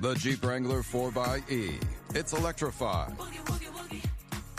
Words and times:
The 0.00 0.14
Jeep 0.14 0.42
Wrangler 0.42 0.80
4xE. 0.80 1.74
It's 2.14 2.32
electrified. 2.32 3.12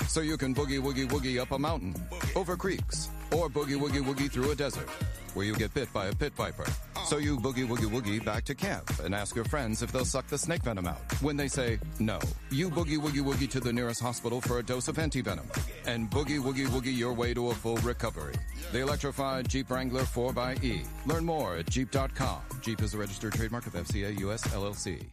So 0.07 0.21
you 0.21 0.37
can 0.37 0.53
boogie 0.53 0.79
woogie 0.79 1.09
woogie 1.09 1.39
up 1.39 1.51
a 1.51 1.57
mountain, 1.57 1.95
over 2.35 2.55
creeks, 2.55 3.09
or 3.31 3.49
boogie 3.49 3.79
woogie 3.79 4.03
woogie 4.03 4.29
through 4.29 4.51
a 4.51 4.55
desert 4.55 4.87
where 5.33 5.43
you 5.43 5.55
get 5.55 5.73
bit 5.73 5.91
by 5.91 6.07
a 6.07 6.13
pit 6.13 6.33
viper. 6.35 6.67
So 7.05 7.17
you 7.17 7.39
boogie 7.39 7.67
woogie 7.67 7.89
woogie 7.89 8.23
back 8.23 8.43
to 8.45 8.53
camp 8.53 8.87
and 9.03 9.15
ask 9.15 9.35
your 9.35 9.45
friends 9.45 9.81
if 9.81 9.91
they'll 9.91 10.05
suck 10.05 10.27
the 10.27 10.37
snake 10.37 10.61
venom 10.61 10.85
out. 10.85 11.01
When 11.23 11.37
they 11.37 11.47
say 11.47 11.79
no, 11.97 12.19
you 12.51 12.69
boogie 12.69 12.99
woogie 12.99 13.23
woogie 13.23 13.49
to 13.49 13.59
the 13.59 13.73
nearest 13.73 13.99
hospital 13.99 14.41
for 14.41 14.59
a 14.59 14.63
dose 14.63 14.89
of 14.89 14.97
antivenom 14.97 15.49
and 15.87 16.07
boogie 16.11 16.39
woogie 16.39 16.67
woogie 16.67 16.95
your 16.95 17.13
way 17.13 17.33
to 17.33 17.49
a 17.49 17.55
full 17.55 17.77
recovery. 17.77 18.35
The 18.71 18.81
electrified 18.81 19.49
Jeep 19.49 19.71
Wrangler 19.71 20.03
4xE. 20.03 20.85
Learn 21.07 21.25
more 21.25 21.55
at 21.55 21.67
Jeep.com. 21.67 22.41
Jeep 22.61 22.83
is 22.83 22.93
a 22.93 22.97
registered 22.99 23.33
trademark 23.33 23.65
of 23.65 23.73
FCA 23.73 24.19
US 24.19 24.43
LLC. 24.49 25.11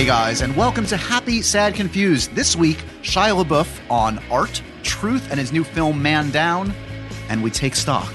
Hey 0.00 0.06
guys, 0.06 0.40
and 0.40 0.56
welcome 0.56 0.86
to 0.86 0.96
Happy, 0.96 1.42
Sad, 1.42 1.74
Confused. 1.74 2.34
This 2.34 2.56
week, 2.56 2.78
Shia 3.02 3.44
LaBeouf 3.44 3.68
on 3.90 4.18
art, 4.30 4.62
truth, 4.82 5.30
and 5.30 5.38
his 5.38 5.52
new 5.52 5.62
film 5.62 6.00
Man 6.00 6.30
Down, 6.30 6.72
and 7.28 7.42
we 7.42 7.50
take 7.50 7.76
stock 7.76 8.10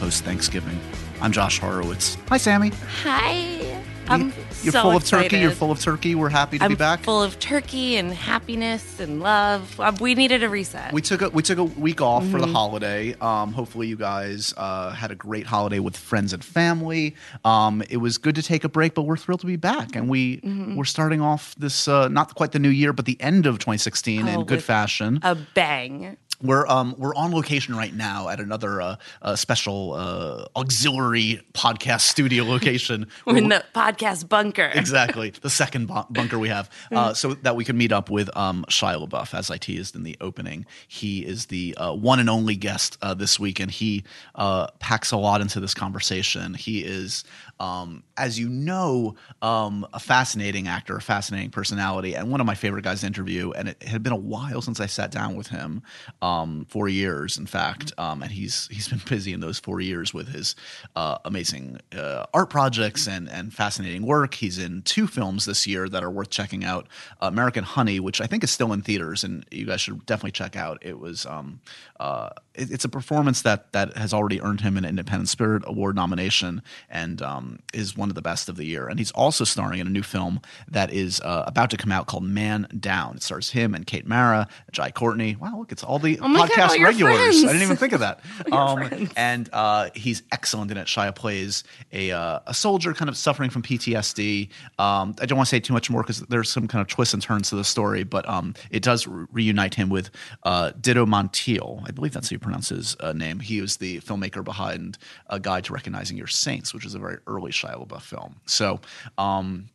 post 0.00 0.24
Thanksgiving. 0.24 0.76
I'm 1.20 1.30
Josh 1.30 1.60
Horowitz. 1.60 2.16
Hi, 2.30 2.36
Sammy. 2.36 2.72
Hi. 3.04 3.80
I'm 4.08 4.32
You're 4.64 4.72
so 4.72 4.82
full 4.82 4.96
of 4.96 5.04
turkey. 5.04 5.38
You're 5.38 5.50
full 5.50 5.70
of 5.70 5.80
turkey. 5.80 6.14
We're 6.14 6.28
happy 6.30 6.58
to 6.58 6.64
I'm 6.64 6.70
be 6.70 6.74
back. 6.76 7.00
full 7.04 7.22
of 7.22 7.38
turkey 7.38 7.96
and 7.96 8.12
happiness 8.12 8.98
and 9.00 9.20
love. 9.20 9.78
Uh, 9.78 9.92
We 10.00 10.14
needed 10.14 10.42
a 10.42 10.48
reset. 10.48 10.92
we 10.92 11.02
took 11.02 11.22
a 11.22 11.28
we 11.28 11.42
took 11.42 11.58
a 11.58 11.64
week 11.64 12.00
off 12.00 12.22
for 12.24 12.38
Mm-hmm. 12.38 12.40
the 12.40 12.46
holiday. 12.52 13.14
Um, 13.20 13.52
hopefully, 13.52 13.86
you 13.88 13.96
guys 13.96 14.54
uh, 14.56 14.90
had 14.90 15.10
a 15.10 15.14
great 15.14 15.46
holiday 15.46 15.78
with 15.80 15.96
friends 15.96 16.32
and 16.32 16.44
family. 16.44 17.14
Um, 17.44 17.82
it 17.90 17.98
was 17.98 18.18
good 18.18 18.34
to 18.36 18.42
take 18.42 18.64
a 18.64 18.68
break, 18.68 18.94
but 18.94 19.02
we're 19.02 19.16
thrilled 19.16 19.40
to 19.40 19.46
be 19.46 19.56
back, 19.56 19.94
and 19.94 20.08
we 20.08 20.38
Mm-hmm. 20.38 20.76
we're 20.76 20.84
starting 20.84 21.20
off 21.20 21.54
this 21.56 21.86
uh, 21.88 22.08
not 22.08 22.34
quite 22.34 22.52
the 22.52 22.58
new 22.58 22.68
year, 22.70 22.92
but 22.92 23.04
the 23.04 23.20
end 23.20 23.46
of 23.46 23.58
2016 23.58 24.26
in 24.26 24.36
Oh, 24.36 24.44
good 24.44 24.62
fashion. 24.62 25.20
a 25.22 25.34
bang. 25.34 26.16
We're 26.44 26.66
um 26.66 26.94
we're 26.98 27.14
on 27.14 27.32
location 27.32 27.74
right 27.74 27.92
now 27.92 28.28
at 28.28 28.38
another 28.38 28.80
uh, 28.82 28.96
uh 29.22 29.34
special 29.34 29.94
uh 29.94 30.44
auxiliary 30.54 31.40
podcast 31.54 32.02
studio 32.02 32.44
location. 32.44 33.06
We're 33.26 33.38
in 33.38 33.48
the 33.48 33.64
podcast 33.74 34.28
bunker. 34.28 34.66
exactly 34.74 35.30
the 35.40 35.48
second 35.48 35.86
bu- 35.86 36.04
bunker 36.10 36.38
we 36.38 36.48
have, 36.48 36.68
uh, 36.92 37.14
so 37.14 37.32
that 37.32 37.56
we 37.56 37.64
can 37.64 37.78
meet 37.78 37.92
up 37.92 38.10
with 38.10 38.28
um 38.36 38.66
Shia 38.68 39.08
LaBeouf 39.08 39.32
as 39.32 39.50
I 39.50 39.56
teased 39.56 39.96
in 39.96 40.02
the 40.02 40.18
opening. 40.20 40.66
He 40.86 41.24
is 41.24 41.46
the 41.46 41.74
uh, 41.76 41.94
one 41.94 42.20
and 42.20 42.28
only 42.28 42.56
guest 42.56 42.98
uh, 43.00 43.14
this 43.14 43.40
week, 43.40 43.58
and 43.58 43.70
he 43.70 44.04
uh, 44.34 44.66
packs 44.80 45.12
a 45.12 45.16
lot 45.16 45.40
into 45.40 45.60
this 45.60 45.72
conversation. 45.72 46.52
He 46.54 46.84
is. 46.84 47.24
Um, 47.60 48.02
as 48.16 48.38
you 48.38 48.48
know, 48.48 49.14
um, 49.40 49.86
a 49.92 50.00
fascinating 50.00 50.66
actor, 50.66 50.96
a 50.96 51.00
fascinating 51.00 51.50
personality, 51.50 52.14
and 52.14 52.30
one 52.30 52.40
of 52.40 52.46
my 52.46 52.54
favorite 52.56 52.82
guys 52.82 53.00
to 53.02 53.06
interview. 53.06 53.52
And 53.52 53.68
it 53.68 53.82
had 53.82 54.02
been 54.02 54.12
a 54.12 54.16
while 54.16 54.60
since 54.60 54.80
I 54.80 54.86
sat 54.86 55.12
down 55.12 55.36
with 55.36 55.48
him, 55.48 55.82
um, 56.20 56.33
four 56.68 56.88
years, 56.88 57.38
in 57.38 57.46
fact. 57.46 57.92
Um, 57.98 58.22
and 58.22 58.30
he's 58.32 58.68
he's 58.70 58.88
been 58.88 59.00
busy 59.08 59.32
in 59.32 59.40
those 59.40 59.58
four 59.58 59.80
years 59.80 60.12
with 60.14 60.28
his 60.28 60.54
uh, 60.96 61.18
amazing 61.24 61.80
uh, 61.96 62.24
art 62.34 62.50
projects 62.50 63.06
and 63.08 63.28
and 63.28 63.52
fascinating 63.52 64.04
work. 64.06 64.34
He's 64.34 64.58
in 64.58 64.82
two 64.82 65.06
films 65.06 65.44
this 65.44 65.66
year 65.66 65.88
that 65.88 66.02
are 66.02 66.10
worth 66.10 66.30
checking 66.30 66.64
out: 66.64 66.86
American 67.20 67.64
Honey, 67.64 68.00
which 68.00 68.20
I 68.20 68.26
think 68.26 68.42
is 68.44 68.50
still 68.50 68.72
in 68.72 68.82
theaters, 68.82 69.24
and 69.24 69.44
you 69.50 69.66
guys 69.66 69.80
should 69.80 70.04
definitely 70.06 70.32
check 70.32 70.56
out. 70.56 70.78
It 70.82 70.98
was 70.98 71.26
um, 71.26 71.60
uh, 72.00 72.30
it- 72.54 72.70
it's 72.70 72.84
a 72.84 72.88
performance 72.88 73.42
that 73.42 73.72
that 73.72 73.96
has 73.96 74.12
already 74.14 74.40
earned 74.40 74.60
him 74.60 74.76
an 74.76 74.84
Independent 74.84 75.28
Spirit 75.28 75.62
Award 75.66 75.94
nomination, 75.96 76.62
and 76.90 77.20
um, 77.22 77.58
is 77.72 77.96
one 77.96 78.08
of 78.08 78.14
the 78.14 78.22
best 78.22 78.48
of 78.48 78.56
the 78.56 78.64
year. 78.64 78.88
And 78.88 78.98
he's 78.98 79.10
also 79.12 79.44
starring 79.44 79.80
in 79.80 79.86
a 79.86 79.90
new 79.90 80.02
film 80.02 80.40
that 80.68 80.92
is 80.92 81.20
uh, 81.20 81.44
about 81.46 81.70
to 81.70 81.76
come 81.76 81.92
out 81.92 82.06
called 82.06 82.24
Man 82.24 82.66
Down. 82.78 83.16
It 83.16 83.22
stars 83.22 83.50
him 83.50 83.74
and 83.74 83.86
Kate 83.86 84.06
Mara, 84.06 84.48
Jai 84.72 84.90
Courtney. 84.90 85.36
Wow, 85.36 85.58
look, 85.58 85.72
it's 85.72 85.84
all 85.84 85.98
the 85.98 86.18
Oh 86.24 86.28
my 86.28 86.48
God, 86.48 86.50
podcast 86.50 86.82
regulars. 86.82 87.16
friends. 87.16 87.44
I 87.44 87.46
didn't 87.48 87.62
even 87.62 87.76
think 87.76 87.92
of 87.92 88.00
that. 88.00 88.20
um, 88.52 89.10
and 89.14 89.50
uh, 89.52 89.90
he's 89.94 90.22
excellent 90.32 90.70
in 90.70 90.78
it. 90.78 90.86
Shia 90.86 91.14
plays 91.14 91.64
a 91.92 92.12
uh, 92.12 92.40
a 92.46 92.54
soldier 92.54 92.94
kind 92.94 93.10
of 93.10 93.16
suffering 93.16 93.50
from 93.50 93.62
PTSD. 93.62 94.48
Um, 94.78 95.14
I 95.20 95.26
don't 95.26 95.36
want 95.36 95.48
to 95.48 95.50
say 95.50 95.60
too 95.60 95.74
much 95.74 95.90
more 95.90 96.02
because 96.02 96.20
there's 96.20 96.50
some 96.50 96.66
kind 96.66 96.80
of 96.80 96.88
twists 96.88 97.12
and 97.12 97.22
turns 97.22 97.50
to 97.50 97.56
the 97.56 97.64
story, 97.64 98.04
but 98.04 98.26
um, 98.26 98.54
it 98.70 98.82
does 98.82 99.06
re- 99.06 99.26
reunite 99.32 99.74
him 99.74 99.90
with 99.90 100.10
uh, 100.44 100.72
Dito 100.80 101.06
Montiel. 101.06 101.86
I 101.86 101.90
believe 101.90 102.12
that's 102.12 102.30
how 102.30 102.34
you 102.34 102.38
pronounce 102.38 102.70
his 102.70 102.96
uh, 103.00 103.12
name. 103.12 103.40
He 103.40 103.60
was 103.60 103.76
the 103.76 104.00
filmmaker 104.00 104.42
behind 104.42 104.96
A 105.28 105.38
Guide 105.38 105.64
to 105.64 105.74
Recognizing 105.74 106.16
Your 106.16 106.26
Saints, 106.26 106.72
which 106.72 106.86
is 106.86 106.94
a 106.94 106.98
very 106.98 107.18
early 107.26 107.52
Shia 107.52 107.86
LaBeouf 107.86 108.02
film. 108.02 108.36
So. 108.46 108.80
Um, 109.18 109.68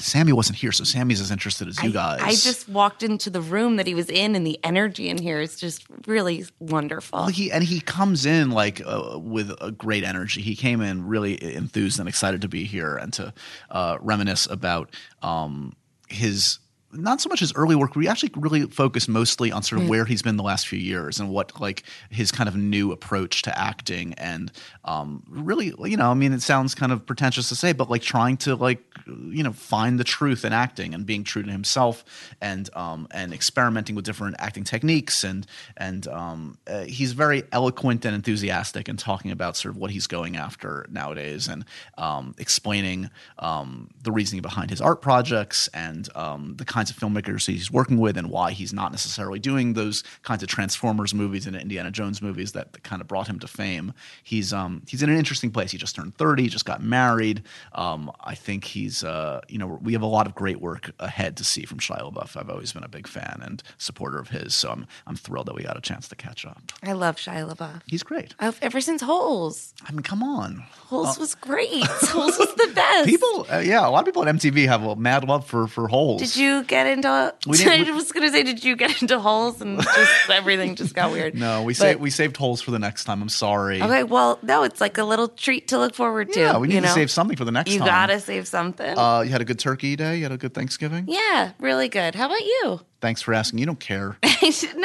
Sammy 0.00 0.32
wasn't 0.32 0.58
here, 0.58 0.72
so 0.72 0.84
Sammy's 0.84 1.20
as 1.20 1.30
interested 1.30 1.68
as 1.68 1.82
you 1.82 1.90
I- 1.90 1.92
guys. 1.92 2.20
I, 2.22 2.30
just 2.30 2.68
walked 2.68 3.02
into 3.02 3.30
the 3.30 3.40
room 3.40 3.76
that 3.76 3.86
he 3.86 3.94
was 3.94 4.08
in, 4.08 4.34
and 4.34 4.46
the 4.46 4.58
energy 4.64 5.08
in 5.08 5.18
here 5.18 5.40
is 5.40 5.56
just 5.56 5.84
really 6.06 6.44
wonderful. 6.58 7.20
Well, 7.20 7.28
he 7.28 7.52
and 7.52 7.62
he 7.62 7.80
comes 7.80 8.26
in 8.26 8.50
like 8.50 8.80
uh, 8.84 9.18
with 9.18 9.52
a 9.60 9.70
great 9.70 10.04
energy. 10.04 10.40
He 10.40 10.56
came 10.56 10.80
in 10.80 11.06
really 11.06 11.42
enthused 11.54 11.98
and 11.98 12.08
excited 12.08 12.40
to 12.42 12.48
be 12.48 12.64
here 12.64 12.96
and 12.96 13.12
to 13.14 13.32
uh, 13.70 13.98
reminisce 14.00 14.46
about 14.46 14.94
um, 15.22 15.74
his 16.08 16.58
not 16.92 17.20
so 17.20 17.28
much 17.28 17.40
his 17.40 17.52
early 17.54 17.76
work. 17.76 17.94
We 17.94 18.08
actually 18.08 18.32
really 18.36 18.62
focused 18.62 19.08
mostly 19.08 19.52
on 19.52 19.62
sort 19.62 19.82
of 19.82 19.88
where 19.88 20.04
he's 20.04 20.22
been 20.22 20.36
the 20.36 20.42
last 20.42 20.66
few 20.66 20.78
years 20.78 21.20
and 21.20 21.30
what 21.30 21.60
like 21.60 21.84
his 22.10 22.32
kind 22.32 22.48
of 22.48 22.56
new 22.56 22.92
approach 22.92 23.42
to 23.42 23.58
acting 23.58 24.14
and 24.14 24.50
um, 24.84 25.22
really, 25.28 25.72
you 25.84 25.96
know, 25.96 26.10
I 26.10 26.14
mean, 26.14 26.32
it 26.32 26.42
sounds 26.42 26.74
kind 26.74 26.92
of 26.92 27.06
pretentious 27.06 27.48
to 27.50 27.56
say, 27.56 27.72
but 27.72 27.90
like 27.90 28.02
trying 28.02 28.36
to 28.38 28.56
like 28.56 28.82
you 29.06 29.42
know 29.42 29.52
find 29.52 29.98
the 29.98 30.04
truth 30.04 30.44
in 30.44 30.52
acting 30.52 30.94
and 30.94 31.06
being 31.06 31.24
true 31.24 31.42
to 31.42 31.50
himself 31.50 32.04
and 32.40 32.70
um, 32.74 33.08
and 33.10 33.32
experimenting 33.32 33.94
with 33.94 34.04
different 34.04 34.36
acting 34.38 34.64
techniques 34.64 35.24
and 35.24 35.46
and 35.76 36.06
um, 36.08 36.58
uh, 36.66 36.84
he's 36.84 37.12
very 37.12 37.42
eloquent 37.52 38.04
and 38.04 38.14
enthusiastic 38.14 38.88
in 38.88 38.96
talking 38.96 39.30
about 39.30 39.56
sort 39.56 39.74
of 39.74 39.80
what 39.80 39.90
he's 39.90 40.06
going 40.06 40.36
after 40.36 40.86
nowadays 40.90 41.48
and 41.48 41.64
um, 41.98 42.34
explaining 42.38 43.10
um, 43.38 43.88
the 44.02 44.12
reasoning 44.12 44.42
behind 44.42 44.70
his 44.70 44.80
art 44.80 45.02
projects 45.02 45.68
and 45.74 46.08
um, 46.14 46.54
the 46.56 46.64
kinds 46.80 46.90
of 46.90 46.96
filmmakers 46.96 47.46
he's 47.46 47.70
working 47.70 47.98
with 47.98 48.16
and 48.16 48.30
why 48.30 48.52
he's 48.52 48.72
not 48.72 48.90
necessarily 48.90 49.38
doing 49.38 49.74
those 49.74 50.02
kinds 50.22 50.42
of 50.42 50.48
Transformers 50.48 51.12
movies 51.12 51.46
and 51.46 51.54
Indiana 51.54 51.90
Jones 51.90 52.22
movies 52.22 52.52
that, 52.52 52.72
that 52.72 52.82
kind 52.82 53.02
of 53.02 53.06
brought 53.06 53.28
him 53.28 53.38
to 53.40 53.46
fame. 53.46 53.92
He's 54.24 54.50
um, 54.54 54.82
he's 54.88 55.02
in 55.02 55.10
an 55.10 55.16
interesting 55.18 55.50
place. 55.50 55.72
He 55.72 55.76
just 55.76 55.94
turned 55.94 56.14
thirty, 56.14 56.48
just 56.48 56.64
got 56.64 56.82
married. 56.82 57.42
Um, 57.74 58.10
I 58.24 58.34
think 58.34 58.64
he's 58.64 59.04
uh, 59.04 59.42
you 59.46 59.58
know 59.58 59.78
we 59.82 59.92
have 59.92 60.00
a 60.00 60.06
lot 60.06 60.26
of 60.26 60.34
great 60.34 60.58
work 60.62 60.90
ahead 61.00 61.36
to 61.36 61.44
see 61.44 61.66
from 61.66 61.80
Shia 61.80 62.00
LaBeouf. 62.00 62.34
I've 62.34 62.48
always 62.48 62.72
been 62.72 62.84
a 62.84 62.88
big 62.88 63.06
fan 63.06 63.42
and 63.44 63.62
supporter 63.76 64.18
of 64.18 64.30
his, 64.30 64.54
so 64.54 64.70
I'm 64.70 64.86
I'm 65.06 65.16
thrilled 65.16 65.48
that 65.48 65.54
we 65.54 65.62
got 65.62 65.76
a 65.76 65.82
chance 65.82 66.08
to 66.08 66.16
catch 66.16 66.46
up. 66.46 66.72
I 66.82 66.92
love 66.92 67.16
Shia 67.16 67.46
LaBeouf. 67.46 67.82
He's 67.86 68.02
great. 68.02 68.34
I've, 68.38 68.58
ever 68.62 68.80
since 68.80 69.02
Holes. 69.02 69.74
I 69.86 69.92
mean, 69.92 70.00
come 70.00 70.22
on. 70.22 70.64
Holes 70.86 71.18
was 71.18 71.34
great. 71.34 71.84
Holes 71.84 72.38
was 72.38 72.54
the 72.54 72.72
best. 72.74 73.06
People, 73.06 73.46
uh, 73.52 73.58
yeah, 73.58 73.86
a 73.86 73.90
lot 73.90 74.00
of 74.00 74.06
people 74.06 74.26
at 74.26 74.34
MTV 74.34 74.66
have 74.66 74.82
a 74.82 74.96
mad 74.96 75.28
love 75.28 75.46
for 75.46 75.66
for 75.66 75.90
holes. 75.90 76.22
Did 76.22 76.36
you 76.36 76.64
get 76.70 76.86
into? 76.86 77.34
We 77.46 77.58
didn't- 77.58 77.88
I 77.92 77.94
was 77.94 78.10
gonna 78.12 78.30
say, 78.30 78.42
did 78.42 78.64
you 78.64 78.76
get 78.76 79.02
into 79.02 79.18
holes 79.20 79.60
and 79.60 79.78
just 79.82 80.30
everything 80.30 80.74
just 80.76 80.94
got 80.94 81.10
weird? 81.12 81.34
No, 81.34 81.62
we 81.64 81.74
saved 81.74 82.00
we 82.00 82.08
saved 82.10 82.36
holes 82.38 82.62
for 82.62 82.70
the 82.70 82.78
next 82.78 83.04
time. 83.04 83.20
I'm 83.20 83.28
sorry. 83.28 83.82
Okay, 83.82 84.04
well, 84.04 84.38
no, 84.42 84.62
it's 84.62 84.80
like 84.80 84.96
a 84.96 85.04
little 85.04 85.28
treat 85.28 85.68
to 85.68 85.78
look 85.78 85.94
forward 85.94 86.32
to. 86.32 86.40
Yeah, 86.40 86.56
we 86.58 86.68
need 86.68 86.74
you 86.76 86.80
to 86.80 86.86
know? 86.86 86.94
save 86.94 87.10
something 87.10 87.36
for 87.36 87.44
the 87.44 87.52
next 87.52 87.70
You 87.72 87.80
time. 87.80 87.88
gotta 87.88 88.20
save 88.20 88.46
something. 88.48 88.96
Uh, 88.96 89.20
you 89.20 89.30
had 89.30 89.42
a 89.42 89.44
good 89.44 89.58
turkey 89.58 89.96
day. 89.96 90.16
You 90.16 90.22
had 90.22 90.32
a 90.32 90.38
good 90.38 90.54
Thanksgiving. 90.54 91.04
yeah, 91.08 91.52
really 91.58 91.88
good. 91.88 92.14
How 92.14 92.26
about 92.26 92.40
you? 92.40 92.80
Thanks 93.00 93.22
for 93.22 93.32
asking. 93.32 93.58
You 93.58 93.66
don't 93.66 93.80
care. 93.80 94.18
no, 94.22 94.28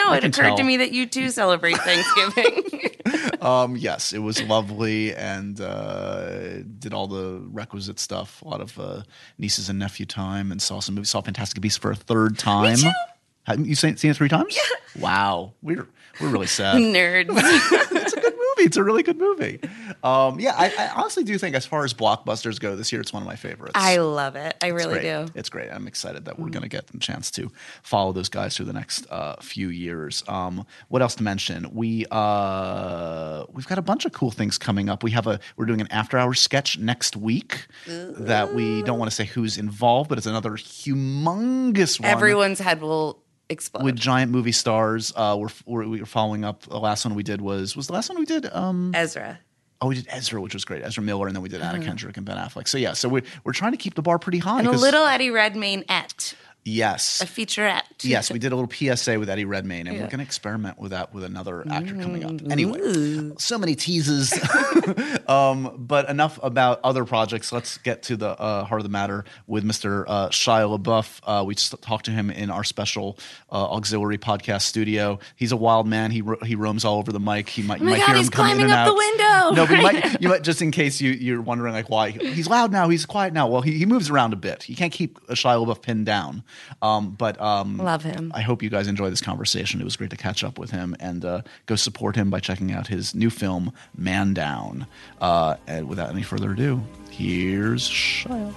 I 0.10 0.18
it 0.18 0.24
occurred 0.24 0.32
tell. 0.32 0.58
to 0.58 0.64
me 0.64 0.78
that 0.78 0.92
you 0.92 1.06
too 1.06 1.30
celebrate 1.30 1.78
Thanksgiving. 1.78 2.92
um, 3.42 3.76
yes, 3.76 4.14
it 4.14 4.20
was 4.20 4.42
lovely 4.44 5.14
and 5.14 5.60
uh, 5.60 6.60
did 6.80 6.94
all 6.94 7.08
the 7.08 7.42
requisite 7.52 8.00
stuff. 8.00 8.42
A 8.42 8.48
lot 8.48 8.62
of 8.62 8.80
uh, 8.80 9.04
nieces 9.38 9.70
and 9.70 9.80
nephew 9.80 10.06
time, 10.06 10.52
and 10.52 10.62
saw 10.62 10.80
some 10.80 10.96
movies. 10.96 11.10
Saw 11.10 11.22
Fantastic 11.22 11.62
Beasts 11.62 11.78
for 11.78 11.92
a 11.92 11.96
third 11.96 12.38
time. 12.38 12.78
Haven't 13.44 13.66
you 13.66 13.76
seen, 13.76 13.96
seen 13.98 14.12
it 14.12 14.18
three 14.18 14.30
times? 14.30 14.56
Yeah. 14.56 15.02
Wow, 15.02 15.54
we're 15.62 15.88
we're 16.20 16.30
really 16.30 16.48
sad. 16.48 16.78
Nerds. 16.78 17.92
It's 18.26 18.28
a 18.28 18.32
good 18.32 18.40
movie. 18.58 18.68
It's 18.68 18.78
a 18.78 18.84
really 18.84 19.04
good 19.04 19.18
movie. 19.18 19.60
Um, 20.04 20.40
yeah, 20.40 20.56
I, 20.58 20.74
I 20.78 20.90
honestly 20.96 21.24
do 21.24 21.38
think, 21.38 21.56
as 21.56 21.66
far 21.66 21.84
as 21.84 21.94
blockbusters 21.94 22.60
go, 22.60 22.76
this 22.76 22.92
year 22.92 23.02
it's 23.02 23.14
one 23.14 23.24
of 23.24 23.28
my 23.28 23.36
favorites. 23.36 23.74
I 23.76 23.98
love 23.98 24.36
it. 24.36 24.56
I 24.62 24.68
really 24.68 25.00
great. 25.00 25.04
do. 25.04 25.08
Mm. 25.08 25.32
It's 25.36 25.50
great. 25.50 25.72
I'm 25.72 25.88
excited 25.88 26.26
that 26.26 26.40
we're 26.40 26.50
going 26.50 26.64
to 26.64 26.70
get 26.70 26.88
the 26.88 26.98
chance 26.98 27.32
to 27.32 27.52
follow 27.84 28.12
those 28.12 28.30
guys 28.30 28.56
through 28.56 28.68
the 28.68 28.74
next 28.74 29.08
uh, 29.10 29.36
few 29.42 29.70
years. 29.70 30.24
Um, 30.28 30.66
what 30.90 31.02
else 31.02 31.16
to 31.16 31.24
mention? 31.24 31.74
We 31.74 32.06
uh, 32.12 33.46
we've 33.52 33.68
got 33.68 33.78
a 33.78 33.82
bunch 33.82 34.06
of 34.06 34.12
cool 34.12 34.32
things 34.32 34.58
coming 34.58 34.90
up. 34.90 35.04
We 35.04 35.12
have 35.12 35.28
a 35.28 35.40
we're 35.58 35.66
doing 35.66 35.82
an 35.82 35.88
after 35.92 36.18
hours 36.18 36.42
sketch 36.42 36.78
next 36.78 37.16
week 37.16 37.68
that 37.88 38.54
we 38.54 38.84
don't 38.84 39.00
want 39.00 39.10
to 39.12 39.16
say 39.16 39.26
who's 39.26 39.58
involved, 39.58 40.10
but 40.10 40.18
it's 40.18 40.28
another 40.28 40.52
humongous 40.52 42.00
one. 42.00 42.10
Everyone's 42.10 42.60
head 42.60 42.82
will 42.82 43.25
with 43.84 43.96
giant 43.96 44.32
movie 44.32 44.52
stars. 44.52 45.12
Uh, 45.16 45.38
we're, 45.40 45.50
we're 45.66 45.88
we 45.88 46.00
were 46.00 46.06
following 46.06 46.44
up. 46.46 46.62
The 46.64 46.80
last 46.80 47.06
one 47.06 47.16
we 47.16 47.24
did 47.24 47.42
was 47.42 47.76
was 47.76 47.88
the 47.88 47.94
last 47.94 48.10
one 48.10 48.18
we 48.20 48.26
did. 48.26 48.46
Um, 48.54 48.92
Ezra. 48.94 49.40
oh, 49.82 49.88
we 49.88 49.96
did 49.96 50.08
Ezra, 50.10 50.42
which 50.42 50.54
was 50.54 50.66
great. 50.66 50.84
Ezra 50.84 51.04
Miller, 51.04 51.28
and 51.28 51.36
then 51.36 51.44
we 51.44 51.50
did 51.50 51.62
Anna 51.62 51.84
Kendrick 51.84 52.18
and 52.18 52.26
Ben 52.26 52.38
Affleck. 52.38 52.68
So 52.68 52.78
yeah, 52.78 52.94
so 52.94 53.08
we're 53.10 53.24
we're 53.44 53.54
trying 53.54 53.72
to 53.72 53.78
keep 53.78 53.96
the 53.96 54.02
bar 54.02 54.18
pretty 54.20 54.40
high. 54.40 54.60
And 54.60 54.68
a 54.68 54.72
little 54.72 55.06
Eddie 55.06 55.30
Redmayne 55.32 55.84
et. 55.90 56.34
Yes, 56.66 57.22
A 57.22 57.26
featurette. 57.26 57.84
Yes, 58.02 58.30
we 58.32 58.40
did 58.40 58.52
a 58.52 58.56
little 58.56 58.70
PSA 58.96 59.18
with 59.20 59.30
Eddie 59.30 59.46
Redmayne, 59.46 59.88
and 59.88 59.96
we're 59.98 60.08
going 60.08 60.18
to 60.18 60.24
experiment 60.24 60.78
with 60.80 60.92
that 60.92 61.14
with 61.14 61.24
another 61.24 61.64
actor 61.72 61.96
coming 61.96 62.24
up. 62.26 62.52
Anyway, 62.52 63.32
so 63.38 63.58
many 63.58 63.76
teases. 63.76 64.34
um, 65.28 65.76
but 65.78 66.10
enough 66.10 66.40
about 66.44 66.80
other 66.84 67.06
projects. 67.06 67.52
Let's 67.52 67.78
get 67.78 68.04
to 68.04 68.18
the 68.18 68.30
uh, 68.30 68.64
heart 68.66 68.82
of 68.82 68.84
the 68.84 68.90
matter 68.90 69.26
with 69.48 69.64
Mr. 69.64 70.04
Uh, 70.08 70.30
Shia 70.30 70.78
LaBeouf. 70.78 71.20
Uh, 71.24 71.44
we 71.46 71.56
just 71.56 71.80
talked 71.82 72.06
to 72.06 72.12
him 72.12 72.30
in 72.30 72.50
our 72.50 72.64
special 72.64 73.18
uh, 73.52 73.72
auxiliary 73.72 74.18
podcast 74.18 74.64
studio. 74.64 75.20
He's 75.36 75.52
a 75.52 75.58
wild 75.58 75.88
man. 75.88 76.12
He 76.12 76.22
ro- 76.22 76.40
he 76.44 76.56
roams 76.56 76.84
all 76.84 76.98
over 76.98 77.12
the 77.12 77.20
mic. 77.20 77.48
He 77.50 77.62
might, 77.62 77.80
you 77.80 77.86
Oh 77.88 77.90
my 77.92 77.98
might 77.98 78.00
God, 78.00 78.08
hear 78.08 78.16
he's 78.18 78.26
him 78.28 78.32
come 78.32 78.46
in 78.48 78.52
climbing 78.58 78.72
and 78.72 78.74
up 78.74 78.88
the 78.88 78.96
window. 78.96 79.52
No, 79.52 79.68
but 79.68 79.78
you 79.78 79.82
might, 79.84 80.22
you 80.24 80.30
might 80.30 80.42
just 80.44 80.62
in 80.62 80.72
case 80.72 81.00
you 81.00 81.12
you're 81.12 81.42
wondering 81.42 81.74
like 81.74 81.90
why 81.90 82.10
he's 82.12 82.48
loud 82.48 82.72
now. 82.72 82.90
He's 82.90 83.06
quiet 83.06 83.34
now. 83.34 83.48
Well, 83.48 83.62
he, 83.62 83.78
he 83.78 83.86
moves 83.86 84.10
around 84.10 84.34
a 84.34 84.38
bit. 84.38 84.64
He 84.64 84.76
can't 84.76 84.92
keep 84.94 85.18
a 85.30 85.34
Shia 85.34 85.64
LaBeouf 85.66 85.82
pinned 85.82 86.06
down. 86.06 86.44
Um, 86.82 87.12
but 87.12 87.40
um, 87.42 87.78
Love 87.78 88.04
him. 88.04 88.32
I 88.36 88.42
hope 88.42 88.64
you 88.64 88.70
guys 88.70 88.88
enjoy 88.88 89.10
this 89.10 89.22
conversation. 89.22 89.82
It 89.82 89.84
was 89.84 89.96
great 89.96 90.10
to 90.12 90.18
catch 90.18 90.44
up 90.44 90.58
with 90.58 90.72
him 90.72 90.96
and 91.00 91.24
uh, 91.26 91.42
go 91.66 91.76
support 91.76 92.16
him 92.16 92.30
by 92.30 92.40
checking 92.40 92.72
out 92.72 92.88
his 92.88 93.16
new 93.16 93.30
film, 93.30 93.72
Man 93.98 94.34
Down. 94.34 94.88
Uh, 95.22 95.56
and 95.68 95.88
without 95.88 96.10
any 96.10 96.24
further 96.24 96.52
ado, 96.52 96.82
here's 97.10 97.90
Shia. 97.90 98.54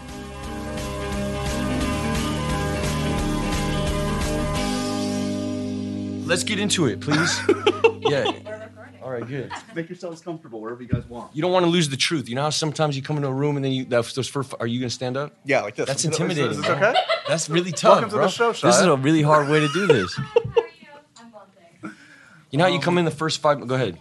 Let's 6.26 6.44
get 6.44 6.58
into 6.58 6.84
it, 6.86 7.00
please. 7.00 7.40
yeah. 8.00 8.67
All 9.08 9.14
right, 9.14 9.26
good. 9.26 9.50
Make 9.74 9.88
yourselves 9.88 10.20
comfortable 10.20 10.60
wherever 10.60 10.82
you 10.82 10.88
guys 10.88 11.06
want. 11.06 11.34
You 11.34 11.40
don't 11.40 11.50
want 11.50 11.64
to 11.64 11.70
lose 11.70 11.88
the 11.88 11.96
truth. 11.96 12.28
You 12.28 12.34
know 12.34 12.42
how 12.42 12.50
sometimes 12.50 12.94
you 12.94 13.00
come 13.00 13.16
into 13.16 13.28
a 13.28 13.32
room 13.32 13.56
and 13.56 13.64
then 13.64 13.72
you 13.72 13.86
that, 13.86 14.04
those 14.14 14.28
first. 14.28 14.52
Are 14.60 14.66
you 14.66 14.80
gonna 14.80 14.90
stand 14.90 15.16
up? 15.16 15.34
Yeah, 15.46 15.62
like 15.62 15.76
this. 15.76 15.86
That's 15.86 16.04
Is 16.04 16.10
this- 16.10 16.20
intimidating. 16.20 16.50
Is 16.50 16.56
this 16.58 16.66
bro. 16.66 16.76
okay? 16.76 16.94
That's 17.26 17.48
really 17.48 17.72
tough, 17.72 18.02
Welcome 18.02 18.10
to 18.10 18.16
bro. 18.16 18.24
the 18.26 18.30
show, 18.30 18.52
This 18.52 18.76
is 18.76 18.84
a 18.84 18.96
really 18.98 19.22
hard 19.22 19.48
way 19.48 19.60
to 19.60 19.68
do 19.68 19.86
this. 19.86 20.18
You 22.50 22.56
know 22.58 22.64
how 22.64 22.70
you 22.70 22.80
come 22.80 22.96
in 22.96 23.04
the 23.04 23.10
first 23.10 23.42
five. 23.42 23.66
Go 23.66 23.74
ahead. 23.74 23.98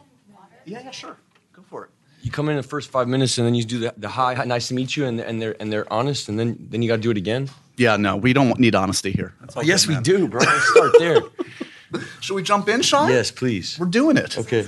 Yeah, 0.63 0.81
yeah, 0.81 0.91
sure. 0.91 1.17
Go 1.51 1.63
for 1.63 1.83
it. 1.83 1.89
You 2.21 2.31
come 2.31 2.47
in 2.47 2.55
the 2.55 2.63
first 2.63 2.89
five 2.89 3.09
minutes 3.09 3.37
and 3.37 3.45
then 3.45 3.55
you 3.55 3.65
do 3.65 3.79
the, 3.79 3.93
the 3.97 4.07
hi, 4.07 4.35
hi, 4.35 4.45
nice 4.45 4.69
to 4.69 4.73
meet 4.73 4.95
you, 4.95 5.03
and 5.05 5.19
and 5.19 5.41
they're 5.41 5.55
and 5.61 5.71
they're 5.71 5.91
honest, 5.91 6.29
and 6.29 6.39
then 6.39 6.55
then 6.69 6.81
you 6.81 6.87
got 6.87 6.95
to 6.95 7.01
do 7.01 7.11
it 7.11 7.17
again. 7.17 7.49
Yeah, 7.75 7.97
no, 7.97 8.15
we 8.15 8.31
don't 8.31 8.57
need 8.57 8.73
honesty 8.73 9.11
here. 9.11 9.33
That's 9.41 9.57
all 9.57 9.63
oh, 9.63 9.65
yes, 9.65 9.85
good, 9.85 9.89
we 9.89 9.93
man. 9.95 10.03
do, 10.03 10.27
bro. 10.29 10.39
Let's 10.39 10.69
start 10.69 10.91
there. 10.97 11.21
Should 12.21 12.35
we 12.35 12.43
jump 12.43 12.69
in, 12.69 12.81
Sean? 12.83 13.09
yes, 13.09 13.31
please. 13.31 13.77
We're 13.77 13.87
doing 13.87 14.15
it. 14.15 14.37
Okay. 14.37 14.67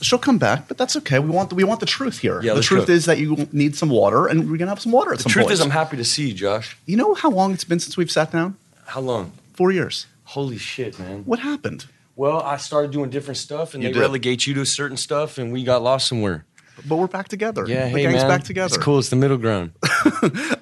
She'll 0.00 0.18
come 0.18 0.38
back, 0.38 0.68
but 0.68 0.78
that's 0.78 0.96
okay. 0.96 1.18
We 1.18 1.30
want 1.30 1.50
the, 1.50 1.56
we 1.56 1.64
want 1.64 1.80
the 1.80 1.86
truth 1.86 2.18
here. 2.18 2.40
Yeah, 2.40 2.50
the 2.50 2.56
let's 2.56 2.66
truth 2.68 2.88
is 2.88 3.06
that 3.06 3.18
you 3.18 3.48
need 3.52 3.74
some 3.76 3.88
water, 3.90 4.26
and 4.26 4.50
we're 4.50 4.56
gonna 4.56 4.70
have 4.70 4.80
some 4.80 4.92
water 4.92 5.12
at 5.12 5.18
The 5.18 5.22
some 5.24 5.32
truth 5.32 5.44
point. 5.46 5.52
is, 5.54 5.60
I'm 5.60 5.70
happy 5.70 5.96
to 5.96 6.04
see 6.04 6.28
you, 6.28 6.34
Josh. 6.34 6.76
You 6.86 6.96
know 6.96 7.14
how 7.14 7.30
long 7.30 7.52
it's 7.52 7.64
been 7.64 7.80
since 7.80 7.96
we've 7.96 8.10
sat 8.10 8.30
down? 8.32 8.56
How 8.86 9.00
long? 9.00 9.32
Four 9.54 9.72
years. 9.72 10.06
Holy 10.24 10.58
shit, 10.58 10.98
man. 10.98 11.22
What 11.24 11.40
happened? 11.40 11.86
Well, 12.16 12.40
I 12.42 12.56
started 12.58 12.90
doing 12.90 13.10
different 13.10 13.38
stuff, 13.38 13.74
and 13.74 13.82
You 13.82 13.88
they 13.88 13.92
did. 13.94 14.00
relegate 14.00 14.46
you 14.46 14.54
to 14.54 14.64
certain 14.66 14.96
stuff, 14.96 15.38
and 15.38 15.52
we 15.52 15.64
got 15.64 15.82
lost 15.82 16.06
somewhere. 16.08 16.44
But 16.86 16.96
we're 16.96 17.06
back 17.06 17.28
together. 17.28 17.64
Yeah, 17.66 17.84
the 17.84 17.88
hey 17.90 18.02
gang's 18.02 18.14
man, 18.22 18.28
back 18.28 18.44
together. 18.44 18.74
It's 18.74 18.82
cool. 18.84 18.98
It's 18.98 19.08
the 19.08 19.16
middle 19.16 19.36
ground. 19.38 19.72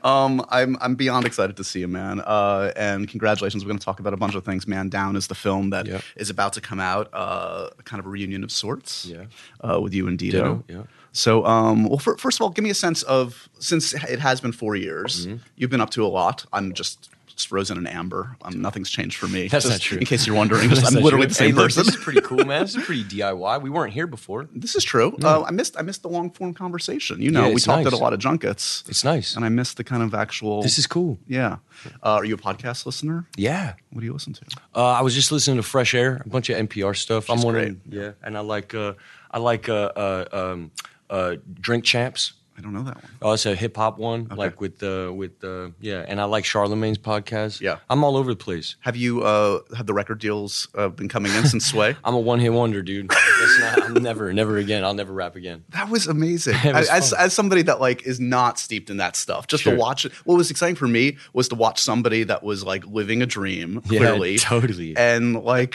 Um, 0.03 0.45
I'm 0.51 0.77
I'm 0.81 0.95
beyond 0.95 1.27
excited 1.27 1.57
to 1.57 1.65
see 1.65 1.81
you, 1.81 1.89
man. 1.89 2.21
Uh, 2.21 2.73
and 2.77 3.09
congratulations. 3.09 3.65
We're 3.65 3.69
going 3.71 3.79
to 3.79 3.85
talk 3.85 3.99
about 3.99 4.13
a 4.15 4.17
bunch 4.17 4.35
of 4.37 4.45
things. 4.45 4.67
Man 4.69 4.89
Down 4.89 5.17
is 5.17 5.27
the 5.27 5.35
film 5.35 5.71
that 5.71 5.89
is 6.17 6.31
about 6.31 6.53
to 6.55 6.61
come 6.61 6.79
out. 6.79 7.09
Uh, 7.13 7.71
kind 7.85 7.99
of 7.99 8.07
a 8.07 8.09
reunion 8.09 8.45
of 8.45 8.53
sorts. 8.53 9.07
Yeah. 9.07 9.25
Uh, 9.61 9.81
with 9.81 9.95
you 9.95 10.07
and 10.07 10.17
Dito. 10.19 10.31
Ditto, 10.33 10.65
yeah. 10.69 10.83
So, 11.13 11.45
um, 11.47 11.89
well, 11.89 11.99
fir- 11.99 12.19
first 12.19 12.39
of 12.39 12.43
all, 12.43 12.51
give 12.51 12.63
me 12.63 12.71
a 12.71 12.75
sense 12.75 13.03
of 13.05 13.49
since 13.59 13.95
it 13.95 14.19
has 14.21 14.41
been 14.41 14.53
four 14.53 14.77
years, 14.77 15.27
Mm-hmm. 15.27 15.37
you've 15.57 15.71
been 15.71 15.81
up 15.81 15.91
to 15.91 16.05
a 16.05 16.09
lot. 16.09 16.45
I'm 16.53 16.73
just. 16.73 17.11
Just 17.37 17.49
Frozen 17.49 17.77
in 17.79 17.87
amber. 17.87 18.37
Um, 18.43 18.61
nothing's 18.61 18.91
changed 18.91 19.19
for 19.19 19.29
me. 19.29 19.49
That's 19.49 19.65
Just 19.65 19.75
not 19.75 19.81
true. 19.81 19.99
In 19.99 20.07
case 20.07 20.27
you're 20.27 20.35
wondering, 20.35 20.69
just, 20.71 20.87
I'm 20.87 21.03
literally 21.03 21.27
true. 21.27 21.29
the 21.29 21.35
same 21.35 21.47
Hey, 21.51 21.53
look, 21.53 21.67
person. 21.67 21.85
This 21.85 21.95
is 21.95 22.03
pretty 22.03 22.21
cool, 22.23 22.45
man. 22.45 22.63
This 22.63 22.75
is 22.77 22.85
pretty 22.85 23.05
DIY. 23.05 23.63
We 23.63 23.71
weren't 23.71 23.93
here 23.93 24.07
before. 24.07 24.49
This 24.55 24.75
is 24.75 24.83
true. 24.85 25.17
Uh, 25.23 25.43
I 25.43 25.51
missed 25.51 25.77
I 25.79 25.83
missed 25.83 26.03
the 26.03 26.09
long 26.09 26.31
form 26.31 26.55
conversation. 26.55 27.21
You 27.23 27.31
know, 27.31 27.43
Yeah, 27.43 27.49
we 27.49 27.55
it's 27.57 27.65
talked 27.65 27.87
at 27.87 27.93
a 27.93 27.97
lot 27.97 28.13
of 28.13 28.19
junkets, 28.19 28.83
It's 28.89 29.05
nice. 29.05 29.37
and 29.37 29.45
I 29.45 29.49
missed 29.51 29.77
the 29.77 29.85
kind 29.85 30.03
of 30.03 30.15
actual. 30.15 30.63
This 30.63 30.79
is 30.79 30.87
cool. 30.87 31.19
yeah. 31.29 31.59
Uh, 32.03 32.15
are 32.19 32.25
you 32.25 32.35
a 32.35 32.39
podcast 32.39 32.87
listener? 32.87 33.27
Yeah. 33.37 33.75
What 33.93 34.01
do 34.01 34.07
you 34.07 34.13
listen 34.13 34.33
to? 34.33 34.43
Uh, 34.75 34.85
I 34.85 35.03
was 35.03 35.15
just 35.15 35.31
listening 35.31 35.59
to 35.59 35.63
Fresh 35.63 35.95
Air, 35.95 36.23
a 36.25 36.29
bunch 36.29 36.49
of 36.51 36.57
NPR 36.69 36.97
stuff. 36.97 37.29
I'm 37.31 37.43
one 37.43 37.81
yeah, 37.89 38.13
and 38.23 38.37
I 38.37 38.41
like 38.41 38.75
uh, 38.75 38.95
I 39.31 39.39
like 39.39 39.69
uh, 39.69 39.93
uh, 39.95 40.25
um, 40.33 40.71
uh, 41.11 41.37
Drink 41.61 41.85
Champs. 41.85 42.33
I 42.59 42.63
don't 42.63 42.73
know 42.73 42.83
that 42.85 42.95
one. 42.97 43.05
Oh, 43.21 43.33
it's 43.33 43.45
a 43.45 43.55
hip 43.55 43.77
hop 43.77 43.99
one, 43.99 44.29
like 44.35 44.61
with 44.61 44.79
the 44.79 45.13
with 45.15 45.41
the 45.41 45.73
yeah, 45.81 46.05
and 46.09 46.21
I 46.21 46.25
like 46.25 46.45
Charlemagne's 46.45 46.97
podcast. 46.99 47.61
Yeah. 47.61 47.79
I'm 47.91 48.03
all 48.03 48.17
over 48.17 48.31
the 48.33 48.37
place. 48.37 48.77
Have 48.81 48.97
you 48.97 49.23
uh, 49.23 49.61
had 49.77 49.87
the 49.87 49.93
record 49.93 50.21
deals 50.21 50.67
uh, 50.75 50.89
been 50.89 51.09
coming 51.09 51.33
in 51.35 51.45
since 51.45 51.67
Sway? 51.67 51.97
I'm 52.05 52.15
a 52.15 52.19
one 52.19 52.41
hit 52.41 52.53
wonder, 52.53 52.83
dude. 52.83 53.11
I'm 53.13 53.95
never, 54.03 54.33
never 54.33 54.57
again. 54.57 54.85
I'll 54.85 54.95
never 54.95 55.13
rap 55.13 55.37
again. 55.37 55.65
That 55.71 55.91
was 55.91 56.07
amazing. 56.07 56.57
Was 56.65 56.89
as, 56.89 57.13
as 57.13 57.33
somebody 57.35 57.63
that 57.63 57.81
like 57.81 58.07
is 58.07 58.21
not 58.21 58.59
steeped 58.59 58.89
in 58.91 58.97
that 58.99 59.17
stuff, 59.17 59.47
just 59.47 59.63
Sure. 59.63 59.73
to 59.75 59.79
watch 59.79 60.05
it. 60.07 60.13
What 60.25 60.37
was 60.37 60.51
exciting 60.51 60.77
for 60.77 60.87
me 60.89 61.17
was 61.33 61.49
to 61.49 61.55
watch 61.55 61.81
somebody 61.81 62.23
that 62.25 62.43
was 62.43 62.65
like 62.65 62.87
living 62.87 63.23
a 63.23 63.27
dream, 63.27 63.83
Yeah, 63.87 63.99
clearly, 64.01 64.39
totally. 64.39 64.97
and 64.97 65.43
like, 65.43 65.75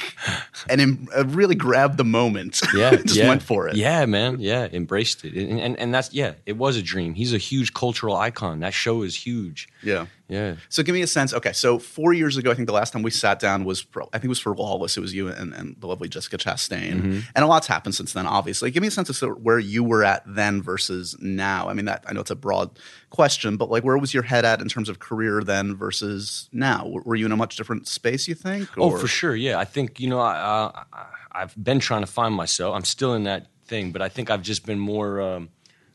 and 0.70 0.82
em- 0.82 1.08
uh, 1.16 1.26
really 1.28 1.56
grabbed 1.56 1.98
the 1.98 2.04
moment. 2.06 2.62
Yeah, 2.74 2.96
just 2.96 3.16
yeah. 3.16 3.28
went 3.28 3.42
for 3.44 3.68
it. 3.68 3.76
Yeah, 3.76 4.06
man. 4.06 4.38
Yeah, 4.40 4.68
embraced 4.72 5.24
it, 5.26 5.34
and, 5.34 5.60
and 5.60 5.78
and 5.80 5.94
that's 5.94 6.14
yeah. 6.14 6.34
It 6.46 6.58
was 6.58 6.71
a 6.78 6.82
dream. 6.82 7.14
He's 7.14 7.34
a 7.34 7.38
huge 7.38 7.74
cultural 7.74 8.16
icon. 8.16 8.60
That 8.62 8.74
show 8.74 9.02
is 9.04 9.16
huge. 9.26 9.68
yeah. 9.84 10.06
Yeah. 10.30 10.56
So 10.70 10.82
give 10.82 10.96
me 10.96 11.02
a 11.02 11.08
sense. 11.08 11.34
Okay, 11.34 11.52
so 11.52 11.78
four 11.78 12.14
years 12.14 12.38
ago, 12.38 12.52
I 12.52 12.54
think 12.54 12.66
the 12.68 12.74
last 12.74 12.94
time 12.94 13.02
we 13.04 13.12
sat 13.12 13.38
down 13.38 13.66
was, 13.66 13.84
pro- 13.84 14.06
I 14.14 14.18
think 14.18 14.26
it 14.26 14.30
was 14.30 14.40
for 14.40 14.56
Lawless. 14.56 14.96
It 14.96 15.02
was 15.02 15.14
you 15.14 15.28
and, 15.28 15.54
and 15.54 15.76
the 15.82 15.88
lovely 15.88 16.08
Jessica 16.08 16.38
Chastain, 16.38 16.94
Mm-hmm. 16.94 17.20
and 17.36 17.44
a 17.44 17.48
lot's 17.48 17.68
happened 17.68 17.96
since 17.96 18.14
then. 18.14 18.26
Obviously, 18.26 18.72
give 18.72 18.80
me 18.80 18.88
a 18.88 18.92
sense 18.92 19.10
of 19.10 19.18
sort 19.18 19.36
of 19.38 19.44
where 19.44 19.60
you 19.60 19.84
were 19.84 20.06
at 20.06 20.24
then 20.26 20.62
versus 20.62 21.18
now. 21.20 21.68
I 21.68 21.74
mean, 21.74 21.84
that 21.84 22.06
I 22.08 22.14
know 22.14 22.22
it's 22.22 22.32
a 22.32 22.36
broad 22.38 22.80
question, 23.10 23.58
but 23.58 23.70
like, 23.70 23.84
where 23.84 23.98
was 23.98 24.14
your 24.14 24.24
head 24.24 24.46
at 24.46 24.62
in 24.62 24.70
terms 24.70 24.88
of 24.88 25.00
career 25.00 25.44
then 25.44 25.76
versus 25.76 26.48
now? 26.54 26.88
Were 26.88 27.16
you 27.18 27.26
in 27.26 27.34
a 27.34 27.38
much 27.38 27.58
different 27.58 27.90
space? 27.90 28.30
You 28.30 28.36
think? 28.36 28.70
Oh, 28.78 28.98
for 28.98 29.08
sure. 29.08 29.36
Yeah, 29.36 29.60
I 29.60 29.66
think 29.66 30.00
you 30.00 30.08
know 30.08 30.20
I, 30.22 30.72
I 30.94 31.06
I've 31.34 31.62
been 31.62 31.82
trying 31.82 32.04
to 32.04 32.08
find 32.08 32.34
myself. 32.34 32.74
I'm 32.74 32.86
still 32.86 33.16
in 33.16 33.24
that 33.24 33.48
thing, 33.66 33.92
but 33.92 34.02
I 34.02 34.08
think 34.08 34.30
I've 34.30 34.44
just 34.44 34.66
been 34.66 34.80
more 34.80 35.20
um, 35.20 35.50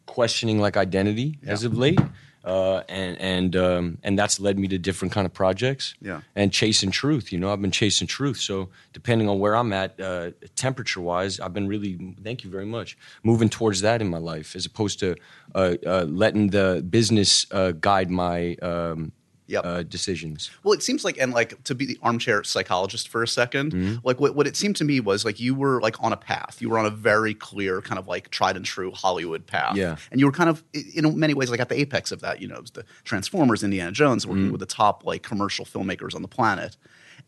questioning 0.07 0.59
like 0.59 0.77
identity 0.77 1.39
as 1.47 1.65
of 1.65 1.77
late. 1.77 2.01
Uh, 2.45 2.85
and 2.89 3.21
and 3.21 3.57
um, 3.57 3.99
and 4.05 4.17
that's 4.17 4.39
led 4.39 4.57
me 4.57 4.69
to 4.69 4.79
different 4.79 5.13
kind 5.13 5.27
of 5.27 5.35
projects. 5.35 5.97
Yeah. 6.01 6.21
And 6.37 6.53
chasing 6.53 6.93
truth, 6.93 7.33
you 7.33 7.41
know, 7.41 7.53
I've 7.53 7.61
been 7.61 7.73
chasing 7.73 8.07
truth. 8.07 8.37
So 8.37 8.69
depending 8.93 9.29
on 9.29 9.41
where 9.41 9.57
I'm 9.57 9.73
at, 9.73 10.01
uh, 10.01 10.31
temperature 10.55 11.01
wise, 11.01 11.41
I've 11.41 11.53
been 11.53 11.67
really, 11.67 12.15
thank 12.23 12.45
you 12.45 12.51
very 12.51 12.65
much, 12.65 12.97
moving 13.25 13.49
towards 13.49 13.81
that 13.81 14.01
in 14.01 14.09
my 14.09 14.19
life, 14.19 14.55
as 14.55 14.65
opposed 14.65 15.01
to 15.01 15.17
uh, 15.57 15.75
uh, 15.85 16.07
letting 16.09 16.51
the 16.51 16.87
business 16.89 17.47
uh, 17.51 17.73
guide 17.73 18.11
my 18.11 18.55
um, 18.63 19.11
Yep. 19.49 19.65
uh, 19.65 19.83
decisions. 19.85 20.51
Well, 20.65 20.73
it 20.75 20.83
seems 20.83 21.05
like, 21.05 21.19
and 21.19 21.33
like 21.33 21.63
to 21.65 21.75
be 21.75 21.87
the 21.87 21.99
armchair 22.03 22.43
psychologist 22.43 23.09
for 23.09 23.23
a 23.23 23.27
2nd 23.27 23.71
Mm-hmm. 23.73 23.95
like 24.03 24.19
what, 24.21 24.35
what 24.35 24.47
it 24.47 24.57
seemed 24.57 24.75
to 24.77 24.85
me 24.85 24.99
was 25.01 25.25
like 25.25 25.39
you 25.39 25.55
were 25.55 25.81
like 25.81 26.03
on 26.03 26.13
a 26.13 26.17
path. 26.17 26.57
You 26.61 26.69
were 26.71 26.79
on 26.79 26.87
a 26.87 26.91
very 26.91 27.33
clear, 27.35 27.81
kind 27.81 27.99
of 27.99 28.09
like 28.09 28.31
tried 28.31 28.57
and 28.57 28.65
true 28.65 28.91
Hollywood 28.91 29.47
path. 29.47 29.77
Yeah. 29.77 29.97
And 30.11 30.19
you 30.21 30.27
were 30.27 30.33
kind 30.33 30.51
of, 30.51 30.65
in 30.75 31.19
many 31.19 31.33
ways, 31.35 31.51
like 31.51 31.61
at 31.61 31.69
the 31.69 31.79
apex 31.81 32.11
of 32.13 32.21
that. 32.23 32.41
You 32.43 32.49
know, 32.49 32.57
it 32.57 32.61
was 32.63 32.71
the 32.73 32.85
Transformers, 33.05 33.63
Indiana 33.63 33.93
Jones, 33.93 34.27
working 34.27 34.45
Mm-hmm. 34.45 34.53
with 34.53 34.61
the 34.61 34.67
top 34.67 35.05
like 35.05 35.23
commercial 35.23 35.65
filmmakers 35.65 36.15
on 36.15 36.23
the 36.23 36.29
planet. 36.29 36.77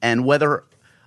And 0.02 0.25
whether, 0.25 0.64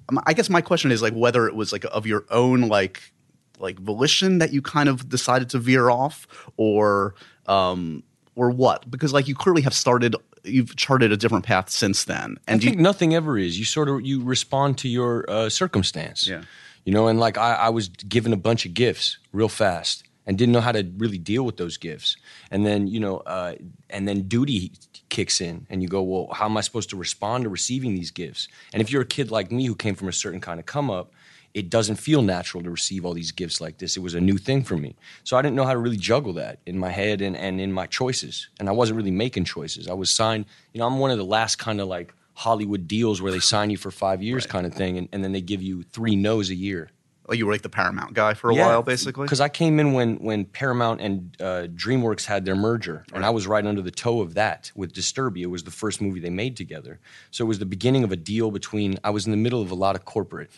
um, 0.10 0.20
I 0.26 0.34
guess 0.34 0.50
my 0.50 0.62
question 0.62 0.92
is 0.92 1.02
like 1.02 1.14
whether 1.14 1.46
it 1.48 1.56
was 1.56 1.72
like 1.72 1.86
of 1.92 2.06
your 2.08 2.26
own 2.30 2.62
like 2.70 3.14
like 3.60 3.80
volition 3.80 4.40
that 4.40 4.52
you 4.52 4.62
kind 4.62 4.90
of 4.90 5.08
decided 5.10 5.50
to 5.50 5.60
veer 5.60 5.90
off 5.92 6.28
or 6.58 7.14
um 7.48 8.02
or 8.36 8.50
what 8.50 8.90
because 8.90 9.14
like 9.14 9.28
you 9.28 9.36
clearly 9.36 9.62
have 9.62 9.74
started 9.74 10.16
you've 10.44 10.76
charted 10.76 11.12
a 11.12 11.18
different 11.18 11.46
path 11.46 11.70
since 11.70 12.04
then 12.04 12.38
I 12.48 12.54
and 12.54 12.64
you 12.64 12.72
think 12.72 12.82
nothing 12.82 13.16
ever 13.16 13.38
is. 13.38 13.58
You 13.60 13.66
sort 13.66 13.90
of 13.90 14.02
you 14.02 14.24
respond 14.24 14.78
to 14.80 14.90
your 14.90 15.30
uh, 15.30 15.50
circumstance. 15.50 16.28
Yeah. 16.28 16.44
You 16.86 16.94
know, 16.94 17.08
and 17.08 17.20
like 17.20 17.38
I, 17.38 17.54
I 17.54 17.70
was 17.70 17.90
given 17.90 18.34
a 18.34 18.38
bunch 18.38 18.66
of 18.66 18.74
gifts 18.74 19.18
real 19.32 19.50
fast 19.50 20.04
and 20.26 20.38
didn't 20.38 20.54
know 20.54 20.62
how 20.62 20.72
to 20.72 20.90
really 20.98 21.18
deal 21.18 21.44
with 21.44 21.58
those 21.58 21.78
gifts. 21.78 22.18
And 22.50 22.66
then 22.66 22.88
you 22.88 23.00
know, 23.00 23.18
uh, 23.18 23.56
and 23.90 24.08
then 24.08 24.24
duty 24.24 24.72
kicks 25.10 25.42
in, 25.42 25.68
and 25.70 25.82
you 25.82 25.88
go, 25.88 26.02
well, 26.02 26.30
how 26.34 26.46
am 26.46 26.58
I 26.58 26.62
supposed 26.62 26.90
to 26.92 26.98
respond 26.98 27.44
to 27.44 27.50
receiving 27.50 27.96
these 27.96 28.12
gifts? 28.12 28.48
And 28.74 28.82
if 28.82 28.92
you're 28.92 29.02
a 29.02 29.06
kid 29.06 29.30
like 29.30 29.52
me 29.52 29.66
who 29.66 29.76
came 29.76 29.96
from 29.96 30.08
a 30.08 30.14
certain 30.14 30.42
kind 30.42 30.60
of 30.60 30.66
come 30.66 30.90
up. 30.90 31.14
It 31.54 31.70
doesn't 31.70 31.96
feel 31.96 32.22
natural 32.22 32.64
to 32.64 32.70
receive 32.70 33.06
all 33.06 33.14
these 33.14 33.32
gifts 33.32 33.60
like 33.60 33.78
this. 33.78 33.98
It 33.98 34.02
was 34.02 34.14
a 34.14 34.22
new 34.22 34.38
thing 34.38 34.64
for 34.64 34.78
me. 34.78 34.96
So 35.24 35.38
I 35.38 35.42
didn't 35.42 35.56
know 35.56 35.66
how 35.66 35.74
to 35.74 35.80
really 35.80 35.98
juggle 35.98 36.34
that 36.34 36.60
in 36.66 36.78
my 36.78 36.90
head 36.90 37.22
and, 37.22 37.36
and 37.36 37.60
in 37.60 37.72
my 37.72 37.88
choices. 37.88 38.48
And 38.60 38.70
I 38.70 38.72
wasn't 38.72 38.98
really 38.98 39.12
making 39.12 39.46
choices. 39.46 39.88
I 39.88 39.94
was 39.94 40.14
signed, 40.14 40.46
you 40.74 40.80
know, 40.80 40.88
I'm 40.88 41.00
one 41.00 41.12
of 41.12 41.18
the 41.18 41.26
last 41.26 41.58
kind 41.58 41.82
of 41.82 41.88
like 41.88 42.14
Hollywood 42.34 42.88
deals 42.88 43.22
where 43.22 43.32
they 43.32 43.40
sign 43.40 43.70
you 43.70 43.78
for 43.78 43.92
five 43.92 44.24
years, 44.24 44.46
kind 44.46 44.66
of 44.66 44.74
thing, 44.74 44.98
and, 44.98 45.10
and 45.12 45.24
then 45.24 45.32
they 45.32 45.42
give 45.42 45.62
you 45.62 45.84
three 45.84 46.16
no's 46.16 46.50
a 46.50 46.56
year. 46.56 46.90
Like 47.28 47.38
you 47.38 47.46
were 47.46 47.54
like 47.54 47.62
the 47.62 47.70
Paramount 47.70 48.14
guy 48.14 48.34
for 48.34 48.50
a 48.50 48.56
while, 48.56 48.82
basically. 48.82 49.26
Because 49.26 49.40
I 49.40 49.48
came 49.48 49.80
in 49.80 49.94
when 49.94 50.16
when 50.18 50.44
Paramount 50.46 51.00
and 51.02 51.38
uh, 51.40 51.68
DreamWorks 51.74 52.26
had 52.26 52.44
their 52.44 52.56
merger, 52.56 53.06
and 53.14 53.24
I 53.24 53.30
was 53.30 53.48
right 53.48 53.66
under 53.66 53.82
the 53.82 53.92
toe 53.92 54.22
of 54.22 54.34
that 54.34 54.72
with 54.76 54.92
Disturbia. 54.92 55.44
It 55.44 55.46
was 55.48 55.64
the 55.64 55.72
first 55.72 56.02
movie 56.02 56.20
they 56.20 56.32
made 56.32 56.58
together, 56.58 57.00
so 57.30 57.46
it 57.46 57.48
was 57.48 57.60
the 57.60 57.66
beginning 57.66 58.04
of 58.04 58.12
a 58.12 58.18
deal 58.18 58.52
between. 58.52 58.98
I 59.04 59.12
was 59.12 59.26
in 59.28 59.32
the 59.32 59.38
middle 59.38 59.62
of 59.62 59.72
a 59.72 59.76
lot 59.76 59.96
of 59.96 60.04
corporate. 60.04 60.52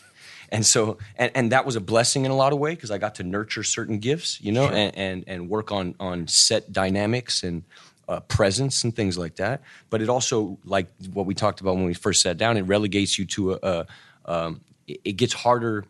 And 0.50 0.64
so, 0.64 0.98
and, 1.16 1.30
and 1.34 1.52
that 1.52 1.66
was 1.66 1.76
a 1.76 1.80
blessing 1.80 2.24
in 2.24 2.30
a 2.30 2.36
lot 2.36 2.52
of 2.52 2.58
ways 2.58 2.76
because 2.76 2.90
I 2.90 2.98
got 2.98 3.16
to 3.16 3.22
nurture 3.22 3.62
certain 3.62 3.98
gifts, 3.98 4.40
you 4.40 4.52
know, 4.52 4.66
and, 4.68 4.96
and 4.96 5.24
and 5.26 5.48
work 5.48 5.72
on 5.72 5.94
on 6.00 6.26
set 6.28 6.72
dynamics 6.72 7.42
and 7.42 7.62
uh, 8.08 8.20
presence 8.20 8.84
and 8.84 8.94
things 8.94 9.16
like 9.16 9.36
that. 9.36 9.62
But 9.90 10.02
it 10.02 10.08
also, 10.08 10.58
like 10.64 10.88
what 11.12 11.26
we 11.26 11.34
talked 11.34 11.60
about 11.60 11.76
when 11.76 11.86
we 11.86 11.94
first 11.94 12.22
sat 12.22 12.36
down, 12.36 12.56
it 12.56 12.62
relegates 12.62 13.18
you 13.18 13.26
to 13.26 13.52
a. 13.52 13.58
a 13.62 13.86
um, 14.26 14.60
it, 14.86 15.00
it 15.04 15.12
gets 15.12 15.32
harder 15.32 15.84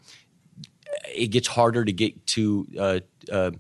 it 1.15 1.29
gets 1.29 1.49
harder 1.49 1.85
to 1.85 1.93
get 1.93 2.27
to 2.27 2.67
uh, 2.79 3.01
uh, 3.31 3.51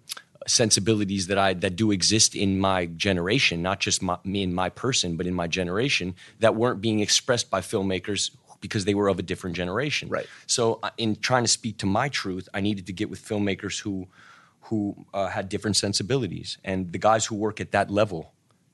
sensibilities 0.46 1.28
that 1.28 1.38
I 1.38 1.54
that 1.54 1.76
do 1.76 1.90
exist 1.90 2.34
in 2.34 2.58
my 2.58 2.86
generation, 2.86 3.62
not 3.62 3.80
just 3.80 4.02
my, 4.02 4.18
me 4.24 4.42
and 4.42 4.54
my 4.54 4.68
person, 4.68 5.16
but 5.16 5.26
in 5.26 5.34
my 5.34 5.46
generation 5.46 6.14
that 6.40 6.54
weren't 6.54 6.80
being 6.80 7.00
expressed 7.00 7.50
by 7.50 7.60
filmmakers 7.60 8.30
because 8.64 8.86
they 8.86 8.94
were 8.94 9.08
of 9.08 9.18
a 9.18 9.22
different 9.22 9.54
generation. 9.54 10.08
Right. 10.08 10.26
So, 10.46 10.80
uh, 10.82 10.90
in 10.96 11.16
trying 11.16 11.44
to 11.44 11.48
speak 11.48 11.76
to 11.78 11.86
my 11.86 12.08
truth, 12.08 12.48
I 12.54 12.60
needed 12.60 12.86
to 12.86 12.92
get 12.94 13.10
with 13.10 13.22
filmmakers 13.22 13.80
who 13.80 14.08
who 14.62 15.04
uh, 15.12 15.28
had 15.28 15.50
different 15.50 15.76
sensibilities, 15.76 16.56
and 16.64 16.90
the 16.90 16.98
guys 16.98 17.26
who 17.26 17.34
work 17.34 17.60
at 17.60 17.72
that 17.72 17.90
level 17.90 18.32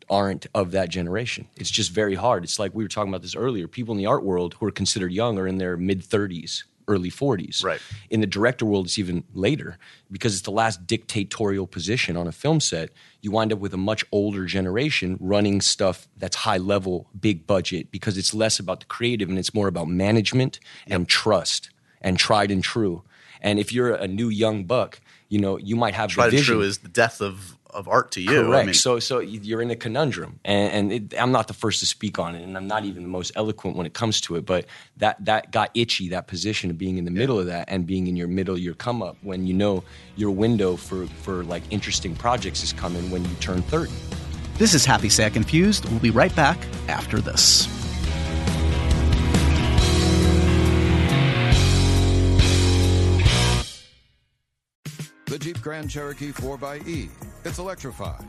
aren't 0.08 0.46
of 0.54 0.70
that 0.70 0.88
generation. 0.88 1.48
It's 1.56 1.70
just 1.70 1.90
very 1.90 2.14
hard. 2.14 2.44
It's 2.44 2.58
like 2.58 2.72
we 2.72 2.84
were 2.84 2.88
talking 2.88 3.10
about 3.10 3.22
this 3.22 3.34
earlier. 3.34 3.66
People 3.66 3.92
in 3.92 3.98
the 3.98 4.06
art 4.06 4.24
world 4.24 4.54
who 4.54 4.66
are 4.66 4.70
considered 4.70 5.12
young 5.12 5.38
are 5.38 5.48
in 5.48 5.58
their 5.58 5.76
mid 5.76 6.02
30s 6.02 6.64
early 6.90 7.10
40s. 7.10 7.64
Right. 7.64 7.80
In 8.10 8.20
the 8.20 8.26
director 8.26 8.66
world, 8.66 8.86
it's 8.86 8.98
even 8.98 9.24
later 9.32 9.78
because 10.10 10.34
it's 10.34 10.42
the 10.42 10.50
last 10.50 10.86
dictatorial 10.86 11.66
position 11.66 12.16
on 12.16 12.26
a 12.26 12.32
film 12.32 12.60
set. 12.60 12.90
You 13.22 13.30
wind 13.30 13.52
up 13.52 13.58
with 13.58 13.72
a 13.72 13.78
much 13.78 14.04
older 14.12 14.44
generation 14.46 15.16
running 15.20 15.60
stuff 15.60 16.08
that's 16.16 16.36
high 16.36 16.58
level, 16.58 17.06
big 17.18 17.46
budget 17.46 17.90
because 17.90 18.18
it's 18.18 18.34
less 18.34 18.58
about 18.58 18.80
the 18.80 18.86
creative 18.86 19.28
and 19.28 19.38
it's 19.38 19.54
more 19.54 19.68
about 19.68 19.88
management 19.88 20.58
and 20.86 21.08
trust 21.08 21.70
and 22.02 22.18
tried 22.18 22.50
and 22.50 22.62
true. 22.62 23.02
And 23.40 23.58
if 23.58 23.72
you're 23.72 23.94
a 23.94 24.08
new 24.08 24.28
young 24.28 24.64
buck, 24.64 25.00
you 25.28 25.38
know, 25.38 25.56
you 25.56 25.76
might 25.76 25.94
have 25.94 26.10
Tried 26.10 26.24
the 26.24 26.28
and 26.28 26.38
vision. 26.38 26.54
true 26.56 26.62
is 26.62 26.78
the 26.78 26.88
death 26.88 27.20
of, 27.22 27.56
of 27.74 27.88
art 27.88 28.12
to 28.12 28.20
you. 28.20 28.42
Correct. 28.42 28.62
I 28.62 28.66
mean, 28.66 28.74
so, 28.74 28.98
so 28.98 29.18
you're 29.20 29.62
in 29.62 29.70
a 29.70 29.76
conundrum, 29.76 30.40
and, 30.44 30.72
and 30.72 30.92
it, 30.92 31.20
I'm 31.20 31.32
not 31.32 31.48
the 31.48 31.54
first 31.54 31.80
to 31.80 31.86
speak 31.86 32.18
on 32.18 32.34
it, 32.34 32.42
and 32.42 32.56
I'm 32.56 32.66
not 32.66 32.84
even 32.84 33.02
the 33.02 33.08
most 33.08 33.32
eloquent 33.34 33.76
when 33.76 33.86
it 33.86 33.94
comes 33.94 34.20
to 34.22 34.36
it. 34.36 34.46
But 34.46 34.66
that 34.98 35.24
that 35.24 35.50
got 35.50 35.70
itchy, 35.74 36.08
that 36.10 36.26
position 36.26 36.70
of 36.70 36.78
being 36.78 36.98
in 36.98 37.04
the 37.04 37.10
middle 37.10 37.38
of 37.38 37.46
that, 37.46 37.68
and 37.68 37.86
being 37.86 38.06
in 38.06 38.16
your 38.16 38.28
middle, 38.28 38.54
of 38.54 38.60
your 38.60 38.74
come 38.74 39.02
up 39.02 39.16
when 39.22 39.46
you 39.46 39.54
know 39.54 39.84
your 40.16 40.30
window 40.30 40.76
for 40.76 41.06
for 41.06 41.44
like 41.44 41.62
interesting 41.70 42.14
projects 42.14 42.62
is 42.62 42.72
coming 42.72 43.10
when 43.10 43.24
you 43.24 43.34
turn 43.40 43.62
30. 43.62 43.92
this 44.58 44.74
is 44.74 44.84
Happy 44.84 45.08
Sad 45.08 45.32
Confused. 45.32 45.88
We'll 45.90 46.00
be 46.00 46.10
right 46.10 46.34
back 46.36 46.58
after 46.88 47.20
this. 47.20 47.68
The 55.30 55.38
Jeep 55.38 55.62
Grand 55.62 55.88
Cherokee 55.88 56.32
4xE. 56.32 57.29
It's 57.44 57.58
electrified. 57.58 58.24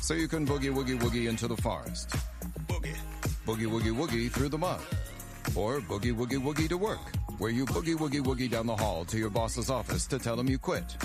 So 0.00 0.14
you 0.14 0.28
can 0.28 0.46
boogie 0.46 0.72
woogie 0.72 0.98
woogie 0.98 1.28
into 1.28 1.46
the 1.46 1.56
forest. 1.56 2.08
Boogie. 2.66 2.96
Boogie 3.46 3.66
woogie 3.66 3.94
woogie 3.94 4.30
through 4.30 4.48
the 4.48 4.58
mud. 4.58 4.80
Or 5.54 5.80
boogie 5.80 6.14
woogie 6.14 6.40
woogie 6.40 6.68
to 6.68 6.78
work, 6.78 7.00
where 7.38 7.50
you 7.50 7.66
boogie 7.66 7.96
woogie 7.96 8.22
woogie 8.22 8.50
down 8.50 8.66
the 8.66 8.76
hall 8.76 9.04
to 9.06 9.18
your 9.18 9.30
boss's 9.30 9.68
office 9.68 10.06
to 10.06 10.18
tell 10.18 10.38
him 10.38 10.48
you 10.48 10.58
quit. 10.58 10.96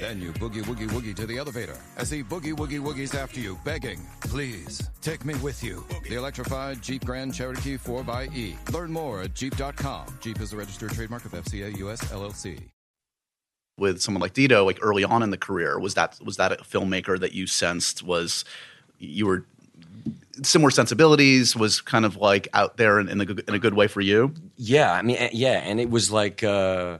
Then 0.00 0.20
you 0.20 0.32
boogie 0.32 0.62
woogie 0.62 0.88
woogie 0.90 1.14
to 1.16 1.26
the 1.26 1.38
elevator 1.38 1.76
as 1.96 2.10
he 2.10 2.22
boogie 2.22 2.54
woogie 2.54 2.80
woogies 2.80 3.14
after 3.14 3.40
you, 3.40 3.58
begging, 3.64 4.00
please, 4.20 4.90
take 5.00 5.24
me 5.24 5.34
with 5.36 5.62
you. 5.64 5.84
The 6.08 6.16
electrified 6.16 6.82
Jeep 6.82 7.04
Grand 7.04 7.34
Cherokee 7.34 7.78
4xE. 7.78 8.72
Learn 8.72 8.92
more 8.92 9.22
at 9.22 9.34
Jeep.com. 9.34 10.06
Jeep 10.20 10.40
is 10.40 10.52
a 10.52 10.56
registered 10.56 10.92
trademark 10.92 11.24
of 11.24 11.32
FCA 11.32 11.76
US 11.78 12.00
LLC. 12.12 12.75
With 13.78 14.00
someone 14.00 14.20
like 14.20 14.34
Dito, 14.34 14.64
like 14.64 14.78
early 14.80 15.04
on 15.04 15.22
in 15.22 15.30
the 15.30 15.38
career, 15.38 15.78
was 15.78 15.94
that 15.94 16.18
was 16.24 16.36
that 16.36 16.52
a 16.52 16.56
filmmaker 16.56 17.18
that 17.18 17.32
you 17.32 17.46
sensed 17.46 18.02
was 18.02 18.44
you 18.98 19.26
were 19.26 19.44
similar 20.42 20.70
sensibilities, 20.70 21.56
was 21.56 21.80
kind 21.80 22.04
of 22.04 22.16
like 22.16 22.48
out 22.52 22.76
there 22.76 23.00
in, 23.00 23.08
in, 23.08 23.20
a, 23.20 23.24
good, 23.24 23.44
in 23.48 23.54
a 23.54 23.58
good 23.58 23.74
way 23.74 23.86
for 23.86 24.00
you? 24.00 24.34
Yeah, 24.56 24.92
I 24.92 25.02
mean, 25.02 25.16
eh, 25.16 25.30
yeah, 25.32 25.60
and 25.64 25.80
it 25.80 25.90
was 25.90 26.10
like, 26.10 26.42
uh, 26.42 26.98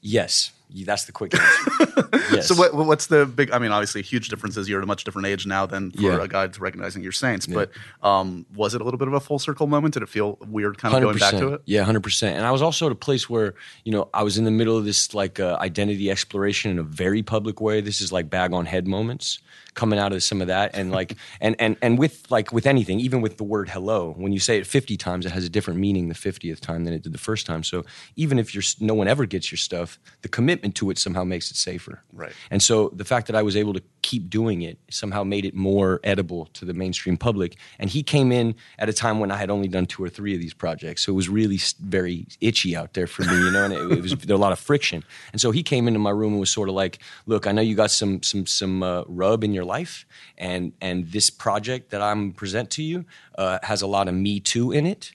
yes, 0.00 0.52
that's 0.84 1.04
the 1.04 1.12
quick 1.12 1.34
answer. 1.34 2.08
yes. 2.32 2.48
So 2.48 2.54
what, 2.54 2.74
what's 2.74 3.06
the 3.06 3.26
big? 3.26 3.50
I 3.50 3.58
mean, 3.58 3.72
obviously, 3.72 4.02
huge 4.02 4.28
differences. 4.28 4.68
You're 4.68 4.80
at 4.80 4.84
a 4.84 4.86
much 4.86 5.04
different 5.04 5.26
age 5.26 5.46
now 5.46 5.66
than 5.66 5.90
for 5.90 6.00
Yeah. 6.00 6.22
A 6.22 6.28
Guide 6.28 6.52
to 6.54 6.60
Recognizing 6.60 7.02
Your 7.02 7.12
Saints. 7.12 7.46
But 7.46 7.70
um, 8.02 8.46
was 8.54 8.74
it 8.74 8.80
a 8.80 8.84
little 8.84 8.98
bit 8.98 9.08
of 9.08 9.14
a 9.14 9.20
full 9.20 9.38
circle 9.38 9.66
moment? 9.66 9.94
Did 9.94 10.02
it 10.02 10.08
feel 10.08 10.38
weird, 10.46 10.78
kind 10.78 10.94
of 10.94 11.02
going 11.02 11.18
back 11.18 11.32
to 11.32 11.54
it? 11.54 11.62
Yeah, 11.66 11.82
hundred 11.84 12.02
percent. 12.02 12.36
And 12.36 12.46
I 12.46 12.50
was 12.50 12.62
also 12.62 12.86
at 12.86 12.92
a 12.92 12.96
place 12.96 13.28
where 13.28 13.54
you 13.84 13.92
know 13.92 14.08
I 14.14 14.22
was 14.22 14.38
in 14.38 14.44
the 14.44 14.50
middle 14.50 14.76
of 14.76 14.84
this 14.84 15.14
like 15.14 15.40
uh, 15.40 15.56
identity 15.60 16.10
exploration 16.10 16.70
in 16.70 16.78
a 16.78 16.82
very 16.82 17.22
public 17.22 17.60
way. 17.60 17.80
This 17.80 18.00
is 18.00 18.12
like 18.12 18.30
bag 18.30 18.52
on 18.52 18.66
head 18.66 18.86
moments 18.86 19.38
coming 19.74 19.98
out 19.98 20.12
of 20.12 20.22
some 20.22 20.40
of 20.40 20.48
that, 20.48 20.74
and 20.74 20.90
like 20.90 21.16
and 21.40 21.56
and 21.58 21.76
and 21.82 21.98
with 21.98 22.30
like 22.30 22.52
with 22.52 22.66
anything, 22.66 23.00
even 23.00 23.20
with 23.20 23.36
the 23.36 23.44
word 23.44 23.68
hello, 23.68 24.14
when 24.16 24.32
you 24.32 24.40
say 24.40 24.58
it 24.58 24.66
fifty 24.66 24.96
times, 24.96 25.26
it 25.26 25.32
has 25.32 25.44
a 25.44 25.48
different 25.48 25.80
meaning 25.80 26.08
the 26.08 26.14
fiftieth 26.14 26.60
time 26.60 26.84
than 26.84 26.94
it 26.94 27.02
did 27.02 27.12
the 27.12 27.18
first 27.18 27.46
time. 27.46 27.62
So 27.62 27.84
even 28.16 28.38
if 28.38 28.54
you're 28.54 28.62
no 28.80 28.94
one 28.94 29.08
ever 29.08 29.26
gets 29.26 29.50
your 29.50 29.58
stuff, 29.58 29.98
the 30.22 30.28
commitment 30.28 30.74
to 30.76 30.90
it 30.90 30.98
somehow 30.98 31.24
makes 31.24 31.50
it 31.50 31.56
safer. 31.56 32.02
Right. 32.12 32.32
And 32.50 32.62
so 32.62 32.90
the 32.90 33.04
fact 33.04 33.26
that 33.28 33.36
I 33.36 33.42
was 33.42 33.56
able 33.56 33.72
to 33.74 33.82
keep 34.02 34.28
doing 34.28 34.62
it 34.62 34.78
somehow 34.90 35.24
made 35.24 35.44
it 35.44 35.54
more 35.54 36.00
edible 36.04 36.46
to 36.54 36.64
the 36.64 36.74
mainstream 36.74 37.16
public. 37.16 37.56
And 37.78 37.88
he 37.88 38.02
came 38.02 38.32
in 38.32 38.54
at 38.78 38.88
a 38.88 38.92
time 38.92 39.20
when 39.20 39.30
I 39.30 39.36
had 39.36 39.50
only 39.50 39.68
done 39.68 39.86
two 39.86 40.02
or 40.02 40.08
three 40.08 40.34
of 40.34 40.40
these 40.40 40.54
projects, 40.54 41.04
so 41.04 41.12
it 41.12 41.16
was 41.16 41.28
really 41.28 41.58
very 41.80 42.26
itchy 42.40 42.76
out 42.76 42.94
there 42.94 43.06
for 43.06 43.22
me, 43.22 43.36
you 43.36 43.50
know. 43.50 43.64
And 43.64 43.72
it, 43.72 43.98
it 43.98 44.02
was 44.02 44.14
there 44.16 44.36
a 44.36 44.38
lot 44.38 44.52
of 44.52 44.58
friction. 44.58 45.04
And 45.32 45.40
so 45.40 45.50
he 45.50 45.62
came 45.62 45.88
into 45.88 45.98
my 45.98 46.10
room 46.10 46.32
and 46.32 46.40
was 46.40 46.50
sort 46.50 46.68
of 46.68 46.74
like, 46.74 46.98
"Look, 47.26 47.46
I 47.46 47.52
know 47.52 47.62
you 47.62 47.74
got 47.74 47.90
some 47.90 48.22
some 48.22 48.46
some 48.46 48.82
uh, 48.82 49.04
rub 49.06 49.44
in 49.44 49.52
your 49.52 49.61
life, 49.64 50.06
and 50.38 50.72
and 50.80 51.10
this 51.10 51.30
project 51.30 51.90
that 51.90 52.02
I'm 52.02 52.32
present 52.32 52.70
to 52.70 52.82
you 52.82 53.04
uh, 53.36 53.58
has 53.62 53.82
a 53.82 53.86
lot 53.86 54.08
of 54.08 54.14
me 54.14 54.40
too 54.40 54.72
in 54.72 54.86
it, 54.86 55.12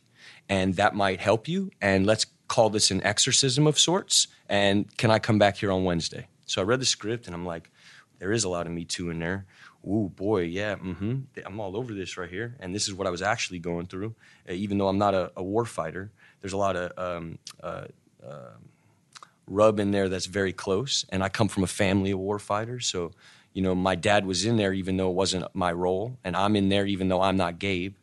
and 0.49 0.75
that 0.75 0.95
might 0.95 1.19
help 1.19 1.47
you. 1.47 1.71
And 1.81 2.05
let's 2.05 2.25
call 2.47 2.69
this 2.69 2.91
an 2.91 3.03
exorcism 3.03 3.67
of 3.67 3.77
sorts. 3.77 4.27
And 4.49 4.95
can 4.97 5.11
I 5.11 5.19
come 5.19 5.37
back 5.37 5.57
here 5.57 5.71
on 5.71 5.83
Wednesday?" 5.83 6.27
So 6.47 6.61
I 6.61 6.65
read 6.65 6.79
the 6.79 6.85
script 6.85 7.27
and 7.27 7.35
I'm 7.35 7.45
like, 7.45 7.69
there 8.19 8.31
is 8.31 8.43
a 8.43 8.49
lot 8.49 8.65
of 8.65 8.71
Me 8.71 8.85
Too 8.85 9.09
in 9.09 9.19
there. 9.19 9.45
Ooh, 9.85 10.11
boy, 10.15 10.41
yeah, 10.41 10.75
mm-hmm. 10.75 11.19
I'm 11.45 11.59
all 11.59 11.77
over 11.77 11.93
this 11.93 12.17
right 12.17 12.29
here. 12.29 12.55
And 12.59 12.73
this 12.73 12.87
is 12.87 12.93
what 12.93 13.07
I 13.07 13.09
was 13.09 13.21
actually 13.21 13.59
going 13.59 13.85
through. 13.85 14.15
Uh, 14.49 14.53
even 14.53 14.77
though 14.77 14.87
I'm 14.87 14.97
not 14.97 15.13
a, 15.13 15.31
a 15.35 15.43
war 15.43 15.65
fighter, 15.65 16.11
there's 16.41 16.53
a 16.53 16.57
lot 16.57 16.75
of 16.75 16.97
um, 16.97 17.37
uh, 17.61 17.85
uh, 18.25 18.55
rub 19.45 19.79
in 19.79 19.91
there 19.91 20.09
that's 20.09 20.25
very 20.25 20.51
close. 20.51 21.05
And 21.09 21.23
I 21.23 21.29
come 21.29 21.47
from 21.47 21.63
a 21.63 21.67
family 21.67 22.11
of 22.11 22.19
war 22.19 22.39
fighters. 22.39 22.87
So, 22.87 23.11
you 23.57 23.63
know, 23.63 23.73
my 23.73 23.95
dad 23.95 24.27
was 24.27 24.45
in 24.45 24.55
there 24.55 24.71
even 24.71 24.97
though 24.97 25.09
it 25.09 25.15
wasn't 25.15 25.43
my 25.55 25.71
role. 25.71 26.19
And 26.23 26.37
I'm 26.37 26.55
in 26.55 26.69
there 26.69 26.85
even 26.85 27.07
though 27.07 27.23
I'm 27.23 27.37
not 27.37 27.57
Gabe. 27.57 27.95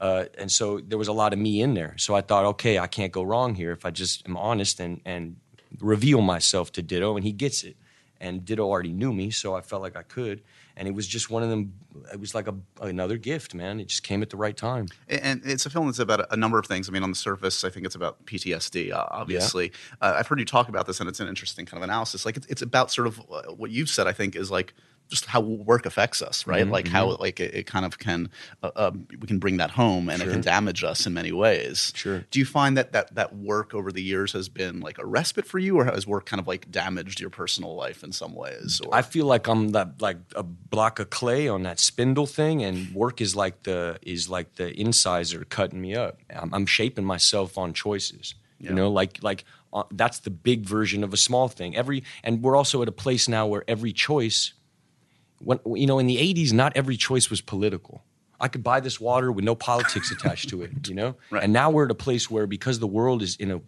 Uh, 0.00 0.24
and 0.36 0.50
so 0.50 0.80
there 0.80 0.98
was 0.98 1.06
a 1.06 1.12
lot 1.12 1.32
of 1.32 1.38
me 1.38 1.62
in 1.62 1.74
there. 1.74 1.94
So 1.96 2.16
I 2.16 2.22
thought, 2.22 2.44
okay, 2.44 2.80
I 2.80 2.88
can't 2.88 3.12
go 3.12 3.22
wrong 3.22 3.54
here 3.54 3.70
if 3.70 3.86
I 3.86 3.92
just 3.92 4.28
am 4.28 4.36
honest 4.36 4.80
and, 4.80 5.00
and 5.04 5.36
reveal 5.78 6.22
myself 6.22 6.72
to 6.72 6.82
Dito, 6.82 7.14
and 7.14 7.24
he 7.24 7.30
gets 7.30 7.62
it. 7.62 7.76
And 8.20 8.40
Dito 8.40 8.60
already 8.60 8.92
knew 8.92 9.12
me, 9.12 9.30
so 9.30 9.54
I 9.54 9.60
felt 9.60 9.80
like 9.80 9.94
I 9.94 10.02
could. 10.02 10.42
And 10.76 10.88
it 10.88 10.94
was 10.94 11.06
just 11.06 11.30
one 11.30 11.44
of 11.44 11.50
them. 11.50 11.74
It 12.12 12.18
was 12.18 12.34
like 12.34 12.48
a, 12.48 12.56
another 12.80 13.16
gift, 13.16 13.54
man. 13.54 13.78
It 13.78 13.86
just 13.86 14.02
came 14.02 14.22
at 14.22 14.30
the 14.30 14.36
right 14.36 14.56
time. 14.56 14.88
And 15.08 15.40
it's 15.44 15.66
a 15.66 15.70
film 15.70 15.86
that's 15.86 16.00
about 16.00 16.32
a- 16.32 16.36
number 16.36 16.58
of 16.58 16.66
things. 16.66 16.88
I 16.88 16.92
mean, 16.92 17.04
on 17.04 17.10
the 17.10 17.16
surface, 17.16 17.62
I 17.62 17.70
think 17.70 17.86
it's 17.86 17.94
about 17.94 18.26
PTSD, 18.26 18.92
obviously. 18.92 19.70
Uh, 20.00 20.14
I've 20.18 20.26
heard 20.26 20.40
you 20.40 20.44
talk 20.44 20.68
about 20.68 20.86
this, 20.86 20.98
and 20.98 21.08
it's 21.08 21.20
an 21.20 21.28
interesting 21.28 21.64
kind 21.64 21.78
of 21.78 21.84
analysis. 21.84 22.26
Like, 22.26 22.36
it's, 22.36 22.46
it's 22.48 22.62
about 22.62 22.90
sort 22.90 23.06
of 23.06 23.20
uh, 23.20 23.52
what 23.52 23.70
you've 23.70 23.88
said, 23.88 24.08
I 24.08 24.12
think, 24.12 24.34
is 24.34 24.50
like 24.50 24.74
just 25.08 25.26
how 25.26 25.40
work 25.40 25.86
affects 25.86 26.22
us, 26.22 26.46
right? 26.46 26.66
like 26.66 26.88
how 26.88 27.16
like 27.16 27.40
it, 27.40 27.54
it 27.54 27.66
kind 27.66 27.84
of 27.84 27.98
can 27.98 28.28
uh, 28.62 28.70
um, 28.76 29.06
we 29.20 29.26
can 29.26 29.38
bring 29.38 29.58
that 29.58 29.70
home, 29.70 30.08
and 30.08 30.22
it 30.22 30.30
can 30.30 30.40
damage 30.40 30.82
us 30.84 31.06
in 31.06 31.14
many 31.14 31.32
ways. 31.32 31.92
Sure. 31.94 32.24
Do 32.30 32.38
you 32.38 32.44
find 32.44 32.76
that 32.76 32.92
that 32.92 33.14
that 33.14 33.36
work 33.36 33.74
over 33.74 33.92
the 33.92 34.02
years 34.02 34.32
has 34.32 34.48
been 34.48 34.80
like 34.80 34.98
a 34.98 35.06
respite 35.06 35.46
for 35.46 35.58
you, 35.58 35.78
or 35.78 35.84
has 35.84 36.06
work 36.06 36.26
kind 36.26 36.40
of 36.40 36.46
like 36.46 36.70
damaged 36.70 37.20
your 37.20 37.30
personal 37.30 37.74
life 37.74 38.02
in 38.02 38.12
some 38.12 38.34
ways? 38.34 38.80
Or 38.84 38.94
I 38.94 39.02
feel 39.02 39.26
like 39.26 39.46
I'm 39.46 39.70
that 39.70 40.00
like 40.00 40.18
a 40.34 40.42
block 40.42 40.98
of 40.98 41.10
clay 41.10 41.48
on 41.48 41.62
that 41.62 41.78
spindle 41.78 42.26
thing, 42.26 42.62
and 42.62 42.92
work 42.94 43.20
is 43.20 43.36
like 43.36 43.62
the 43.62 43.98
is 44.02 44.28
like 44.28 44.56
the 44.56 44.78
incisor 44.78 45.44
cutting 45.44 45.80
me 45.80 45.94
up. 45.94 46.18
I'm, 46.30 46.52
I'm 46.52 46.66
shaping 46.66 47.04
myself 47.04 47.58
on 47.58 47.72
choices. 47.72 48.34
Yeah. 48.58 48.70
You 48.70 48.76
know, 48.76 48.90
like 48.90 49.22
like 49.22 49.44
uh, 49.72 49.84
that's 49.90 50.20
the 50.20 50.30
big 50.30 50.64
version 50.64 51.04
of 51.04 51.12
a 51.12 51.16
small 51.16 51.48
thing. 51.48 51.76
Every 51.76 52.02
and 52.24 52.42
we're 52.42 52.56
also 52.56 52.82
at 52.82 52.88
a 52.88 52.92
place 52.92 53.28
now 53.28 53.46
where 53.46 53.64
every 53.68 53.92
choice, 53.92 54.54
when 55.38 55.60
you 55.74 55.86
know, 55.86 55.98
in 55.98 56.06
the 56.06 56.16
'80s, 56.16 56.52
not 56.52 56.72
every 56.76 56.96
choice 56.96 57.30
was 57.30 57.40
political. 57.40 58.02
I 58.40 58.48
could 58.48 58.62
buy 58.62 58.80
this 58.80 59.00
water 59.00 59.32
with 59.32 59.44
no 59.44 59.54
politics 59.54 60.10
attached 60.10 60.50
to 60.50 60.62
it, 60.62 60.88
you 60.88 60.94
know? 60.94 61.16
Right. 61.30 61.42
And 61.42 61.52
now 61.52 61.70
we're 61.70 61.86
at 61.86 61.90
a 61.90 61.94
place 61.94 62.30
where 62.30 62.46
because 62.46 62.78
the 62.80 62.86
world 62.86 63.22
is 63.22 63.36
in 63.36 63.50
a 63.50 63.60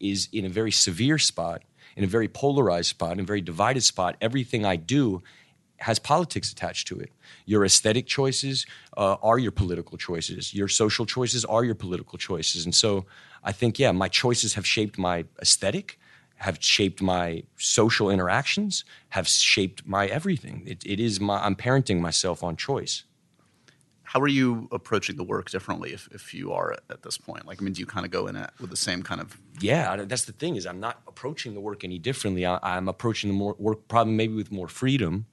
is 0.00 0.28
in 0.32 0.44
a 0.44 0.48
very 0.48 0.70
severe 0.70 1.18
spot, 1.18 1.62
in 1.96 2.04
a 2.04 2.06
very 2.06 2.28
polarized 2.28 2.88
spot, 2.88 3.12
in 3.12 3.20
a 3.20 3.24
very 3.24 3.40
divided 3.40 3.82
spot, 3.82 4.16
everything 4.20 4.64
I 4.64 4.76
do 4.76 5.22
has 5.78 5.98
politics 5.98 6.52
attached 6.52 6.86
to 6.88 6.98
it. 6.98 7.10
Your 7.44 7.64
aesthetic 7.64 8.06
choices 8.06 8.66
uh, 8.96 9.16
are 9.22 9.38
your 9.38 9.50
political 9.50 9.98
choices. 9.98 10.54
Your 10.54 10.68
social 10.68 11.06
choices 11.06 11.44
are 11.44 11.64
your 11.64 11.74
political 11.74 12.18
choices. 12.18 12.64
And 12.64 12.74
so 12.74 13.04
I 13.42 13.52
think, 13.52 13.78
yeah, 13.78 13.90
my 13.92 14.08
choices 14.08 14.54
have 14.54 14.66
shaped 14.66 14.96
my 14.96 15.24
aesthetic, 15.40 15.98
have 16.42 16.58
shaped 16.60 17.00
my 17.00 17.44
social 17.56 18.10
interactions, 18.10 18.84
have 19.10 19.28
shaped 19.28 19.86
my 19.86 20.06
everything. 20.06 20.64
It, 20.66 20.84
it 20.84 20.98
is 20.98 21.20
my, 21.20 21.38
I'm 21.38 21.54
parenting 21.54 22.00
myself 22.00 22.42
on 22.42 22.56
choice. 22.56 23.04
How 24.02 24.20
are 24.20 24.28
you 24.28 24.68
approaching 24.72 25.16
the 25.16 25.22
work 25.22 25.50
differently 25.50 25.92
if, 25.92 26.08
if 26.10 26.34
you 26.34 26.52
are 26.52 26.76
at, 26.90 27.02
this 27.02 27.16
point? 27.16 27.46
Like, 27.46 27.62
I 27.62 27.64
mean, 27.64 27.74
do 27.74 27.80
you 27.80 27.86
kind 27.86 28.04
of 28.04 28.10
go 28.10 28.26
in 28.26 28.34
it 28.34 28.50
with 28.60 28.70
the 28.70 28.76
same 28.76 29.04
kind 29.04 29.20
of 29.20 29.38
yeah, 29.60 30.04
that's 30.04 30.24
the 30.24 30.32
thing 30.32 30.56
is 30.56 30.66
I'm 30.66 30.80
not 30.80 31.00
approaching 31.06 31.54
the 31.54 31.60
work 31.60 31.84
any 31.84 31.98
differently. 31.98 32.44
I, 32.44 32.58
I'm 32.60 32.88
approaching 32.88 33.30
the 33.30 33.36
more 33.36 33.54
work 33.58 33.86
probably 33.86 34.14
maybe 34.14 34.34
with 34.34 34.50
more 34.50 34.66
freedom, 34.66 35.26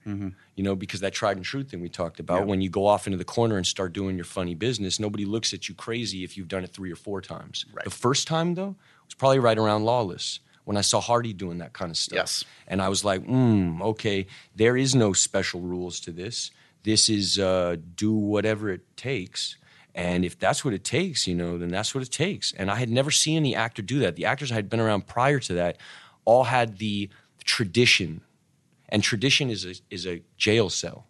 you 0.54 0.62
know, 0.62 0.76
because 0.76 1.00
that 1.00 1.12
tried 1.12 1.36
and 1.36 1.44
true 1.44 1.64
thing 1.64 1.80
we 1.80 1.88
talked 1.88 2.20
about. 2.20 2.34
Mm-hmm. 2.34 2.46
Yeah. 2.46 2.50
When 2.50 2.60
you 2.60 2.70
go 2.70 2.86
off 2.86 3.06
into 3.06 3.18
the 3.18 3.24
corner 3.24 3.56
and 3.56 3.66
start 3.66 3.92
doing 3.92 4.16
your 4.16 4.24
funny 4.24 4.54
business, 4.54 5.00
nobody 5.00 5.24
looks 5.24 5.52
at 5.52 5.68
you 5.68 5.74
crazy 5.74 6.22
if 6.22 6.36
you've 6.36 6.48
done 6.48 6.62
it 6.62 6.70
three 6.70 6.92
or 6.92 6.96
four 6.96 7.20
times. 7.20 7.66
Right. 7.72 7.84
The 7.84 7.90
first 7.90 8.28
time 8.28 8.54
though 8.54 8.76
was 9.04 9.14
probably 9.14 9.40
right 9.40 9.58
around 9.58 9.84
Lawless 9.84 10.38
when 10.70 10.76
I 10.76 10.82
saw 10.82 11.00
Hardy 11.00 11.32
doing 11.32 11.58
that 11.58 11.72
kind 11.72 11.90
of 11.90 11.96
stuff. 11.96 12.16
Yes. 12.16 12.44
and 12.68 12.80
I 12.80 12.88
was 12.88 13.04
like, 13.04 13.24
hmm, 13.24 13.82
okay, 13.82 14.28
there 14.54 14.76
is 14.76 14.94
no 14.94 15.12
special 15.12 15.60
rules 15.60 15.98
to 15.98 16.12
this. 16.12 16.52
This 16.84 17.08
is 17.08 17.40
uh, 17.40 17.74
do 17.96 18.12
whatever 18.12 18.70
it 18.70 18.82
takes. 18.96 19.56
And 19.96 20.24
if 20.24 20.38
that's 20.38 20.64
what 20.64 20.72
it 20.72 20.84
takes, 20.84 21.26
you 21.26 21.34
know, 21.34 21.58
then 21.58 21.70
that's 21.70 21.92
what 21.92 22.04
it 22.04 22.12
takes. 22.12 22.52
And 22.52 22.70
I 22.70 22.76
had 22.76 22.88
never 22.88 23.10
seen 23.10 23.36
any 23.36 23.52
actor 23.56 23.82
do 23.82 23.98
that. 23.98 24.14
The 24.14 24.26
actors 24.26 24.52
I 24.52 24.54
had 24.54 24.70
been 24.70 24.78
around 24.78 25.08
prior 25.08 25.40
to 25.40 25.54
that 25.54 25.76
all 26.24 26.44
had 26.44 26.78
the 26.78 27.10
tradition, 27.42 28.20
and 28.88 29.02
tradition 29.02 29.50
is 29.50 29.66
a, 29.66 29.74
is 29.90 30.06
a 30.06 30.22
jail 30.36 30.70
cell. 30.70 31.08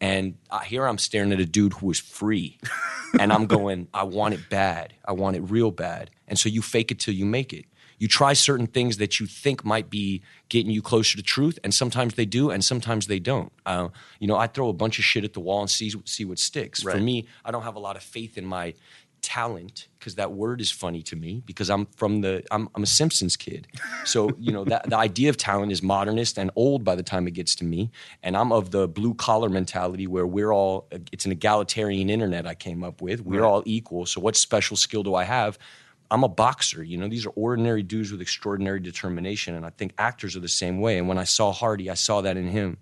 And 0.00 0.36
here 0.64 0.86
I'm 0.86 0.96
staring 0.96 1.32
at 1.32 1.40
a 1.40 1.44
dude 1.44 1.74
who 1.74 1.90
is 1.90 2.00
free, 2.00 2.58
and 3.20 3.30
I'm 3.30 3.44
going, 3.44 3.88
I 3.92 4.04
want 4.04 4.32
it 4.32 4.48
bad. 4.48 4.94
I 5.04 5.12
want 5.12 5.36
it 5.36 5.40
real 5.40 5.70
bad. 5.70 6.08
And 6.26 6.38
so 6.38 6.48
you 6.48 6.62
fake 6.62 6.90
it 6.90 6.98
till 6.98 7.12
you 7.12 7.26
make 7.26 7.52
it. 7.52 7.66
You 7.98 8.08
try 8.08 8.32
certain 8.32 8.66
things 8.66 8.98
that 8.98 9.20
you 9.20 9.26
think 9.26 9.64
might 9.64 9.90
be 9.90 10.22
getting 10.48 10.70
you 10.70 10.82
closer 10.82 11.16
to 11.16 11.22
truth, 11.22 11.58
and 11.64 11.72
sometimes 11.72 12.14
they 12.14 12.26
do, 12.26 12.50
and 12.50 12.64
sometimes 12.64 13.06
they 13.06 13.18
don't. 13.18 13.52
Uh, 13.64 13.88
you 14.20 14.26
know, 14.26 14.36
I 14.36 14.46
throw 14.46 14.68
a 14.68 14.74
bunch 14.74 14.98
of 14.98 15.04
shit 15.04 15.24
at 15.24 15.32
the 15.32 15.40
wall 15.40 15.60
and 15.60 15.70
see 15.70 15.92
see 16.04 16.24
what 16.24 16.38
sticks. 16.38 16.82
For 16.82 17.00
me, 17.00 17.26
I 17.44 17.50
don't 17.50 17.62
have 17.62 17.76
a 17.76 17.80
lot 17.80 17.96
of 17.96 18.02
faith 18.02 18.36
in 18.36 18.44
my 18.44 18.74
talent 19.22 19.88
because 19.98 20.14
that 20.14 20.30
word 20.32 20.60
is 20.60 20.70
funny 20.70 21.02
to 21.02 21.16
me 21.16 21.42
because 21.46 21.68
I'm 21.68 21.86
from 21.96 22.20
the 22.20 22.44
I'm, 22.52 22.68
I'm 22.76 22.84
a 22.84 22.86
Simpsons 22.86 23.36
kid. 23.36 23.66
So 24.04 24.30
you 24.38 24.52
know 24.52 24.64
that 24.64 24.88
the 24.88 24.96
idea 24.96 25.30
of 25.30 25.36
talent 25.36 25.72
is 25.72 25.82
modernist 25.82 26.38
and 26.38 26.50
old 26.54 26.84
by 26.84 26.94
the 26.94 27.02
time 27.02 27.26
it 27.26 27.32
gets 27.32 27.56
to 27.56 27.64
me. 27.64 27.90
And 28.22 28.36
I'm 28.36 28.52
of 28.52 28.70
the 28.70 28.86
blue 28.86 29.14
collar 29.14 29.48
mentality 29.48 30.06
where 30.06 30.26
we're 30.26 30.52
all 30.52 30.86
it's 31.12 31.24
an 31.24 31.32
egalitarian 31.32 32.08
internet 32.08 32.46
I 32.46 32.54
came 32.54 32.84
up 32.84 33.02
with. 33.02 33.20
We're 33.24 33.44
all 33.44 33.64
equal. 33.66 34.06
So 34.06 34.20
what 34.20 34.36
special 34.36 34.76
skill 34.76 35.02
do 35.02 35.14
I 35.14 35.24
have? 35.24 35.58
I'm 36.10 36.24
a 36.24 36.28
boxer. 36.28 36.82
You 36.82 36.96
know, 36.96 37.08
these 37.08 37.26
are 37.26 37.30
ordinary 37.30 37.82
dudes 37.82 38.12
with 38.12 38.20
extraordinary 38.20 38.80
determination, 38.80 39.54
and 39.54 39.66
I 39.66 39.70
think 39.70 39.92
actors 39.98 40.36
are 40.36 40.40
the 40.40 40.48
same 40.48 40.80
way. 40.80 40.98
And 40.98 41.08
when 41.08 41.18
I 41.18 41.24
saw 41.24 41.52
Hardy, 41.52 41.90
I 41.90 41.94
saw 41.94 42.20
that 42.20 42.36
in 42.36 42.48
him 42.48 42.78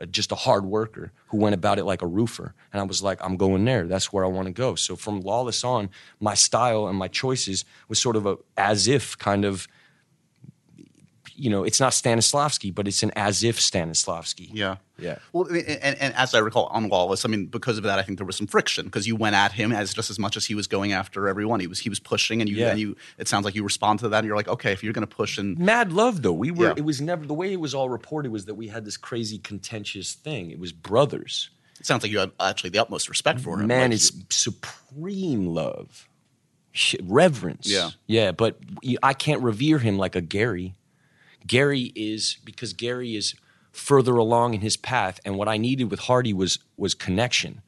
uh, 0.00 0.06
just 0.06 0.32
a 0.32 0.36
hard 0.36 0.64
worker 0.64 1.12
who 1.28 1.38
went 1.38 1.54
about 1.54 1.78
it 1.78 1.84
like 1.84 2.02
a 2.02 2.06
roofer. 2.06 2.54
And 2.72 2.80
I 2.80 2.84
was 2.84 3.02
like, 3.02 3.18
I'm 3.20 3.36
going 3.36 3.64
there. 3.64 3.86
That's 3.86 4.12
where 4.12 4.24
I 4.24 4.28
want 4.28 4.46
to 4.46 4.52
go. 4.52 4.74
So 4.74 4.96
from 4.96 5.20
Lawless 5.20 5.64
on, 5.64 5.90
my 6.20 6.34
style 6.34 6.86
and 6.86 6.96
my 6.96 7.08
choices 7.08 7.64
was 7.88 8.00
sort 8.00 8.16
of 8.16 8.26
a 8.26 8.38
as 8.56 8.86
if 8.86 9.18
kind 9.18 9.44
of, 9.44 9.66
you 11.40 11.48
know, 11.50 11.62
it's 11.62 11.78
not 11.78 11.92
Stanislavski, 11.92 12.74
but 12.74 12.88
it's 12.88 13.02
an 13.04 13.12
as 13.14 13.44
if 13.44 13.58
Stanislavski. 13.60 14.50
Yeah. 14.52 14.76
Yeah. 14.98 15.18
Well, 15.32 15.44
and, 15.46 15.96
and 16.00 16.12
as 16.14 16.34
I 16.34 16.40
recall, 16.40 16.66
on 16.66 16.88
Lawless, 16.88 17.24
I 17.24 17.28
mean, 17.28 17.46
because 17.46 17.78
of 17.78 17.84
that, 17.84 18.00
I 18.00 18.02
think 18.02 18.18
there 18.18 18.26
was 18.26 18.34
some 18.36 18.48
friction 18.48 18.86
because 18.86 19.06
you 19.06 19.14
went 19.14 19.36
at 19.36 19.52
him 19.52 19.70
as 19.72 19.94
just 19.94 20.10
as 20.10 20.18
much 20.18 20.36
as 20.36 20.44
he 20.46 20.56
was 20.56 20.66
going 20.66 20.92
after 20.92 21.28
everyone. 21.28 21.60
He 21.60 21.68
was 21.68 21.78
he 21.78 21.88
was 21.88 22.00
pushing, 22.00 22.40
and 22.40 22.50
you 22.50 22.56
Yeah. 22.56 22.70
and 22.70 22.80
you. 22.80 22.96
It 23.18 23.28
sounds 23.28 23.44
like 23.44 23.54
you 23.54 23.62
respond 23.62 24.00
to 24.00 24.08
that, 24.08 24.18
and 24.18 24.26
you're 24.26 24.36
like, 24.36 24.48
okay, 24.48 24.72
if 24.72 24.82
you're 24.82 24.92
going 24.92 25.06
to 25.06 25.14
push 25.16 25.38
and 25.38 25.56
Mad 25.58 25.92
love 25.92 26.22
though. 26.22 26.32
We 26.32 26.50
were 26.50 26.66
Yeah. 26.66 26.74
it 26.76 26.84
was 26.84 27.00
never 27.00 27.24
the 27.24 27.34
way 27.34 27.52
it 27.52 27.60
was 27.60 27.72
all 27.74 27.88
reported 27.88 28.32
was 28.32 28.46
that 28.46 28.56
we 28.56 28.66
had 28.68 28.84
this 28.84 28.96
crazy 28.96 29.38
contentious 29.38 30.14
thing. 30.14 30.50
It 30.50 30.58
was 30.58 30.72
brothers. 30.72 31.50
it 31.78 31.86
sounds 31.86 32.02
like 32.02 32.10
you 32.10 32.18
had 32.18 32.32
actually 32.40 32.70
the 32.70 32.80
utmost 32.80 33.08
respect 33.08 33.38
for 33.40 33.60
him. 33.60 33.68
Man, 33.68 33.90
Like, 33.90 33.92
it's 33.92 34.10
supreme 34.30 35.46
love, 35.46 36.08
reverence. 37.02 37.68
Yeah. 37.68 37.90
yeah. 38.06 38.32
But 38.32 38.58
I 39.02 39.14
can't 39.14 39.42
revere 39.42 39.78
him 39.78 39.96
like 39.98 40.16
a 40.16 40.20
Gary. 40.20 40.74
Gary 41.46 41.92
is 41.94 42.38
because 42.44 42.72
Gary 42.72 43.16
is 43.16 43.34
further 43.72 44.16
along 44.16 44.54
in 44.54 44.60
his 44.60 44.76
path, 44.76 45.20
and 45.24 45.36
what 45.36 45.48
I 45.48 45.56
needed 45.56 45.90
with 45.90 46.00
Hardy 46.00 46.32
was 46.32 46.58
was 46.76 46.94
connection. 46.94 47.62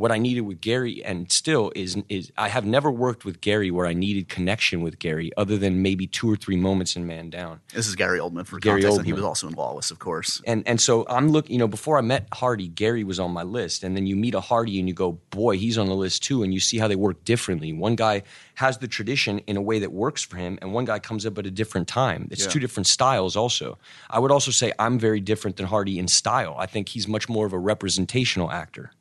What 0.00 0.10
I 0.10 0.16
needed 0.16 0.40
with 0.42 0.62
Gary, 0.62 1.04
and 1.04 1.30
still 1.30 1.70
is 1.76 1.98
is 2.08 2.32
I 2.38 2.48
have 2.48 2.64
never 2.64 2.90
worked 2.90 3.26
with 3.26 3.42
Gary 3.42 3.70
where 3.70 3.84
I 3.84 3.92
needed 3.92 4.30
connection 4.30 4.80
with 4.80 4.98
Gary, 4.98 5.30
other 5.36 5.58
than 5.58 5.82
maybe 5.82 6.06
two 6.06 6.30
or 6.32 6.36
three 6.36 6.56
moments 6.56 6.96
in 6.96 7.06
Man 7.06 7.28
Down. 7.28 7.60
this 7.74 7.86
is 7.86 7.96
Gary 7.96 8.18
Oldman 8.18 8.46
for 8.46 8.58
Gary 8.58 8.80
context, 8.80 8.98
and 9.00 9.06
he 9.06 9.12
was 9.12 9.24
also 9.24 9.48
in 9.48 9.52
Lawless, 9.52 9.90
of 9.90 9.98
course. 9.98 10.40
And 10.46 10.66
and 10.66 10.80
so 10.80 11.04
I'm 11.06 11.28
looking, 11.28 11.52
you 11.52 11.58
know, 11.58 11.68
before 11.68 11.98
I 11.98 12.00
met 12.00 12.28
Hardy, 12.32 12.66
Gary 12.68 13.04
was 13.04 13.20
on 13.20 13.30
my 13.30 13.42
list. 13.42 13.84
And 13.84 13.94
then 13.94 14.06
you 14.06 14.16
meet 14.16 14.34
a 14.34 14.40
Hardy 14.40 14.78
and 14.78 14.88
you 14.88 14.94
go, 14.94 15.12
boy, 15.28 15.58
he's 15.58 15.76
on 15.76 15.86
the 15.86 15.94
list 15.94 16.22
too. 16.22 16.42
And 16.42 16.54
you 16.54 16.60
see 16.60 16.78
how 16.78 16.88
they 16.88 16.96
work 16.96 17.22
differently. 17.24 17.70
One 17.74 17.94
guy 17.94 18.22
has 18.54 18.78
the 18.78 18.88
tradition 18.88 19.40
in 19.40 19.58
a 19.58 19.62
way 19.62 19.80
that 19.80 19.92
works 19.92 20.22
for 20.24 20.38
him, 20.38 20.58
and 20.62 20.72
one 20.72 20.86
guy 20.86 20.98
comes 20.98 21.26
up 21.26 21.36
at 21.36 21.44
a 21.44 21.50
different 21.50 21.88
time. 21.88 22.26
It's 22.30 22.44
Yeah. 22.44 22.50
two 22.50 22.60
different 22.60 22.86
styles 22.86 23.36
also. 23.36 23.76
I 24.08 24.18
would 24.18 24.32
also 24.32 24.50
say 24.50 24.72
I'm 24.78 24.98
very 24.98 25.20
different 25.20 25.58
than 25.58 25.66
Hardy 25.66 25.98
in 25.98 26.08
style. 26.08 26.56
I 26.58 26.64
think 26.64 26.88
he's 26.88 27.06
much 27.06 27.28
more 27.28 27.44
of 27.44 27.52
a 27.52 27.58
representational 27.58 28.50
actor. 28.50 28.92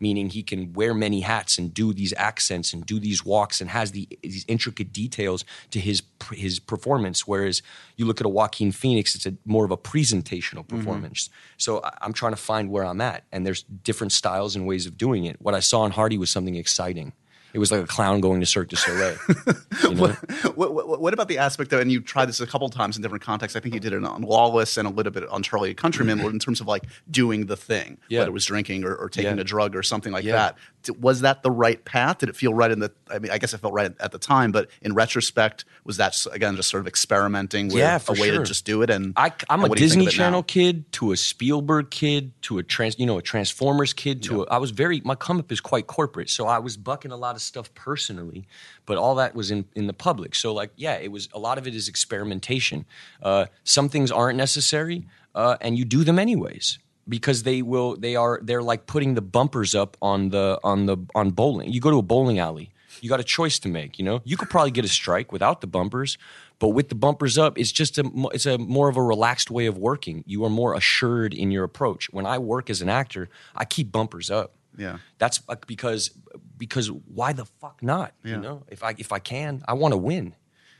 Meaning 0.00 0.30
he 0.30 0.42
can 0.42 0.72
wear 0.72 0.94
many 0.94 1.20
hats 1.20 1.58
and 1.58 1.72
do 1.72 1.92
these 1.92 2.12
accents 2.16 2.72
and 2.72 2.84
do 2.84 2.98
these 2.98 3.24
walks 3.24 3.60
and 3.60 3.70
has 3.70 3.92
the, 3.92 4.08
these 4.22 4.44
intricate 4.48 4.92
details 4.92 5.44
to 5.70 5.80
his 5.80 6.02
his 6.32 6.58
performance. 6.58 7.26
Whereas 7.26 7.62
you 7.96 8.06
look 8.06 8.20
at 8.20 8.26
a 8.26 8.30
Joaquin 8.30 8.72
Phoenix, 8.72 9.14
it's 9.14 9.26
a 9.26 9.34
more 9.44 9.64
of 9.64 9.70
a 9.70 9.76
presentational 9.76 10.64
mm-hmm. 10.64 10.76
performance. 10.76 11.30
So 11.56 11.82
I'm 12.00 12.12
trying 12.12 12.32
to 12.32 12.36
find 12.36 12.70
where 12.70 12.84
I'm 12.84 13.00
at, 13.00 13.24
and 13.32 13.46
there's 13.46 13.62
different 13.62 14.12
styles 14.12 14.56
and 14.56 14.66
ways 14.66 14.86
of 14.86 14.96
doing 14.96 15.24
it. 15.24 15.36
What 15.40 15.54
I 15.54 15.60
saw 15.60 15.84
in 15.84 15.92
Hardy 15.92 16.18
was 16.18 16.30
something 16.30 16.56
exciting. 16.56 17.12
It 17.54 17.58
was 17.60 17.70
like 17.70 17.82
a 17.82 17.86
clown 17.86 18.20
going 18.20 18.40
to 18.40 18.46
Cirque 18.46 18.68
du 18.68 18.76
Soleil. 18.76 19.16
you 19.84 19.94
know? 19.94 20.08
what, 20.56 20.74
what, 20.74 21.00
what 21.00 21.14
about 21.14 21.28
the 21.28 21.38
aspect 21.38 21.70
though? 21.70 21.78
And 21.78 21.90
you 21.90 22.00
tried 22.00 22.26
this 22.26 22.40
a 22.40 22.46
couple 22.46 22.68
times 22.68 22.96
in 22.96 23.02
different 23.02 23.22
contexts. 23.22 23.56
I 23.56 23.60
think 23.60 23.74
you 23.74 23.80
did 23.80 23.92
it 23.92 24.04
on 24.04 24.22
Lawless 24.22 24.76
and 24.76 24.88
a 24.88 24.90
little 24.90 25.12
bit 25.12 25.26
on 25.28 25.42
Charlie 25.44 25.72
Countryman, 25.72 26.18
in 26.26 26.38
terms 26.40 26.60
of 26.60 26.66
like 26.66 26.84
doing 27.10 27.46
the 27.46 27.56
thing, 27.56 27.98
Yeah. 28.08 28.18
whether 28.20 28.30
it 28.30 28.34
was 28.34 28.44
drinking 28.44 28.84
or, 28.84 28.94
or 28.96 29.08
taking 29.08 29.36
Yeah. 29.36 29.40
a 29.42 29.44
drug 29.44 29.76
or 29.76 29.82
something 29.84 30.12
like 30.12 30.24
Yeah. 30.24 30.32
that. 30.32 30.56
Was 30.90 31.20
that 31.22 31.42
the 31.42 31.50
right 31.50 31.84
path? 31.84 32.18
Did 32.18 32.28
it 32.28 32.36
feel 32.36 32.54
right 32.54 32.70
in 32.70 32.80
the? 32.80 32.92
I 33.10 33.18
mean, 33.18 33.30
I 33.30 33.38
guess 33.38 33.54
it 33.54 33.58
felt 33.58 33.74
right 33.74 33.92
at 34.00 34.12
the 34.12 34.18
time, 34.18 34.52
but 34.52 34.68
in 34.82 34.94
retrospect, 34.94 35.64
was 35.84 35.96
that 35.98 36.16
again 36.32 36.56
just 36.56 36.68
sort 36.68 36.80
of 36.80 36.86
experimenting 36.86 37.68
with 37.68 37.76
Yeah, 37.76 37.98
a 38.08 38.12
way 38.12 38.30
to 38.30 38.42
just 38.42 38.64
do 38.64 38.82
it? 38.82 38.90
And 38.90 39.12
I, 39.16 39.32
I'm 39.48 39.60
and 39.60 39.64
a 39.64 39.68
what 39.68 39.78
do 39.78 39.84
you 39.84 39.90
think 39.90 40.00
Disney 40.00 40.04
it 40.04 40.18
now? 40.18 40.24
Channel 40.24 40.42
kid 40.42 40.92
to 40.92 41.12
a 41.12 41.16
Spielberg 41.16 41.90
kid 41.90 42.32
to 42.42 42.58
a 42.58 42.62
trans, 42.62 42.98
you 42.98 43.06
know, 43.06 43.18
a 43.18 43.22
Transformers 43.22 43.92
kid 43.92 44.22
to 44.24 44.42
a, 44.42 44.46
I 44.46 44.58
was 44.58 44.70
very 44.70 45.00
my 45.04 45.14
come 45.14 45.38
up 45.38 45.50
is 45.52 45.60
quite 45.60 45.86
corporate, 45.86 46.30
so 46.30 46.46
I 46.46 46.58
was 46.58 46.76
bucking 46.76 47.10
a 47.10 47.16
lot 47.16 47.36
of 47.36 47.42
stuff 47.42 47.72
personally, 47.74 48.46
but 48.86 48.96
all 48.96 49.14
that 49.16 49.34
was 49.34 49.50
in 49.50 49.64
in 49.74 49.86
the 49.86 49.92
public. 49.92 50.34
So 50.34 50.52
like, 50.52 50.72
yeah, 50.76 50.94
it 50.94 51.10
was 51.10 51.28
a 51.32 51.38
lot 51.38 51.58
of 51.58 51.66
it 51.66 51.74
is 51.74 51.88
experimentation. 51.88 52.84
Uh, 53.22 53.46
some 53.64 53.88
things 53.88 54.10
aren't 54.10 54.36
necessary, 54.36 55.06
uh, 55.34 55.56
and 55.60 55.78
you 55.78 55.84
do 55.84 56.04
them 56.04 56.18
anyways 56.18 56.78
because 57.08 57.42
they 57.42 57.62
will. 57.62 57.96
They 57.96 58.16
are 58.16 58.40
they're 58.42 58.62
like 58.62 58.86
putting 58.86 59.14
the 59.14 59.22
bumpers 59.22 59.74
up 59.74 59.96
on 60.00 60.30
the 60.30 60.58
on 60.64 60.86
the 60.86 60.96
on 61.14 61.30
bowling. 61.30 61.72
You 61.72 61.80
go 61.80 61.90
to 61.90 61.98
a 61.98 62.02
bowling 62.02 62.38
alley. 62.38 62.70
You 63.00 63.08
got 63.08 63.20
a 63.20 63.24
choice 63.24 63.58
to 63.58 63.68
make, 63.68 63.98
you 63.98 64.04
know. 64.04 64.22
You 64.24 64.36
could 64.36 64.48
probably 64.48 64.70
get 64.70 64.84
a 64.84 64.88
strike 64.88 65.32
without 65.32 65.60
the 65.60 65.66
bumpers, 65.66 66.16
but 66.58 66.68
with 66.68 66.88
the 66.88 66.94
bumpers 66.94 67.36
up, 67.36 67.58
it's 67.58 67.72
just 67.72 67.98
a 67.98 68.10
it's 68.32 68.46
a 68.46 68.56
more 68.56 68.88
of 68.88 68.96
a 68.96 69.02
relaxed 69.02 69.50
way 69.50 69.66
of 69.66 69.76
working. 69.76 70.24
You 70.26 70.44
are 70.44 70.50
more 70.50 70.74
assured 70.74 71.34
in 71.34 71.50
your 71.50 71.64
approach. 71.64 72.10
When 72.12 72.26
I 72.26 72.38
work 72.38 72.70
as 72.70 72.80
an 72.80 72.88
actor, 72.88 73.28
I 73.54 73.64
keep 73.64 73.90
bumpers 73.90 74.30
up. 74.30 74.54
Yeah. 74.76 74.98
That's 75.18 75.40
uh, 75.48 75.56
because 75.66 76.10
because 76.56 76.90
why 76.90 77.32
the 77.32 77.44
fuck 77.44 77.82
not? 77.82 78.14
Yeah. 78.22 78.36
You 78.36 78.40
know, 78.40 78.62
if 78.68 78.82
I 78.82 78.94
if 78.98 79.12
I 79.12 79.18
can, 79.18 79.62
I 79.66 79.74
want 79.74 79.92
to 79.92 79.98
win. 79.98 80.34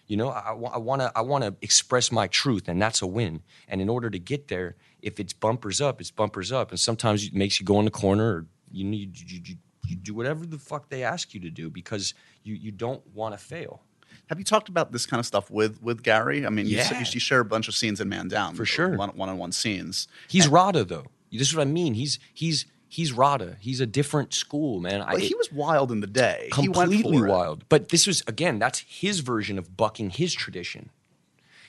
You 0.07 0.17
know, 0.19 0.29
I, 0.29 0.51
I 0.53 0.79
want 0.79 1.01
to 1.03 1.11
I 1.17 1.23
want 1.23 1.45
to 1.45 1.55
express 1.62 2.12
my 2.12 2.27
truth, 2.27 2.69
and 2.69 2.81
that's 2.81 3.01
a 3.03 3.07
win. 3.07 3.43
And 3.69 3.81
in 3.81 3.88
order 3.88 4.11
to 4.11 4.19
get 4.19 4.49
there, 4.49 4.77
if 5.01 5.19
it's 5.19 5.33
bumpers 5.33 5.81
up, 5.81 6.01
it's 6.01 6.11
bumpers 6.11 6.53
up. 6.53 6.71
And 6.71 6.79
sometimes 6.79 7.25
it 7.27 7.35
makes 7.35 7.59
you 7.59 7.64
go 7.67 7.79
in 7.79 7.87
the 7.87 7.90
corner, 7.90 8.25
or 8.37 8.47
you 8.71 8.85
know, 8.85 8.97
you, 8.97 9.09
you, 9.14 9.40
you, 9.45 9.57
you 9.87 9.97
do 9.97 10.12
whatever 10.14 10.45
the 10.45 10.59
fuck 10.59 10.88
they 10.90 11.03
ask 11.03 11.33
you 11.33 11.40
to 11.40 11.51
do 11.51 11.71
because 11.71 12.12
you 12.43 12.55
you 12.55 12.71
don't 12.71 13.03
want 13.14 13.33
to 13.38 13.38
fail. 13.43 13.81
Have 14.29 14.38
you 14.38 14.45
talked 14.45 14.69
about 14.69 14.93
this 14.93 15.07
kind 15.07 15.19
of 15.21 15.27
stuff 15.27 15.51
with 15.51 15.83
with 15.83 16.03
Gary? 16.03 16.45
I 16.47 16.51
mean, 16.51 16.67
you, 16.67 16.77
Yeah. 16.77 16.99
you, 16.99 17.07
you 17.11 17.21
share 17.21 17.40
a 17.40 17.45
bunch 17.45 17.69
of 17.69 17.75
scenes 17.75 18.01
in 18.01 18.09
Man 18.09 18.29
Down 18.29 18.55
For 18.55 18.64
sure. 18.67 18.97
one 18.97 19.11
on 19.19 19.38
one 19.38 19.53
scenes. 19.53 20.07
He's 20.29 20.49
RADA 20.49 20.85
though. 20.85 21.07
This 21.33 21.49
is 21.49 21.57
what 21.57 21.62
I 21.67 21.71
mean. 21.71 21.95
He's 21.95 22.19
he's 22.33 22.67
He's 22.94 23.12
RADA. 23.12 23.57
He's 23.59 23.80
a 23.80 23.87
different 23.87 24.33
school, 24.33 24.78
man. 24.78 25.00
I, 25.02 25.12
But 25.14 25.22
he 25.22 25.35
was 25.35 25.50
wild 25.52 25.90
in 25.90 26.00
the 26.00 26.07
day. 26.07 26.48
Completely 26.52 27.18
it. 27.18 27.26
wild. 27.28 27.64
But 27.68 27.88
this 27.88 28.07
was 28.07 28.22
again, 28.28 28.61
that's 28.61 28.78
his 28.87 29.18
version 29.20 29.59
of 29.59 29.76
bucking 29.76 30.11
his 30.11 30.33
tradition. 30.33 30.90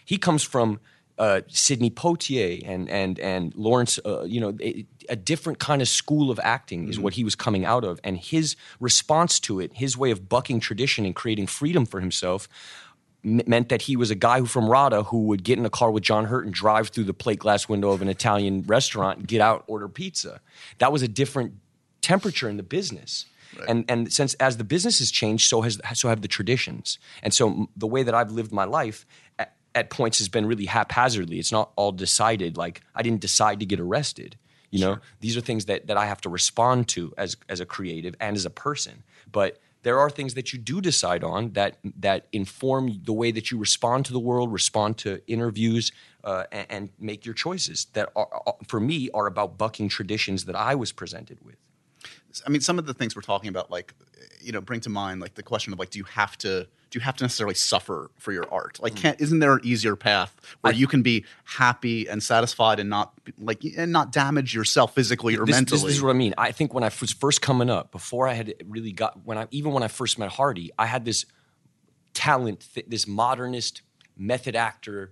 He 0.05 0.17
comes 0.19 0.43
from 0.43 0.79
uh, 1.17 1.41
Sidney 1.47 1.89
Poitier 1.89 2.61
and 2.63 2.87
and 2.89 3.17
and 3.19 3.55
Lawrence. 3.55 3.99
Uh, 4.05 4.23
you 4.23 4.39
know, 4.39 4.55
a, 4.61 4.85
a 5.09 5.15
different 5.15 5.57
kind 5.59 5.81
of 5.81 5.87
school 5.87 6.29
of 6.29 6.39
acting 6.43 6.81
Mm-hmm. 6.81 6.91
is 6.91 6.99
what 6.99 7.13
he 7.13 7.23
was 7.23 7.35
coming 7.35 7.65
out 7.65 7.83
of, 7.83 7.99
and 8.03 8.17
his 8.17 8.55
response 8.79 9.39
to 9.39 9.59
it, 9.59 9.71
his 9.73 9.97
way 9.97 10.11
of 10.11 10.29
bucking 10.29 10.59
tradition 10.59 11.05
and 11.05 11.15
creating 11.15 11.47
freedom 11.47 11.85
for 11.87 12.01
himself. 12.01 12.47
Meant 13.25 13.69
that 13.69 13.81
he 13.81 13.95
was 13.95 14.11
a 14.11 14.15
guy 14.15 14.39
who 14.39 14.45
from 14.45 14.69
RADA 14.69 15.03
who 15.03 15.23
would 15.23 15.43
get 15.43 15.57
in 15.57 15.65
a 15.65 15.69
car 15.69 15.89
with 15.89 16.03
John 16.03 16.25
Hurt 16.25 16.45
and 16.45 16.53
drive 16.53 16.89
through 16.89 17.05
the 17.05 17.13
plate 17.13 17.39
glass 17.39 17.67
window 17.67 17.89
of 17.89 18.03
an 18.03 18.07
Italian 18.07 18.61
restaurant 18.67 19.17
and 19.17 19.27
get 19.27 19.41
out, 19.41 19.63
order 19.65 19.89
pizza. 19.89 20.41
That 20.77 20.91
was 20.91 21.01
a 21.01 21.07
different 21.07 21.55
temperature 22.01 22.47
in 22.47 22.57
the 22.57 22.63
business. 22.63 23.25
And 23.67 23.85
and 23.89 24.11
since 24.11 24.33
as 24.35 24.57
the 24.57 24.63
business 24.63 24.99
has 24.99 25.11
changed, 25.11 25.47
so 25.47 25.61
has 25.61 25.81
so 25.93 26.09
have 26.09 26.21
the 26.21 26.27
traditions. 26.27 26.99
And 27.23 27.33
so 27.33 27.69
the 27.75 27.87
way 27.87 28.03
that 28.03 28.13
I've 28.13 28.31
lived 28.31 28.51
my 28.51 28.65
life 28.65 29.05
at, 29.39 29.55
at 29.73 29.89
points 29.89 30.19
has 30.19 30.29
been 30.29 30.45
really 30.45 30.65
haphazardly. 30.65 31.39
It's 31.39 31.51
not 31.51 31.71
all 31.75 31.91
decided. 31.91 32.57
Like 32.57 32.81
I 32.93 33.01
didn't 33.01 33.21
decide 33.21 33.59
to 33.61 33.65
get 33.65 33.79
arrested. 33.79 34.37
You 34.71 34.81
know, 34.81 34.97
these 35.21 35.37
are 35.37 35.41
things 35.41 35.65
that 35.65 35.87
that 35.87 35.97
I 35.97 36.05
have 36.05 36.21
to 36.21 36.29
respond 36.29 36.89
to 36.89 37.13
as 37.17 37.37
as 37.47 37.59
a 37.59 37.65
creative 37.65 38.15
and 38.19 38.35
as 38.35 38.45
a 38.45 38.49
person. 38.49 39.03
But 39.31 39.59
there 39.85 39.99
are 39.99 40.09
things 40.09 40.33
that 40.33 40.51
you 40.51 40.57
do 40.57 40.81
decide 40.81 41.23
on 41.23 41.51
that 41.53 41.77
that 41.99 42.25
inform 42.31 43.01
the 43.03 43.13
way 43.13 43.29
that 43.31 43.51
you 43.51 43.57
respond 43.59 44.03
to 44.07 44.13
the 44.13 44.19
world, 44.19 44.51
respond 44.51 44.97
to 44.97 45.21
interviews, 45.27 45.91
uh, 46.23 46.45
and, 46.51 46.67
and 46.71 46.89
make 46.99 47.23
your 47.23 47.35
choices. 47.35 47.85
That 47.93 48.09
are, 48.15 48.27
are- 48.47 48.55
for 48.67 48.79
me 48.79 48.97
are 49.13 49.27
about 49.27 49.59
bucking 49.59 49.89
traditions 49.89 50.45
that 50.45 50.55
I 50.55 50.73
was 50.73 50.91
presented 50.91 51.37
with. 51.45 51.57
I 52.45 52.49
mean, 52.49 52.61
some 52.61 52.79
of 52.79 52.85
the 52.85 52.93
things 52.93 53.15
we're 53.15 53.21
talking 53.21 53.49
about, 53.49 53.69
like, 53.69 53.93
you 54.41 54.51
know, 54.51 54.61
bring 54.61 54.79
to 54.81 54.89
mind 54.89 55.21
like 55.21 55.35
the 55.35 55.43
question 55.43 55.73
of 55.73 55.79
like, 55.79 55.89
do 55.89 55.99
you 55.99 56.05
have 56.05 56.37
to 56.39 56.67
do 56.91 56.99
you 56.99 57.01
have 57.01 57.17
to 57.17 57.23
necessarily 57.23 57.55
suffer 57.55 58.11
for 58.17 58.31
your 58.31 58.45
art? 58.53 58.79
Like, 58.81 58.93
mm. 58.93 58.97
can't 58.97 59.21
isn't 59.21 59.39
there 59.39 59.53
an 59.53 59.61
easier 59.63 59.95
path 59.95 60.35
where 60.61 60.73
you 60.73 60.87
can 60.87 61.01
be 61.01 61.25
happy 61.43 62.07
and 62.07 62.21
satisfied 62.21 62.79
and 62.79 62.89
not 62.89 63.13
like 63.39 63.63
and 63.77 63.91
not 63.91 64.11
damage 64.11 64.53
yourself 64.53 64.95
physically 64.95 65.35
or 65.35 65.45
this, 65.45 65.55
mentally? 65.55 65.79
This, 65.79 65.87
this 65.87 65.95
is 65.97 66.03
what 66.03 66.11
I 66.11 66.13
mean. 66.13 66.33
I 66.37 66.51
think 66.51 66.73
when 66.73 66.83
I 66.83 66.91
was 67.01 67.11
first 67.11 67.41
coming 67.41 67.69
up, 67.69 67.91
before 67.91 68.27
I 68.27 68.33
had 68.33 68.53
really 68.65 68.91
got 68.91 69.25
when 69.25 69.37
I 69.37 69.47
even 69.51 69.71
when 69.73 69.83
I 69.83 69.87
first 69.87 70.19
met 70.19 70.29
Hardy, 70.29 70.71
I 70.77 70.85
had 70.85 71.05
this 71.05 71.25
talent, 72.13 72.67
this 72.87 73.07
modernist 73.07 73.81
method 74.17 74.55
actor, 74.55 75.11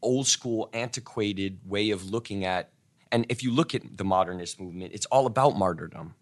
old 0.00 0.26
school, 0.26 0.70
antiquated 0.72 1.58
way 1.66 1.90
of 1.90 2.10
looking 2.10 2.44
at. 2.44 2.70
And 3.10 3.26
if 3.28 3.42
you 3.42 3.50
look 3.52 3.74
at 3.74 3.96
the 3.96 4.04
modernist 4.04 4.60
movement, 4.60 4.92
it's 4.92 5.06
all 5.06 5.26
about 5.26 5.56
martyrdom. 5.56 6.14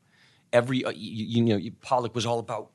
Every 0.52 0.84
uh, 0.84 0.90
you, 0.90 1.42
you 1.42 1.42
know, 1.42 1.70
Pollock 1.80 2.14
was 2.14 2.26
all 2.26 2.38
about 2.38 2.70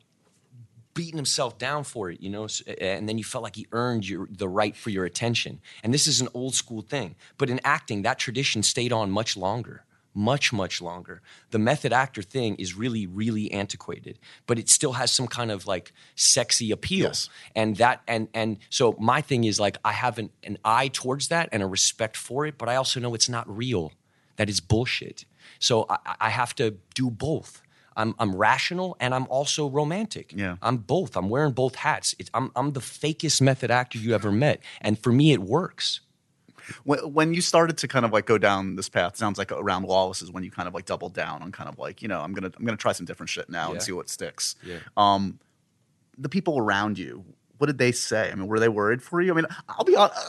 beating 0.93 1.15
himself 1.15 1.57
down 1.57 1.83
for 1.83 2.09
it, 2.09 2.21
you 2.21 2.29
know, 2.29 2.47
and 2.79 3.07
then 3.07 3.17
you 3.17 3.23
felt 3.23 3.43
like 3.43 3.55
he 3.55 3.65
earned 3.71 4.07
your, 4.07 4.27
the 4.29 4.49
right 4.49 4.75
for 4.75 4.89
your 4.89 5.05
attention. 5.05 5.61
And 5.83 5.93
this 5.93 6.05
is 6.05 6.19
an 6.19 6.27
old 6.33 6.53
school 6.53 6.81
thing. 6.81 7.15
But 7.37 7.49
in 7.49 7.61
acting, 7.63 8.01
that 8.01 8.19
tradition 8.19 8.61
stayed 8.61 8.91
on 8.91 9.09
much 9.09 9.37
longer, 9.37 9.85
much, 10.13 10.51
much 10.51 10.81
longer. 10.81 11.21
The 11.51 11.59
method 11.59 11.93
actor 11.93 12.21
thing 12.21 12.55
is 12.55 12.75
really, 12.75 13.07
really 13.07 13.49
antiquated, 13.53 14.19
but 14.45 14.59
it 14.59 14.67
still 14.67 14.93
has 14.93 15.11
some 15.13 15.27
kind 15.27 15.49
of 15.49 15.65
like 15.65 15.93
sexy 16.15 16.71
appeal. 16.71 17.07
Yes. 17.07 17.29
And 17.55 17.77
that, 17.77 18.01
and, 18.05 18.27
and 18.33 18.57
so 18.69 18.95
my 18.99 19.21
thing 19.21 19.45
is 19.45 19.61
like, 19.61 19.77
I 19.85 19.93
have 19.93 20.19
an, 20.19 20.29
an 20.43 20.57
eye 20.65 20.89
towards 20.89 21.29
that 21.29 21.47
and 21.53 21.63
a 21.63 21.67
respect 21.67 22.17
for 22.17 22.45
it, 22.45 22.57
but 22.57 22.67
I 22.67 22.75
also 22.75 22.99
know 22.99 23.15
it's 23.15 23.29
not 23.29 23.47
real. 23.47 23.93
That 24.41 24.49
is 24.49 24.59
bullshit. 24.59 25.25
So 25.59 25.85
I, 25.87 26.15
I 26.19 26.29
have 26.31 26.55
to 26.55 26.77
do 26.95 27.11
both. 27.11 27.61
I'm, 27.95 28.15
I'm 28.17 28.35
rational 28.35 28.97
and 28.99 29.13
I'm 29.13 29.27
also 29.27 29.69
romantic. 29.69 30.33
Yeah. 30.35 30.55
I'm 30.63 30.77
both. 30.77 31.15
I'm 31.15 31.29
wearing 31.29 31.51
both 31.51 31.75
hats. 31.75 32.15
It's, 32.17 32.31
I'm, 32.33 32.51
I'm 32.55 32.71
the 32.71 32.79
fakest 32.79 33.39
method 33.39 33.69
actor 33.69 33.99
you 33.99 34.15
ever 34.15 34.31
met. 34.31 34.61
And 34.81 34.97
for 34.97 35.11
me, 35.11 35.31
it 35.31 35.41
works. 35.43 35.99
when, 36.85 36.99
when 37.13 37.33
you 37.35 37.41
started 37.41 37.77
to 37.77 37.87
kind 37.87 38.03
of 38.03 38.11
like 38.11 38.25
go 38.25 38.39
down 38.39 38.77
this 38.77 38.89
path, 38.89 39.15
sounds 39.15 39.37
like 39.37 39.51
around 39.51 39.83
Lawless 39.83 40.23
is 40.23 40.31
when 40.31 40.43
you 40.43 40.49
kind 40.49 40.67
of 40.67 40.73
like 40.73 40.85
doubled 40.85 41.13
down 41.13 41.43
on 41.43 41.51
kind 41.51 41.69
of 41.69 41.77
like 41.77 42.01
you 42.01 42.07
know 42.07 42.21
I'm 42.21 42.33
gonna 42.33 42.51
I'm 42.57 42.65
gonna 42.65 42.77
try 42.77 42.93
some 42.93 43.05
different 43.05 43.29
shit 43.29 43.47
now 43.47 43.71
and 43.73 43.79
see 43.79 43.91
what 43.91 44.09
sticks. 44.09 44.55
Yeah. 44.65 44.79
Um, 44.97 45.39
the 46.17 46.29
people 46.29 46.57
around 46.57 46.97
you, 46.97 47.25
what 47.61 47.67
did 47.67 47.77
they 47.77 47.91
say? 47.91 48.31
I 48.31 48.33
mean, 48.33 48.47
were 48.47 48.59
they 48.59 48.69
worried 48.69 49.03
for 49.03 49.21
you? 49.21 49.31
I 49.31 49.35
mean, 49.35 49.45
I'll 49.69 49.85
be 49.85 49.95
honest. 49.95 50.19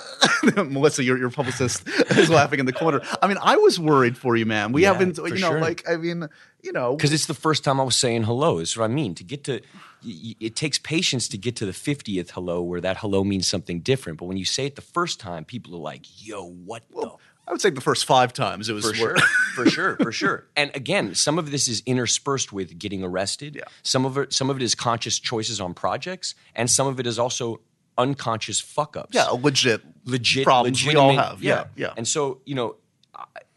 Melissa, 0.55 1.03
your 1.03 1.17
your 1.17 1.31
publicist 1.31 1.89
is 2.11 2.29
laughing 2.29 2.61
in 2.61 2.67
the 2.67 2.75
corner. 2.75 3.01
I 3.23 3.27
mean, 3.27 3.39
I 3.41 3.57
was 3.57 3.81
worried 3.81 4.19
for 4.19 4.37
you, 4.37 4.45
man. 4.45 4.73
We 4.73 4.83
Yeah, 4.83 4.93
haven't, 4.93 5.17
you 5.17 5.31
know, 5.31 5.53
sure. 5.53 5.59
like 5.61 5.83
I 5.89 5.97
mean, 5.97 6.29
you 6.63 6.73
know, 6.73 6.95
Because 6.95 7.11
it's 7.11 7.25
the 7.25 7.33
first 7.33 7.65
time 7.65 7.81
I 7.81 7.85
was 7.85 7.97
saying 7.97 8.25
hello. 8.25 8.59
Is 8.59 8.77
what 8.77 8.85
I 8.85 8.89
mean. 8.89 9.15
To 9.15 9.25
get 9.25 9.45
to, 9.45 9.63
it 10.05 10.55
takes 10.57 10.77
patience 10.79 11.27
to 11.29 11.39
get 11.39 11.57
to 11.57 11.65
the 11.65 11.73
50th 11.73 12.33
hello 12.33 12.61
where 12.61 12.83
that 12.83 12.99
hello 12.99 13.25
means 13.25 13.47
something 13.47 13.81
different. 13.81 14.19
But 14.19 14.27
when 14.27 14.37
you 14.37 14.45
say 14.45 14.67
it 14.67 14.77
the 14.77 14.83
first 14.83 15.19
time, 15.19 15.47
people 15.47 15.75
are 15.75 15.79
like, 15.81 16.05
yo, 16.23 16.45
what 16.47 16.83
the 16.91 17.13
I 17.53 17.55
would 17.55 17.61
say 17.61 17.69
the 17.69 17.83
first 17.83 18.07
five 18.07 18.33
times 18.33 18.71
it 18.71 18.73
was 18.73 18.87
for 18.87 18.95
sure, 18.95 19.17
for 19.55 19.67
sure, 19.67 19.97
for 19.97 20.11
sure. 20.11 20.47
And 20.57 20.75
again, 20.75 21.15
some 21.15 21.39
of 21.39 21.51
this 21.51 21.69
is 21.69 21.83
interspersed 21.85 22.51
with 22.51 22.79
getting 22.79 23.05
arrested. 23.05 23.57
Yeah. 23.57 23.65
Some 23.83 24.07
of 24.07 24.17
it, 24.17 24.33
some 24.33 24.49
of 24.49 24.57
it 24.57 24.63
is 24.63 24.75
conscious 24.75 25.19
choices 25.19 25.61
on 25.61 25.75
projects, 25.75 26.35
and 26.55 26.71
some 26.71 26.87
of 26.87 26.99
it 26.99 27.07
is 27.07 27.19
also 27.19 27.61
unconscious 27.99 28.59
fuck 28.59 28.97
ups. 28.97 29.15
yeah, 29.15 29.29
legit, 29.29 29.83
legit 30.07 30.45
problems 30.45 30.83
we 30.87 30.97
all 30.97 31.15
have. 31.15 31.43
Yeah, 31.43 31.65
yeah. 31.77 31.93
And 31.95 32.09
so 32.09 32.41
you 32.47 32.55
know, 32.55 32.77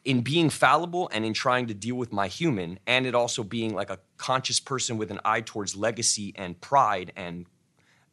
in 0.03 0.19
being 0.19 0.49
fallible 0.49 1.09
and 1.13 1.23
in 1.23 1.33
trying 1.33 1.67
to 1.67 1.73
deal 1.73 1.95
with 1.95 2.11
my 2.11 2.27
human, 2.27 2.79
and 2.85 3.05
it 3.05 3.15
also 3.15 3.45
being 3.45 3.73
like 3.73 3.89
a 3.89 3.99
conscious 4.17 4.59
person 4.59 4.97
with 4.97 5.09
an 5.09 5.21
eye 5.23 5.39
towards 5.39 5.73
legacy 5.73 6.33
and 6.35 6.59
pride 6.59 7.13
and 7.15 7.45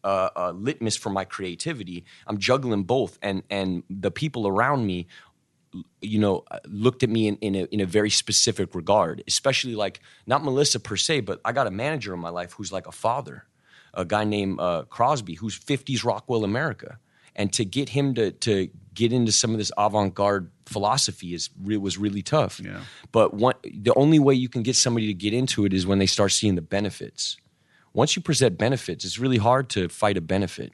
uh, 0.05 0.31
uh, 0.37 0.51
litmus 0.53 0.97
for 0.97 1.11
my 1.11 1.25
creativity. 1.25 2.05
I'm 2.27 2.38
juggling 2.38 2.85
both, 2.85 3.18
and 3.23 3.42
and 3.51 3.83
the 3.90 4.11
people 4.11 4.47
around 4.47 4.87
me, 4.87 5.07
you 6.01 6.19
know, 6.19 6.45
uh, 6.51 6.59
looked 6.67 7.03
at 7.03 7.11
me 7.11 7.29
in 7.29 7.37
in 7.37 7.55
a, 7.55 7.65
in 7.65 7.81
a 7.81 7.87
very 7.87 8.11
specific 8.11 8.75
regard. 8.75 9.23
Especially 9.27 9.75
like 9.75 10.01
not 10.27 10.45
Melissa 10.45 10.81
per 10.81 10.97
se, 10.97 11.21
but 11.21 11.41
I 11.45 11.53
got 11.53 11.67
a 11.67 11.71
manager 11.71 12.15
in 12.15 12.21
my 12.21 12.29
life 12.29 12.53
who's 12.53 12.73
like 12.73 12.87
a 12.87 12.93
father, 12.93 13.47
a 13.95 14.05
guy 14.05 14.25
named 14.25 14.61
uh, 14.61 14.85
Crosby, 14.89 15.35
who's 15.35 15.59
50s 15.59 16.05
Rockwell 16.05 16.45
America, 16.45 16.99
and 17.35 17.53
to 17.53 17.65
get 17.65 17.91
him 17.91 18.15
to 18.15 18.33
to 18.33 18.69
get 18.95 19.13
into 19.13 19.33
some 19.33 19.53
of 19.53 19.59
this 19.59 19.73
avant 19.77 20.15
garde 20.15 20.51
philosophy 20.67 21.35
is 21.35 21.51
was 21.61 21.99
really 21.99 22.23
tough. 22.23 22.61
Yeah. 22.61 22.81
But 23.11 23.35
one, 23.35 23.55
the 23.65 23.95
only 23.95 24.19
way 24.19 24.35
you 24.35 24.49
can 24.49 24.63
get 24.63 24.77
somebody 24.77 25.07
to 25.07 25.15
get 25.15 25.33
into 25.33 25.65
it 25.65 25.73
is 25.73 25.87
when 25.87 25.99
they 25.99 26.07
start 26.07 26.33
seeing 26.33 26.55
the 26.55 26.63
benefits. 26.63 27.37
Once 27.95 28.17
you 28.17 28.23
present 28.23 28.57
benefits, 28.57 29.05
it's 29.05 29.19
really 29.19 29.37
hard 29.37 29.69
to 29.69 29.89
fight 29.89 30.17
a 30.17 30.21
benefit. 30.21 30.73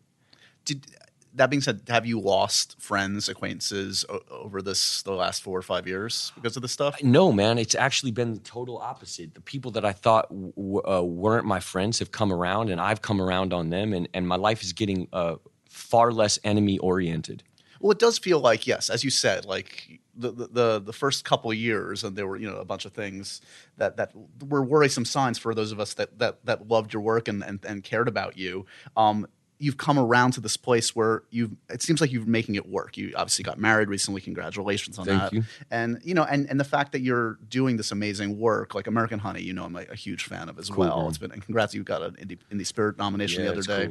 Did 0.65 0.87
that 1.35 1.51
being 1.51 1.61
said, 1.61 1.83
have 1.89 2.07
you 2.07 2.21
lost 2.21 2.81
friends, 2.81 3.29
acquaintances 3.29 4.05
o- 4.09 4.21
over 4.31 4.63
this 4.63 5.03
the 5.03 5.13
last 5.13 5.43
four 5.43 5.59
or 5.59 5.63
five 5.63 5.87
years 5.87 6.33
because 6.35 6.57
of 6.57 6.63
this 6.63 6.73
stuff? 6.73 7.03
No, 7.03 7.33
man, 7.33 7.59
it's 7.59 7.75
actually 7.75 8.13
been 8.13 8.35
the 8.35 8.41
total 8.41 8.79
opposite. 8.79 9.35
The 9.35 9.41
people 9.41 9.71
that 9.73 9.85
I 9.85 9.93
thought 9.93 10.29
w- 10.31 10.83
uh, 10.87 11.03
weren't 11.03 11.47
my 11.47 11.61
friends 11.61 11.99
have 11.99 12.13
come 12.13 12.33
around, 12.33 12.71
and 12.71 12.81
I've 12.81 13.03
come 13.03 13.21
around 13.21 13.53
on 13.53 13.71
them, 13.71 13.93
and, 13.93 14.09
and 14.15 14.27
my 14.27 14.37
life 14.37 14.63
is 14.63 14.73
getting 14.73 15.09
uh, 15.13 15.37
far 15.69 16.13
less 16.13 16.39
enemy 16.45 16.79
oriented. 16.79 17.43
Well, 17.81 17.93
it 17.93 17.99
does 17.99 18.19
feel 18.19 18.41
like 18.41 18.67
yes, 18.67 18.91
as 18.91 19.05
you 19.05 19.11
said, 19.11 19.45
like 19.45 20.01
the 20.17 20.33
the 20.33 20.81
the, 20.81 20.93
first 20.93 21.25
couple 21.25 21.53
years, 21.55 22.03
and 22.03 22.17
there 22.17 22.27
were 22.27 22.37
you 22.37 22.51
know 22.51 22.57
a 22.57 22.65
bunch 22.65 22.85
of 22.85 22.93
things 22.93 23.41
that 23.77 23.97
that 23.97 24.13
were 24.49 24.65
worrisome 24.65 25.05
signs 25.05 25.39
for 25.39 25.55
those 25.55 25.71
of 25.71 25.79
us 25.79 25.95
that 25.95 26.19
that 26.19 26.45
that 26.45 26.67
loved 26.67 26.93
your 26.93 27.03
work 27.03 27.29
and 27.29 27.45
and, 27.45 27.65
and 27.65 27.85
cared 27.85 28.09
about 28.09 28.37
you. 28.37 28.67
Um, 28.97 29.29
you've 29.61 29.77
come 29.77 29.99
around 29.99 30.31
to 30.33 30.41
this 30.41 30.57
place 30.57 30.95
where 30.95 31.23
you 31.31 31.57
it 31.69 31.83
seems 31.83 32.01
like 32.01 32.13
you're 32.13 32.25
making 32.25 32.55
it 32.55 32.69
work. 32.69 32.97
You 32.97 33.13
obviously 33.17 33.43
got 33.43 33.59
married 33.59 33.89
recently. 33.89 34.21
Congratulations 34.21 34.99
on 34.99 35.07
Thank 35.07 35.21
that. 35.23 35.33
you. 35.33 35.45
And 35.71 35.99
you 36.05 36.15
know, 36.15 36.23
and 36.25 36.49
and 36.49 36.61
the 36.61 36.65
fact 36.65 36.93
that 36.93 37.01
you're 37.01 37.39
doing 37.49 37.77
this 37.77 37.91
amazing 37.91 38.39
work, 38.39 38.75
like 38.75 38.87
American 38.87 39.19
Honey, 39.19 39.43
you 39.43 39.53
know, 39.53 39.65
I'm 39.65 39.75
a, 39.77 39.83
a 39.91 39.97
huge 39.97 40.25
fan 40.25 40.49
of 40.49 40.59
as 40.59 40.71
well. 40.71 41.01
man. 41.01 41.09
It's 41.09 41.19
been 41.19 41.33
and 41.33 41.43
congrats, 41.45 41.75
you 41.75 41.83
got 41.83 42.03
an 42.03 42.13
indie, 42.13 42.39
indie 42.53 42.67
Spirit 42.67 42.99
nomination 42.99 43.43
Yeah, 43.43 43.51
the 43.51 43.59
other 43.59 43.63
day. 43.63 43.87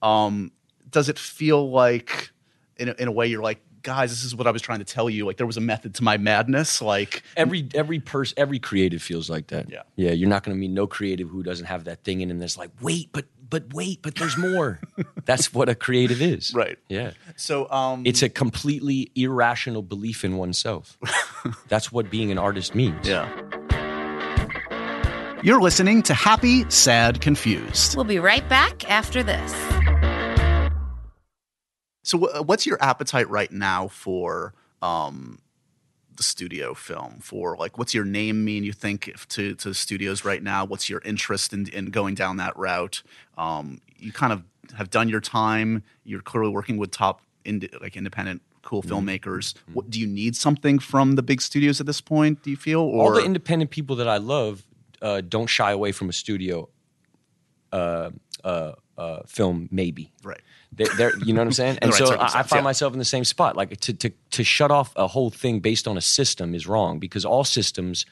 cool. 0.00 0.08
Um, 0.08 0.52
does 0.90 1.08
it 1.08 1.18
feel 1.18 1.70
like, 1.70 2.30
in 2.76 2.88
a, 2.88 2.92
in 2.98 3.08
a 3.08 3.12
way, 3.12 3.26
you're 3.26 3.42
like, 3.42 3.60
guys, 3.82 4.10
this 4.10 4.24
is 4.24 4.34
what 4.36 4.46
I 4.46 4.50
was 4.50 4.62
trying 4.62 4.78
to 4.78 4.84
tell 4.84 5.10
you. 5.10 5.26
Like 5.26 5.36
there 5.38 5.46
was 5.46 5.56
a 5.56 5.60
method 5.60 5.94
to 5.96 6.04
my 6.04 6.16
madness. 6.16 6.80
Like 6.80 7.22
Every 7.36 7.68
every 7.74 7.98
person, 7.98 8.34
every 8.38 8.58
creative 8.58 9.02
feels 9.02 9.28
like 9.28 9.48
that. 9.48 9.68
Yeah. 9.68 9.82
yeah. 9.96 10.12
You're 10.12 10.28
not 10.28 10.42
going 10.44 10.56
to 10.56 10.60
meet 10.60 10.70
no 10.70 10.86
creative 10.86 11.28
who 11.28 11.42
doesn't 11.42 11.66
have 11.66 11.84
that 11.84 12.04
thing 12.04 12.20
in 12.20 12.30
him 12.30 12.38
that's 12.38 12.56
like, 12.56 12.70
wait, 12.80 13.08
but 13.12 13.24
but 13.52 13.74
wait, 13.74 14.00
but 14.00 14.14
there's 14.14 14.38
more. 14.38 14.80
that's 15.26 15.52
what 15.52 15.68
a 15.68 15.74
creative 15.74 16.22
is. 16.22 16.54
Right. 16.62 16.78
Yeah. 16.88 17.12
so, 17.36 17.70
um, 17.70 18.02
It's 18.06 18.22
a 18.22 18.30
completely 18.30 19.12
irrational 19.14 19.82
belief 19.82 20.24
in 20.24 20.38
oneself. 20.38 20.96
that's 21.68 21.92
what 21.92 22.10
being 22.10 22.32
an 22.32 22.38
artist 22.38 22.74
means. 22.74 23.06
yeah. 23.06 23.28
You're 25.42 25.60
listening 25.60 26.02
to 26.04 26.14
Happy, 26.14 26.64
Sad, 26.70 27.20
Confused. 27.20 27.94
We'll 27.94 28.04
be 28.06 28.18
right 28.20 28.48
back 28.48 28.88
after 28.90 29.22
this. 29.22 29.52
So, 32.04 32.16
wh- 32.18 32.48
what's 32.48 32.64
your 32.64 32.82
appetite 32.82 33.28
right 33.28 33.50
now 33.52 33.88
for 33.88 34.54
um, 34.80 35.40
the 36.16 36.22
studio 36.22 36.74
film 36.74 37.18
for? 37.20 37.56
Like, 37.56 37.78
what's 37.78 37.94
your 37.94 38.04
name 38.04 38.44
mean? 38.44 38.64
You 38.64 38.72
think 38.72 39.08
if 39.08 39.26
to 39.28 39.54
to 39.56 39.74
studios 39.74 40.24
right 40.24 40.42
now? 40.42 40.64
What's 40.64 40.88
your 40.88 41.00
interest 41.04 41.52
in 41.52 41.66
in 41.68 41.86
going 41.86 42.14
down 42.14 42.36
that 42.38 42.56
route? 42.56 43.02
Um, 43.38 43.80
you 43.98 44.12
kind 44.12 44.32
of 44.32 44.42
have 44.76 44.90
done 44.90 45.08
your 45.08 45.20
time. 45.20 45.82
You're 46.04 46.22
clearly 46.22 46.50
working 46.50 46.76
with 46.78 46.90
top 46.90 47.20
ind- 47.44 47.68
like 47.80 47.96
independent 47.96 48.42
cool 48.62 48.82
Mm-hmm. 48.82 49.08
filmmakers. 49.08 49.54
What, 49.72 49.90
do 49.90 49.98
you 49.98 50.06
need 50.06 50.36
something 50.36 50.78
from 50.78 51.16
the 51.16 51.22
big 51.22 51.40
studios 51.42 51.80
at 51.80 51.86
this 51.86 52.00
point? 52.00 52.42
Do 52.42 52.50
you 52.50 52.56
feel 52.56 52.80
or 52.80 53.02
all 53.08 53.12
the 53.12 53.24
independent 53.24 53.70
people 53.70 53.96
that 53.96 54.08
I 54.08 54.18
love 54.18 54.62
uh, 55.02 55.20
don't 55.20 55.48
shy 55.48 55.72
away 55.72 55.90
from 55.92 56.08
a 56.08 56.12
studio 56.12 56.68
uh, 57.72 58.10
uh, 58.44 58.72
uh, 58.98 59.20
film, 59.26 59.68
maybe. 59.70 60.12
Right. 60.22 60.40
They're, 60.74 60.86
they're, 60.96 61.18
you 61.18 61.34
know 61.34 61.40
what 61.40 61.48
I'm 61.48 61.52
saying? 61.52 61.78
And 61.82 61.90
right 61.90 61.98
so 61.98 62.14
I, 62.14 62.40
I 62.40 62.42
find 62.42 62.60
yeah. 62.60 62.62
myself 62.62 62.92
in 62.92 62.98
the 62.98 63.04
same 63.04 63.24
spot. 63.24 63.56
Like 63.56 63.78
to, 63.80 63.92
to 63.92 64.10
to 64.30 64.44
shut 64.44 64.70
off 64.70 64.92
a 64.96 65.06
whole 65.06 65.30
thing 65.30 65.60
based 65.60 65.86
on 65.86 65.96
a 65.96 66.00
system 66.00 66.54
is 66.54 66.66
wrong 66.66 66.98
because 66.98 67.24
all 67.24 67.44
systems, 67.44 68.06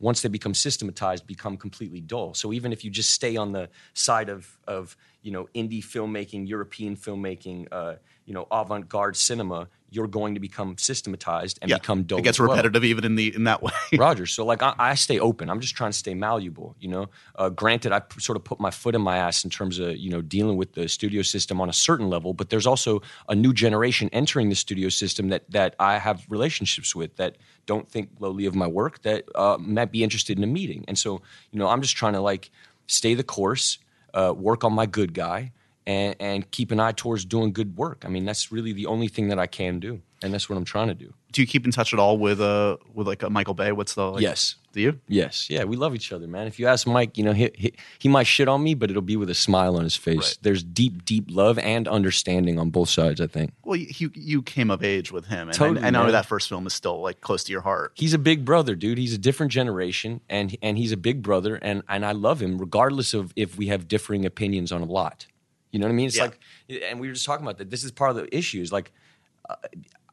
once 0.00 0.22
they 0.22 0.28
become 0.28 0.54
systematized, 0.54 1.26
become 1.26 1.56
completely 1.56 2.00
dull. 2.00 2.34
So 2.34 2.52
even 2.52 2.72
if 2.72 2.84
you 2.84 2.90
just 2.90 3.10
stay 3.10 3.36
on 3.36 3.52
the 3.52 3.68
side 3.94 4.30
of 4.30 4.58
of 4.66 4.96
you 5.22 5.32
know 5.32 5.48
indie 5.54 5.84
filmmaking, 5.84 6.48
European 6.48 6.96
filmmaking, 6.96 7.68
uh, 7.70 7.96
you 8.24 8.32
know 8.32 8.46
avant-garde 8.50 9.16
cinema, 9.16 9.68
you're 9.90 10.06
going 10.06 10.34
to 10.34 10.40
become 10.40 10.76
systematized 10.76 11.58
and 11.62 11.70
yeah, 11.70 11.78
become 11.78 12.02
dull. 12.02 12.18
it 12.18 12.22
gets 12.22 12.36
as 12.36 12.40
well. 12.40 12.50
repetitive 12.50 12.84
even 12.84 13.04
in 13.04 13.14
the 13.14 13.34
in 13.34 13.44
that 13.44 13.62
way. 13.62 13.72
Rogers. 13.96 14.32
So 14.32 14.44
like 14.44 14.62
I, 14.62 14.74
I 14.78 14.94
stay 14.94 15.18
open. 15.18 15.48
I'm 15.48 15.60
just 15.60 15.74
trying 15.74 15.92
to 15.92 15.96
stay 15.98 16.14
malleable. 16.14 16.76
You 16.78 16.88
know, 16.88 17.06
uh, 17.36 17.48
granted, 17.48 17.92
I 17.92 18.00
p- 18.00 18.20
sort 18.20 18.36
of 18.36 18.44
put 18.44 18.60
my 18.60 18.70
foot 18.70 18.94
in 18.94 19.00
my 19.00 19.16
ass 19.16 19.44
in 19.44 19.50
terms 19.50 19.78
of 19.78 19.96
you 19.96 20.10
know 20.10 20.20
dealing 20.20 20.56
with 20.56 20.74
the 20.74 20.88
studio 20.88 21.22
system 21.22 21.60
on 21.60 21.68
a 21.68 21.72
certain 21.72 22.08
level, 22.10 22.34
but 22.34 22.50
there's 22.50 22.66
also 22.66 23.02
a 23.28 23.34
new 23.34 23.52
generation 23.52 24.10
entering 24.12 24.50
the 24.50 24.56
studio 24.56 24.88
system 24.88 25.28
that 25.28 25.50
that 25.50 25.74
I 25.78 25.98
have 25.98 26.26
relationships 26.28 26.94
with 26.94 27.16
that 27.16 27.36
don't 27.66 27.88
think 27.88 28.10
lowly 28.18 28.46
of 28.46 28.54
my 28.54 28.66
work 28.66 29.02
that 29.02 29.24
uh, 29.34 29.56
might 29.58 29.92
be 29.92 30.02
interested 30.02 30.36
in 30.36 30.44
a 30.44 30.48
meeting. 30.48 30.84
And 30.88 30.98
so 30.98 31.22
you 31.50 31.58
know, 31.58 31.68
I'm 31.68 31.82
just 31.82 31.96
trying 31.96 32.14
to 32.14 32.20
like 32.20 32.50
stay 32.86 33.14
the 33.14 33.24
course, 33.24 33.78
uh, 34.12 34.34
work 34.36 34.64
on 34.64 34.72
my 34.72 34.86
good 34.86 35.14
guy. 35.14 35.52
And, 35.88 36.14
and 36.20 36.50
keep 36.50 36.70
an 36.70 36.80
eye 36.80 36.92
towards 36.92 37.24
doing 37.24 37.50
good 37.54 37.78
work. 37.78 38.04
I 38.04 38.08
mean, 38.08 38.26
that's 38.26 38.52
really 38.52 38.74
the 38.74 38.84
only 38.86 39.08
thing 39.08 39.28
that 39.28 39.38
I 39.38 39.46
can 39.46 39.80
do, 39.80 40.02
and 40.22 40.34
that's 40.34 40.46
what 40.50 40.56
I'm 40.58 40.66
trying 40.66 40.88
to 40.88 40.94
do. 40.94 41.14
do 41.32 41.40
you 41.40 41.46
keep 41.46 41.64
in 41.64 41.70
touch 41.72 41.94
at 41.94 41.98
all 41.98 42.18
with 42.18 42.40
uh 42.42 42.76
with 42.92 43.06
like 43.06 43.22
a 43.22 43.30
Michael 43.30 43.54
Bay? 43.54 43.72
What's 43.72 43.94
the 43.94 44.10
like, 44.12 44.22
Yes. 44.22 44.56
Do 44.74 44.82
you? 44.82 45.00
Yes, 45.08 45.48
yeah, 45.48 45.64
we 45.64 45.76
love 45.76 45.94
each 45.94 46.12
other, 46.12 46.28
man. 46.28 46.46
If 46.46 46.60
you 46.60 46.66
ask 46.68 46.86
Mike, 46.86 47.16
you 47.16 47.24
know, 47.24 47.32
he, 47.32 47.50
he, 47.54 47.72
he 47.98 48.08
might 48.08 48.26
shit 48.26 48.48
on 48.48 48.62
me, 48.62 48.74
but 48.74 48.90
it'll 48.90 49.00
be 49.02 49.16
with 49.16 49.30
a 49.30 49.34
smile 49.34 49.76
on 49.76 49.82
his 49.82 49.96
face. 49.96 50.18
Right. 50.18 50.38
There's 50.42 50.62
deep, 50.62 51.06
deep 51.06 51.24
love 51.30 51.58
and 51.58 51.88
understanding 51.88 52.58
on 52.58 52.68
both 52.68 52.90
sides, 52.90 53.18
I 53.18 53.26
think. 53.28 53.54
Well, 53.64 53.76
you 53.76 54.10
you 54.14 54.42
came 54.42 54.70
of 54.70 54.84
age 54.84 55.10
with 55.10 55.26
him, 55.26 55.48
and 55.48 55.56
Totally, 55.56 55.80
I, 55.82 55.86
I 55.86 55.90
know 55.90 56.02
man. 56.02 56.12
that 56.12 56.26
first 56.26 56.50
film 56.50 56.66
is 56.66 56.74
still 56.74 57.00
like 57.00 57.22
close 57.22 57.42
to 57.44 57.52
your 57.52 57.62
heart. 57.62 57.92
He's 57.94 58.12
a 58.12 58.18
big 58.18 58.44
brother, 58.44 58.76
dude. 58.76 58.98
He's 58.98 59.14
a 59.14 59.18
different 59.18 59.50
generation, 59.52 60.20
and 60.28 60.54
and 60.60 60.76
he's 60.76 60.92
a 60.92 60.98
big 60.98 61.22
brother, 61.22 61.56
and 61.56 61.82
and 61.88 62.04
I 62.04 62.12
love 62.12 62.40
him 62.42 62.58
regardless 62.58 63.14
of 63.14 63.32
if 63.36 63.56
we 63.56 63.68
have 63.68 63.88
differing 63.88 64.26
opinions 64.26 64.70
on 64.70 64.82
a 64.82 64.90
lot. 65.00 65.26
You 65.70 65.78
know 65.78 65.86
what 65.86 65.92
I 65.92 65.94
mean? 65.96 66.06
It's 66.06 66.16
Yeah. 66.16 66.24
like, 66.24 66.38
and 66.68 66.98
we 67.00 67.08
were 67.08 67.14
just 67.14 67.26
talking 67.26 67.44
about 67.44 67.58
that. 67.58 67.70
This 67.70 67.84
is 67.84 67.90
part 67.90 68.10
of 68.10 68.16
the 68.16 68.36
issues. 68.36 68.72
Like, 68.72 68.92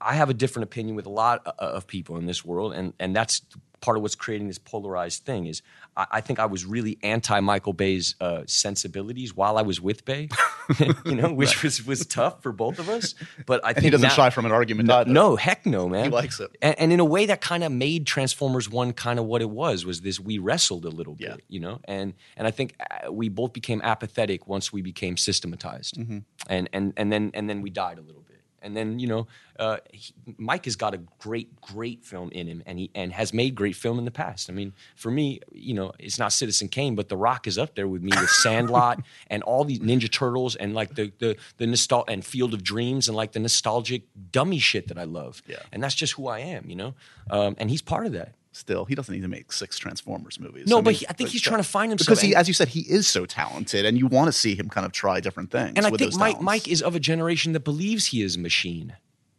I 0.02 0.13
have 0.15 0.30
a 0.30 0.34
different 0.34 0.65
opinion 0.65 0.95
with 0.95 1.06
a 1.06 1.10
lot 1.12 1.45
of 1.60 1.88
people 1.88 2.17
in 2.17 2.26
this 2.26 2.43
world, 2.45 2.74
and 2.74 2.93
and 3.00 3.15
that's 3.15 3.41
part 3.82 3.98
of 3.98 4.02
what's 4.04 4.15
creating 4.15 4.48
this 4.48 4.58
polarized 4.58 5.24
thing. 5.24 5.45
Is 5.48 5.62
I, 5.95 6.06
I 6.13 6.21
think 6.21 6.38
I 6.39 6.45
was 6.45 6.65
really 6.65 6.98
anti 7.02 7.39
Michael 7.39 7.74
Bay's 7.74 8.15
uh, 8.19 8.43
sensibilities 8.45 9.36
while 9.36 9.58
I 9.58 9.62
was 9.62 9.80
with 9.82 10.06
Bay, 10.06 10.30
you 11.06 11.15
know, 11.15 11.32
which 11.34 11.63
was 11.63 11.86
was 11.86 12.06
tough 12.06 12.43
for 12.43 12.52
both 12.52 12.78
of 12.78 12.89
us. 12.89 13.15
But 13.45 13.65
I 13.65 13.74
think 13.74 13.86
he 13.86 13.89
doesn't 13.89 14.10
now- 14.10 14.13
shy 14.13 14.30
from 14.30 14.45
an 14.45 14.52
argument. 14.52 14.88
no, 14.89 15.04
no, 15.04 15.36
heck 15.38 15.65
no, 15.65 15.88
man. 15.88 16.06
He 16.06 16.10
likes 16.10 16.39
it. 16.39 16.56
and, 16.62 16.78
and 16.78 16.93
in 16.93 17.00
a 17.00 17.06
way 17.06 17.26
that 17.28 17.41
kind 17.41 17.63
of 17.63 17.71
made 17.71 18.06
Transformers 18.06 18.69
One 18.69 18.91
kind 18.93 19.17
of 19.17 19.26
what 19.26 19.41
it 19.41 19.50
was. 19.50 19.86
Was 19.86 20.02
this 20.02 20.19
we 20.19 20.38
wrestled 20.38 20.86
a 20.86 20.89
little 20.89 21.15
bit, 21.15 21.30
Yeah. 21.30 21.36
you 21.48 21.60
know, 21.62 21.80
and 21.86 22.13
and 22.38 22.48
I 22.48 22.52
think 22.52 22.76
uh, 22.80 23.12
we 23.12 23.30
both 23.30 23.54
became 23.54 23.82
apathetic 23.82 24.45
once 24.48 24.71
we 24.74 24.82
became 24.82 25.15
systematized, 25.17 25.95
Mm-hmm. 25.98 26.19
and 26.48 26.69
and 26.74 26.93
and 26.98 27.12
then 27.12 27.32
and 27.34 27.50
then 27.50 27.62
we 27.62 27.69
died 27.69 27.98
a 27.98 28.02
little 28.02 28.21
bit. 28.21 28.25
And 28.65 28.75
then 28.75 28.99
you 28.99 29.08
know, 29.08 29.28
uh, 29.60 29.78
he, 29.91 30.13
Mike 30.38 30.65
has 30.65 30.75
got 30.75 30.93
a 30.93 30.99
great, 31.19 31.62
great 31.62 32.04
film 32.04 32.32
in 32.32 32.47
him, 32.47 32.63
and 32.65 32.80
he 32.80 32.91
and 32.93 33.13
has 33.13 33.34
made 33.34 33.56
great 33.56 33.75
film 33.75 33.99
in 33.99 34.06
the 34.06 34.12
past. 34.12 34.49
I 34.49 34.54
mean, 34.54 34.73
for 34.95 35.12
me, 35.12 35.39
you 35.51 35.73
know, 35.73 35.93
it's 35.99 36.19
not 36.19 36.34
Citizen 36.34 36.67
Kane, 36.67 36.95
but 36.95 37.08
The 37.08 37.17
Rock 37.17 37.47
is 37.47 37.58
up 37.58 37.75
there 37.75 37.88
with 37.88 38.01
me 38.01 38.12
with 38.19 38.30
Sandlot 38.43 39.01
and 39.28 39.43
all 39.43 39.63
these 39.63 39.80
Ninja 39.80 40.12
Turtles 40.12 40.56
and 40.56 40.73
like 40.73 40.95
the 40.95 41.13
the 41.19 41.38
the 41.58 41.65
nostal 41.65 42.04
and 42.08 42.25
Field 42.25 42.54
of 42.54 42.63
Dreams 42.63 43.08
and 43.08 43.15
like 43.15 43.32
the 43.32 43.39
nostalgic 43.39 44.04
dummy 44.32 44.60
shit 44.60 44.88
that 44.88 44.97
I 44.97 45.04
love. 45.04 45.41
Yeah. 45.47 45.58
and 45.71 45.82
that's 45.84 45.95
just 45.95 46.13
who 46.13 46.28
I 46.28 46.39
am, 46.39 46.69
you 46.69 46.75
know. 46.75 46.95
Um, 47.30 47.56
and 47.60 47.69
he's 47.69 47.82
part 47.82 48.06
of 48.06 48.13
that. 48.13 48.34
Still, 48.56 48.86
he 48.86 48.96
doesn't 48.96 49.13
need 49.13 49.22
to 49.22 49.28
make 49.28 49.52
six 49.52 49.78
Transformers 49.78 50.39
movies. 50.39 50.68
No, 50.68 50.78
I 50.78 50.82
but 50.82 50.94
he, 50.94 51.06
I 51.10 51.12
think 51.12 51.30
he's 51.30 51.41
trying 51.41 51.60
to 51.60 51.68
find 51.68 51.91
himself 51.91 52.08
because 52.08 52.22
he, 52.22 52.34
as 52.34 52.48
you 52.48 52.54
said, 52.54 52.70
he 52.70 52.80
is 52.89 53.06
so 53.06 53.26
talented, 53.26 53.86
and 53.86 53.98
you 53.98 54.08
want 54.08 54.30
to 54.30 54.32
see 54.32 54.56
him 54.56 54.70
kind 54.70 54.86
of 54.86 54.94
try 54.94 55.20
different 55.20 55.52
things. 55.52 55.74
and 55.76 55.86
I 55.86 55.89
think 55.89 56.15
Mike. 56.15 56.39
Mike 56.39 56.70
is 56.70 56.82
of 56.82 56.96
a 56.96 57.00
generation 57.02 57.52
that 57.52 57.65
believes 57.65 58.08
he 58.08 58.22
is 58.22 58.38
a 58.38 58.39
machine. 58.39 58.96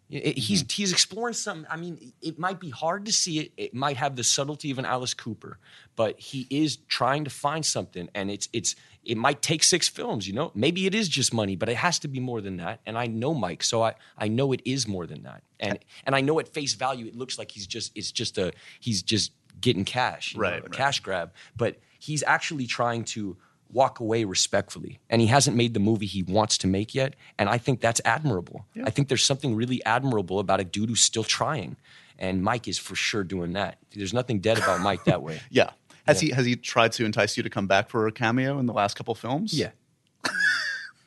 He's 0.08 0.62
Mm-hmm. 0.62 0.66
he's 0.82 0.92
exploring 0.92 1.34
something. 1.34 1.66
I 1.68 1.76
mean, 1.76 2.12
it 2.22 2.38
might 2.38 2.60
be 2.60 2.70
hard 2.70 3.06
to 3.06 3.12
see 3.12 3.40
it. 3.40 3.52
It 3.56 3.74
might 3.74 3.96
have 3.96 4.14
the 4.14 4.22
subtlety 4.22 4.70
of 4.70 4.78
an 4.78 4.84
Alice 4.84 5.14
Cooper, 5.14 5.58
but 5.96 6.20
he 6.20 6.46
is 6.48 6.76
trying 6.88 7.24
to 7.24 7.30
find 7.30 7.66
something, 7.66 8.08
and 8.14 8.30
it's 8.30 8.48
it's 8.52 8.76
it 9.04 9.16
might 9.16 9.42
take 9.42 9.64
six 9.64 9.88
films. 9.88 10.28
You 10.28 10.34
know, 10.34 10.52
maybe 10.54 10.86
it 10.86 10.94
is 10.94 11.08
just 11.08 11.34
money, 11.34 11.56
but 11.56 11.68
it 11.68 11.76
has 11.78 11.98
to 12.00 12.08
be 12.08 12.20
more 12.20 12.40
than 12.40 12.58
that. 12.58 12.80
And 12.86 12.96
I 12.96 13.06
know 13.06 13.34
Mike, 13.34 13.64
so 13.64 13.82
I 13.82 13.94
I 14.16 14.28
know 14.28 14.52
it 14.52 14.60
is 14.64 14.86
more 14.86 15.06
than 15.08 15.24
that. 15.24 15.42
And 15.58 15.78
and 16.04 16.14
I 16.14 16.20
know 16.20 16.38
at 16.38 16.46
face 16.54 16.74
value, 16.74 17.06
it 17.06 17.16
looks 17.16 17.36
like 17.36 17.50
he's 17.50 17.66
just 17.66 17.90
it's 17.96 18.12
just 18.12 18.38
a 18.38 18.52
he's 18.78 19.02
just 19.02 19.32
getting 19.60 19.84
cash, 19.84 20.34
you 20.34 20.38
know, 20.38 20.48
Right, 20.50 20.60
a 20.60 20.62
right. 20.62 20.72
cash 20.72 21.00
grab, 21.00 21.32
but 21.56 21.78
he's 21.98 22.22
actually 22.22 22.66
trying 22.68 23.02
to 23.04 23.36
walk 23.72 24.00
away 24.00 24.24
respectfully. 24.24 24.98
And 25.10 25.20
he 25.20 25.26
hasn't 25.26 25.56
made 25.56 25.74
the 25.74 25.80
movie 25.80 26.06
he 26.06 26.22
wants 26.22 26.58
to 26.58 26.66
make 26.66 26.94
yet. 26.94 27.14
And 27.38 27.48
I 27.48 27.58
think 27.58 27.80
that's 27.80 28.00
admirable. 28.04 28.66
I 28.84 28.90
think 28.90 29.08
there's 29.08 29.24
something 29.24 29.54
really 29.54 29.84
admirable 29.84 30.38
about 30.38 30.60
a 30.60 30.64
dude 30.64 30.88
who's 30.88 31.00
still 31.00 31.24
trying. 31.24 31.76
And 32.18 32.42
Mike 32.42 32.68
is 32.68 32.78
for 32.78 32.94
sure 32.94 33.24
doing 33.24 33.52
that. 33.52 33.78
There's 33.94 34.14
nothing 34.14 34.40
dead 34.40 34.58
about 34.58 34.80
Mike 34.80 35.04
that 35.04 35.22
way. 35.22 35.40
Yeah. 35.50 35.70
Has 36.06 36.20
he 36.20 36.30
has 36.30 36.46
he 36.46 36.54
tried 36.54 36.92
to 36.92 37.04
entice 37.04 37.36
you 37.36 37.42
to 37.42 37.50
come 37.50 37.66
back 37.66 37.88
for 37.90 38.06
a 38.06 38.12
cameo 38.12 38.60
in 38.60 38.66
the 38.66 38.72
last 38.72 38.94
couple 38.96 39.12
films? 39.16 39.52
Yeah. 39.52 39.70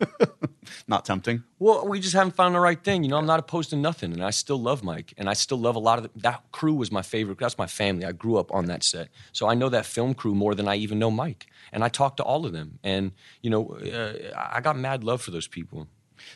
Not 0.88 1.06
tempting. 1.06 1.44
Well, 1.60 1.88
we 1.88 2.00
just 2.00 2.14
haven't 2.14 2.36
found 2.36 2.56
the 2.56 2.60
right 2.60 2.82
thing. 2.82 3.04
You 3.04 3.10
know, 3.10 3.18
I'm 3.18 3.26
not 3.26 3.40
opposed 3.40 3.70
to 3.72 3.76
nothing, 3.76 4.14
and 4.14 4.24
I 4.24 4.30
still 4.30 4.60
love 4.60 4.84
Mike, 4.84 5.14
and 5.18 5.30
I 5.30 5.34
still 5.34 5.58
love 5.58 5.76
a 5.76 5.80
lot 5.80 6.00
of 6.00 6.04
the, 6.04 6.20
that 6.22 6.44
crew. 6.52 6.74
Was 6.74 6.92
my 6.92 7.02
favorite. 7.02 7.38
That's 7.38 7.58
my 7.58 7.68
family. 7.68 8.06
I 8.06 8.12
grew 8.12 8.38
up 8.38 8.54
on 8.54 8.66
that 8.66 8.84
set, 8.84 9.10
so 9.32 9.48
I 9.48 9.56
know 9.56 9.70
that 9.70 9.86
film 9.86 10.14
crew 10.14 10.36
more 10.36 10.56
than 10.56 10.68
I 10.68 10.76
even 10.76 11.00
know 11.00 11.12
Mike. 11.12 11.48
And 11.72 11.84
I 11.84 11.90
talk 11.90 12.18
to 12.18 12.24
all 12.24 12.46
of 12.46 12.54
them, 12.54 12.80
and 12.84 13.12
you 13.42 13.50
know, 13.50 13.68
uh, 13.76 14.34
I 14.36 14.62
got 14.62 14.78
mad 14.78 15.04
love 15.04 15.22
for 15.22 15.32
those 15.32 15.48
people. 15.48 15.88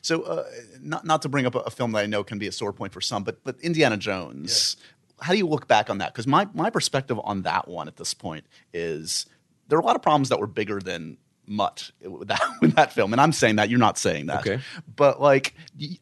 So, 0.01 0.23
uh, 0.23 0.45
not 0.81 1.05
not 1.05 1.21
to 1.23 1.29
bring 1.29 1.45
up 1.45 1.55
a, 1.55 1.59
a 1.59 1.69
film 1.69 1.91
that 1.93 1.99
I 1.99 2.05
know 2.05 2.23
can 2.23 2.39
be 2.39 2.47
a 2.47 2.51
sore 2.51 2.73
point 2.73 2.93
for 2.93 3.01
some, 3.01 3.23
but 3.23 3.43
but 3.43 3.59
Indiana 3.61 3.97
Jones. 3.97 4.77
How 5.21 5.31
do 5.31 5.37
you 5.37 5.47
look 5.47 5.67
back 5.67 5.89
on 5.89 5.99
that? 5.99 6.11
Because 6.13 6.27
my 6.27 6.47
my 6.53 6.69
perspective 6.69 7.19
on 7.23 7.43
that 7.43 7.67
one 7.67 7.87
at 7.87 7.97
this 7.97 8.13
point 8.13 8.45
is 8.73 9.25
there 9.67 9.77
are 9.77 9.81
a 9.81 9.85
lot 9.85 9.95
of 9.95 10.01
problems 10.01 10.29
that 10.29 10.39
were 10.39 10.47
bigger 10.47 10.79
than 10.79 11.17
Mutt 11.45 11.91
with 12.01 12.27
that, 12.29 12.41
with 12.61 12.75
that 12.75 12.93
film, 12.93 13.13
and 13.13 13.21
I'm 13.21 13.31
saying 13.31 13.57
that 13.57 13.69
you're 13.69 13.79
not 13.79 13.97
saying 13.97 14.27
that. 14.27 14.39
Okay. 14.41 14.59
But 14.95 15.21
like, 15.21 15.53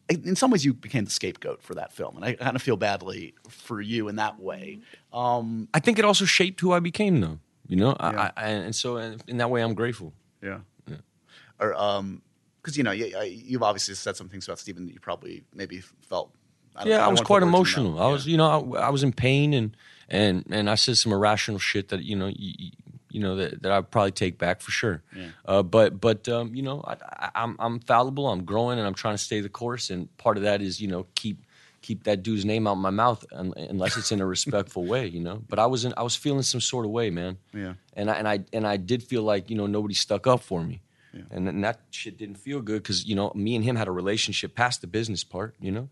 in 0.08 0.36
some 0.36 0.50
ways, 0.50 0.64
you 0.64 0.72
became 0.74 1.04
the 1.04 1.10
scapegoat 1.10 1.62
for 1.62 1.74
that 1.74 1.92
film, 1.92 2.16
and 2.16 2.24
I 2.24 2.34
kind 2.34 2.56
of 2.56 2.62
feel 2.62 2.76
badly 2.76 3.34
for 3.48 3.80
you 3.80 4.08
in 4.08 4.16
that 4.16 4.38
way. 4.40 4.80
Um, 5.12 5.68
I 5.74 5.80
think 5.80 5.98
it 5.98 6.04
also 6.04 6.24
shaped 6.24 6.60
who 6.60 6.72
I 6.72 6.80
became, 6.80 7.20
though. 7.20 7.38
You 7.68 7.76
know, 7.76 7.96
Yeah. 8.00 8.30
I, 8.36 8.50
and 8.50 8.74
so 8.74 8.96
in 8.98 9.38
that 9.38 9.50
way, 9.50 9.62
I'm 9.62 9.74
grateful. 9.74 10.12
Yeah. 10.42 10.60
yeah. 10.88 10.96
Or 11.58 11.74
um, 11.74 12.22
because 12.60 12.76
you 12.76 12.84
know 12.84 12.90
you, 12.92 13.12
you've 13.24 13.62
obviously 13.62 13.94
said 13.94 14.16
some 14.16 14.28
things 14.28 14.46
about 14.46 14.58
Stephen 14.58 14.86
that 14.86 14.92
you 14.92 15.00
probably 15.00 15.42
maybe 15.54 15.80
felt. 15.80 16.32
I 16.76 16.84
yeah, 16.84 16.98
don't 16.98 17.06
I 17.06 17.08
was 17.08 17.20
quite 17.20 17.42
words 17.42 17.42
in 17.42 17.48
your 17.48 17.56
emotional. 17.56 18.00
I 18.00 18.06
Yeah. 18.06 18.12
was, 18.12 18.26
you 18.26 18.36
know, 18.36 18.74
I, 18.76 18.86
I 18.86 18.88
was 18.90 19.02
in 19.02 19.12
pain, 19.12 19.52
and 19.54 19.76
and 20.08 20.44
and 20.50 20.70
I 20.70 20.74
said 20.74 20.96
some 20.98 21.12
irrational 21.12 21.58
shit 21.58 21.88
that 21.88 22.02
you 22.02 22.16
know, 22.16 22.28
you, 22.34 22.70
you 23.12 23.20
know 23.20 23.36
that, 23.36 23.62
that 23.62 23.72
I'd 23.72 23.90
probably 23.90 24.12
take 24.12 24.38
back 24.38 24.60
for 24.60 24.70
sure. 24.70 25.02
Uh, 25.44 25.62
but 25.62 26.00
but 26.00 26.28
um, 26.28 26.54
you 26.54 26.62
know, 26.62 26.82
I, 26.86 26.92
I, 26.92 27.30
I'm 27.34 27.56
I'm 27.58 27.80
fallible. 27.80 28.28
I'm 28.28 28.44
growing, 28.44 28.78
and 28.78 28.86
I'm 28.86 28.94
trying 28.94 29.14
to 29.14 29.22
stay 29.22 29.40
the 29.40 29.48
course. 29.48 29.90
And 29.90 30.14
part 30.16 30.36
of 30.36 30.44
that 30.44 30.62
is 30.62 30.80
you 30.80 30.88
know 30.88 31.06
keep 31.14 31.44
keep 31.82 32.04
that 32.04 32.22
dude's 32.22 32.44
name 32.44 32.66
out 32.66 32.72
of 32.72 32.78
my 32.78 32.90
mouth 32.90 33.24
un, 33.32 33.52
unless 33.56 33.96
it's 33.96 34.12
in 34.12 34.20
a 34.20 34.26
respectful 34.26 34.84
way. 34.84 35.06
You 35.06 35.20
know. 35.20 35.42
But 35.48 35.58
I 35.58 35.66
was 35.66 35.84
in 35.84 35.92
I 35.96 36.02
was 36.02 36.16
feeling 36.16 36.42
some 36.42 36.60
sort 36.60 36.84
of 36.84 36.90
way, 36.90 37.10
man. 37.10 37.38
Yeah. 37.52 37.74
And 37.94 38.10
I 38.10 38.14
and 38.14 38.28
I 38.28 38.40
and 38.52 38.66
I 38.66 38.76
did 38.76 39.02
feel 39.02 39.22
like 39.22 39.50
you 39.50 39.56
know 39.56 39.66
nobody 39.66 39.94
stuck 39.94 40.26
up 40.26 40.42
for 40.42 40.62
me. 40.62 40.80
And, 41.30 41.46
and 41.46 41.62
that 41.62 41.80
shit 41.90 42.16
didn't 42.16 42.36
feel 42.36 42.62
good 42.62 42.82
because 42.82 43.04
you 43.04 43.14
know 43.14 43.32
me 43.34 43.54
and 43.54 43.64
him 43.64 43.76
had 43.76 43.86
a 43.86 43.90
relationship 43.92 44.54
past 44.54 44.80
the 44.80 44.86
business 44.86 45.24
part, 45.24 45.54
you 45.60 45.70
know. 45.70 45.88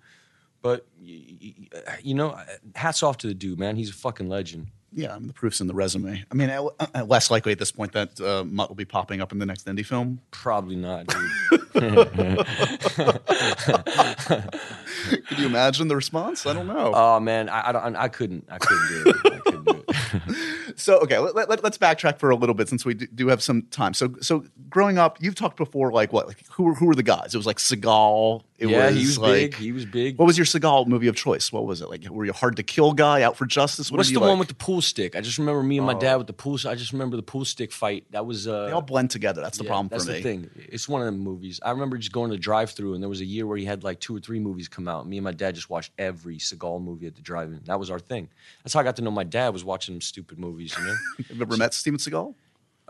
But 0.63 0.87
you 1.01 2.15
know, 2.15 2.39
hats 2.75 3.03
off 3.03 3.19
to 3.19 3.27
the 3.27 3.35
dude, 3.35 3.59
man. 3.59 3.77
He's 3.77 3.91
a 3.91 3.95
fucking 3.95 4.29
legend. 4.29 4.69
Yeah, 4.93 5.15
I 5.15 5.19
mean, 5.19 5.29
the 5.29 5.33
proof's 5.33 5.61
in 5.61 5.69
the 5.69 5.75
resume. 5.75 6.25
I 6.31 6.35
mean, 6.35 6.51
uh, 6.51 6.67
uh, 6.81 7.05
less 7.05 7.31
likely 7.31 7.53
at 7.53 7.59
this 7.59 7.71
point 7.71 7.93
that 7.93 8.21
uh, 8.21 8.45
Mutt 8.45 8.69
will 8.69 8.77
be 8.77 8.85
popping 8.85 9.21
up 9.21 9.31
in 9.31 9.39
the 9.39 9.47
next 9.47 9.67
indie 9.67 9.87
film. 9.87 10.21
Probably 10.33 10.77
not, 10.77 11.07
dude. 11.07 11.31
Can 15.29 15.39
you 15.39 15.47
imagine 15.47 15.89
the 15.89 15.97
response? 15.97 16.47
I 16.47 16.53
don't 16.53 16.67
know. 16.67 16.93
Oh 16.95 17.21
man, 17.21 17.49
I, 17.49 17.69
I 17.69 17.73
don't. 17.73 17.97
I 17.97 18.09
couldn't. 18.09 18.47
I 18.51 18.59
couldn't 18.59 18.89
do 18.89 19.11
it. 19.11 19.17
I 19.25 19.39
couldn't 19.39 19.65
do 19.65 19.85
it. 19.89 19.97
so 20.77 20.99
okay, 21.01 21.19
let, 21.19 21.49
let, 21.49 21.65
us 21.65 21.79
backtrack 21.79 22.19
for 22.19 22.31
a 22.31 22.37
little 22.37 22.55
bit 22.55 22.69
since 22.69 22.85
we 22.85 22.95
do, 22.95 23.07
do, 23.07 23.29
have 23.29 23.43
some 23.43 23.63
time. 23.71 23.95
So 23.95 24.15
so 24.21 24.45
growing 24.69 24.99
up, 24.99 25.19
you've 25.21 25.35
talked 25.35 25.57
before 25.57 25.93
like 25.93 26.13
what 26.13 26.27
like 26.27 26.45
who 26.51 26.65
were 26.65 26.75
who 26.75 26.87
were 26.87 26.95
the 26.95 27.03
guys? 27.03 27.35
It 27.35 27.37
was 27.37 27.47
like 27.47 27.59
Seagal. 27.59 28.43
It 28.61 28.69
yeah, 28.69 28.87
was 28.89 28.97
he 28.97 29.07
was 29.07 29.19
like, 29.19 29.33
big. 29.33 29.55
He 29.55 29.73
was 29.73 29.87
big. 29.87 30.19
What 30.19 30.27
was 30.27 30.37
your 30.37 30.45
Seagal 30.45 30.87
movie 30.87 31.09
of 31.09 31.17
choice? 31.17 31.51
What 31.51 31.65
was 31.65 31.81
it 31.81 31.89
like? 31.89 32.05
Were 32.11 32.27
you 32.27 32.35
hard 32.35 32.57
to 32.57 32.63
kill 32.63 32.93
guy 32.93 33.23
out 33.23 33.35
for 33.39 33.47
justice? 33.47 33.91
What 33.91 33.97
What's 33.97 34.11
the 34.11 34.17
you 34.17 34.21
one 34.21 34.39
with 34.39 34.49
the 34.49 34.55
pool 34.55 34.83
stick? 34.83 35.17
I 35.17 35.23
just 35.23 35.39
remember 35.39 35.63
me 35.63 35.79
and 35.79 35.87
my 35.87 35.95
dad 35.95 36.17
with 36.17 36.27
the 36.27 36.35
pool. 36.35 36.59
I 36.69 36.75
just 36.75 36.93
remember 36.93 37.17
the 37.17 37.23
pool 37.23 37.47
stick 37.47 37.73
fight. 37.73 38.05
That 38.11 38.27
was. 38.27 38.47
Uh, 38.47 38.67
They 38.67 38.73
all 38.73 38.83
blend 38.83 39.11
together. 39.11 39.41
That's 39.41 39.57
the 39.57 39.65
yeah, 39.65 39.71
problem 39.71 39.89
that's 39.89 40.05
for 40.05 40.11
me. 40.11 40.19
the 40.19 40.23
thing. 40.23 40.51
It's 40.57 40.87
one 40.87 41.01
of 41.01 41.07
the 41.07 41.13
movies. 41.13 41.59
I 41.65 41.71
remember 41.71 41.97
just 41.97 42.13
going 42.13 42.31
to 42.31 42.37
the 42.37 42.43
drive-through, 42.43 42.93
and 42.93 43.03
there 43.03 43.09
was 43.09 43.23
a 43.23 43.25
year 43.25 43.47
where 43.47 43.57
he 43.57 43.65
had 43.65 43.83
like 43.83 43.99
two 43.99 44.15
or 44.15 44.21
three 44.21 44.41
movies 44.41 44.69
come 44.69 44.89
out. 44.89 45.09
Me 45.09 45.17
and 45.17 45.25
my 45.25 45.33
dad 45.33 45.55
just 45.55 45.71
watched 45.71 45.93
every 45.99 46.37
Seagal 46.37 46.83
movie 46.83 47.07
at 47.07 47.17
the 47.17 47.23
drive-in. 47.23 47.63
That 47.65 47.81
was 47.81 47.91
our 47.91 47.99
thing. 47.99 48.29
That's 48.63 48.75
how 48.75 48.81
I 48.81 48.83
got 48.83 48.97
to 48.97 49.03
know 49.03 49.11
my 49.11 49.25
dad. 49.25 49.55
Was 49.55 49.65
watching 49.65 50.03
stupid 50.03 50.39
movies. 50.39 50.77
You 50.79 50.85
know. 50.85 51.41
Ever 51.41 51.57
met 51.57 51.73
Steven 51.73 51.99
Seagal? 51.99 52.35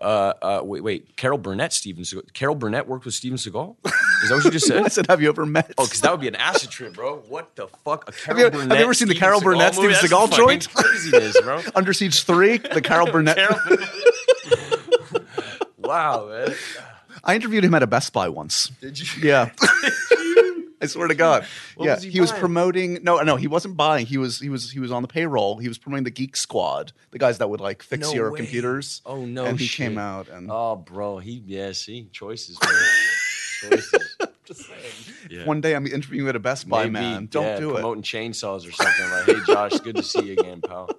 Uh, 0.00 0.32
uh, 0.42 0.60
wait, 0.64 0.82
wait. 0.82 1.16
Carol 1.16 1.38
Burnett, 1.38 1.72
Steven 1.72 2.04
Seagal. 2.04 2.32
Carol 2.32 2.54
Burnett 2.54 2.88
worked 2.88 3.04
with 3.04 3.14
Steven 3.14 3.36
Seagal. 3.38 3.76
Is 4.22 4.28
that 4.28 4.34
what 4.36 4.44
you 4.44 4.50
just 4.50 4.66
said? 4.66 4.82
I 4.84 4.88
said? 4.88 5.06
have 5.08 5.20
you 5.20 5.28
ever 5.28 5.44
met? 5.46 5.72
Oh, 5.78 5.84
because 5.84 6.00
that 6.00 6.10
would 6.10 6.20
be 6.20 6.28
an 6.28 6.36
acid 6.36 6.70
trip, 6.70 6.94
bro. 6.94 7.16
What 7.28 7.54
the 7.56 7.68
fuck? 7.84 8.08
A 8.08 8.12
Carol 8.12 8.40
you- 8.40 8.50
have 8.60 8.68
you 8.70 8.84
ever 8.84 8.94
seen 8.94 9.08
the 9.08 9.14
Steven 9.14 9.20
Carol 9.20 9.40
Burnett? 9.40 9.74
Steven 9.74 9.92
That's 9.92 10.06
Seagal 10.06 10.32
joint? 10.36 10.72
Craziness, 10.74 11.40
bro. 11.40 11.60
Under 11.74 11.92
Siege 11.92 12.22
Three, 12.24 12.58
the 12.58 12.80
Carol 12.80 13.06
Burnett. 13.12 13.36
Carol 13.36 13.58
wow, 15.78 16.26
man. 16.28 16.54
I 17.22 17.34
interviewed 17.34 17.64
him 17.64 17.74
at 17.74 17.82
a 17.82 17.86
Best 17.86 18.12
Buy 18.12 18.28
once. 18.28 18.68
Did 18.80 18.98
you? 18.98 19.06
Yeah. 19.28 19.50
I 20.82 20.86
swear 20.86 21.08
to 21.08 21.14
God. 21.14 21.44
What 21.76 21.86
yeah, 21.86 21.94
was 21.94 22.02
he 22.04 22.10
he, 22.10 22.20
was 22.20 22.32
promoting. 22.32 22.98
No, 23.02 23.20
no, 23.20 23.36
he 23.36 23.46
wasn't 23.46 23.76
buying. 23.76 24.06
He 24.06 24.18
was 24.18 24.38
he 24.40 24.48
was 24.48 24.70
he 24.70 24.80
was 24.80 24.90
on 24.92 25.02
the 25.02 25.08
payroll. 25.08 25.58
He 25.58 25.68
was 25.68 25.78
promoting 25.78 26.04
the 26.04 26.10
Geek 26.10 26.36
Squad, 26.36 26.92
the 27.10 27.18
guys 27.18 27.38
that 27.38 27.48
would 27.50 27.60
like 27.60 27.82
fix 27.82 28.08
No 28.08 28.14
your 28.14 28.30
way. 28.32 28.38
computers. 28.38 29.00
Oh 29.06 29.24
no, 29.24 29.44
And 29.44 29.58
he 29.58 29.66
shit. 29.66 29.88
came 29.88 29.98
out 29.98 30.28
and 30.28 30.48
Oh, 30.50 30.76
bro, 30.76 31.18
he 31.18 31.42
yeah. 31.46 31.72
See, 31.72 32.08
choices, 32.12 32.58
man. 32.62 32.72
choices. 33.70 34.16
Just 34.44 34.66
saying. 34.66 34.80
Yeah. 35.30 35.44
one 35.44 35.60
day 35.60 35.74
I'm 35.76 35.86
interviewing 35.86 36.24
you 36.24 36.28
at 36.28 36.36
a 36.36 36.40
Best 36.40 36.68
Buy, 36.68 36.84
Maybe, 36.84 36.92
man. 37.04 37.26
Don't 37.30 37.44
yeah, 37.44 37.58
do 37.60 37.70
it. 37.70 37.74
Promoting 37.74 38.02
chainsaws 38.02 38.66
or 38.66 38.72
something 38.72 39.10
like, 39.10 39.26
"Hey, 39.26 39.52
Josh, 39.52 39.78
good 39.80 39.96
to 39.96 40.02
see 40.02 40.22
you 40.22 40.32
again, 40.32 40.60
pal." 40.60 40.90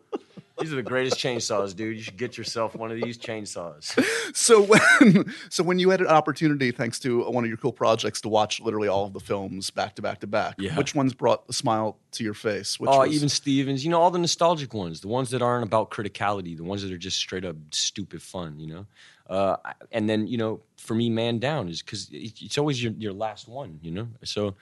These 0.62 0.71
are 0.74 0.78
the 0.78 0.84
greatest 0.84 1.17
chainsaws, 1.17 1.76
dude. 1.76 1.97
You 1.97 2.04
should 2.04 2.17
get 2.17 2.38
yourself 2.38 2.76
one 2.76 2.91
of 2.91 3.02
these 3.02 3.17
chainsaws. 3.17 4.00
So 4.36 4.62
when 4.62 5.34
so 5.50 5.63
when 5.63 5.80
you 5.80 5.89
had 5.89 6.02
an 6.02 6.08
opportunity, 6.08 6.71
thanks 6.71 7.00
to 7.00 7.24
one 7.30 7.43
of 7.43 7.50
your 7.50 7.58
cool 7.58 7.74
projects, 7.74 8.21
to 8.21 8.30
watch 8.30 8.62
literally 8.62 8.88
all 8.88 9.06
of 9.06 9.13
the 9.13 9.19
films 9.19 9.69
back 9.71 9.95
to 9.95 10.02
back 10.02 10.19
to 10.21 10.28
back, 10.28 10.56
Yeah. 10.58 10.76
which 10.78 10.93
ones 10.95 11.13
brought 11.13 11.43
a 11.50 11.54
smile 11.54 11.97
to 12.12 12.24
your 12.24 12.34
face? 12.34 12.80
Which 12.80 12.89
Oh, 12.91 13.00
was, 13.00 13.12
even 13.13 13.30
Stevens. 13.30 13.84
You 13.84 13.91
know, 13.91 14.00
all 14.02 14.12
the 14.12 14.19
nostalgic 14.19 14.74
ones, 14.74 15.02
the 15.02 15.08
ones 15.08 15.30
that 15.32 15.41
aren't 15.41 15.63
about 15.65 15.89
criticality, 15.91 16.56
the 16.56 16.63
ones 16.63 16.82
that 16.84 16.91
are 16.91 16.97
just 16.97 17.17
straight 17.17 17.43
up 17.45 17.56
stupid 17.71 18.21
fun. 18.21 18.60
You 18.60 18.67
know, 18.67 18.86
uh, 19.30 19.58
and 19.91 20.10
then 20.10 20.28
you 20.28 20.38
know, 20.38 20.62
for 20.78 20.93
me, 20.95 21.10
Man 21.10 21.39
Down 21.39 21.69
is 21.69 21.82
because 21.82 22.10
it's 22.12 22.58
always 22.58 22.82
your 22.84 22.93
your 22.93 23.13
last 23.13 23.47
one. 23.47 23.80
You 23.82 23.91
know, 23.91 24.08
so 24.24 24.56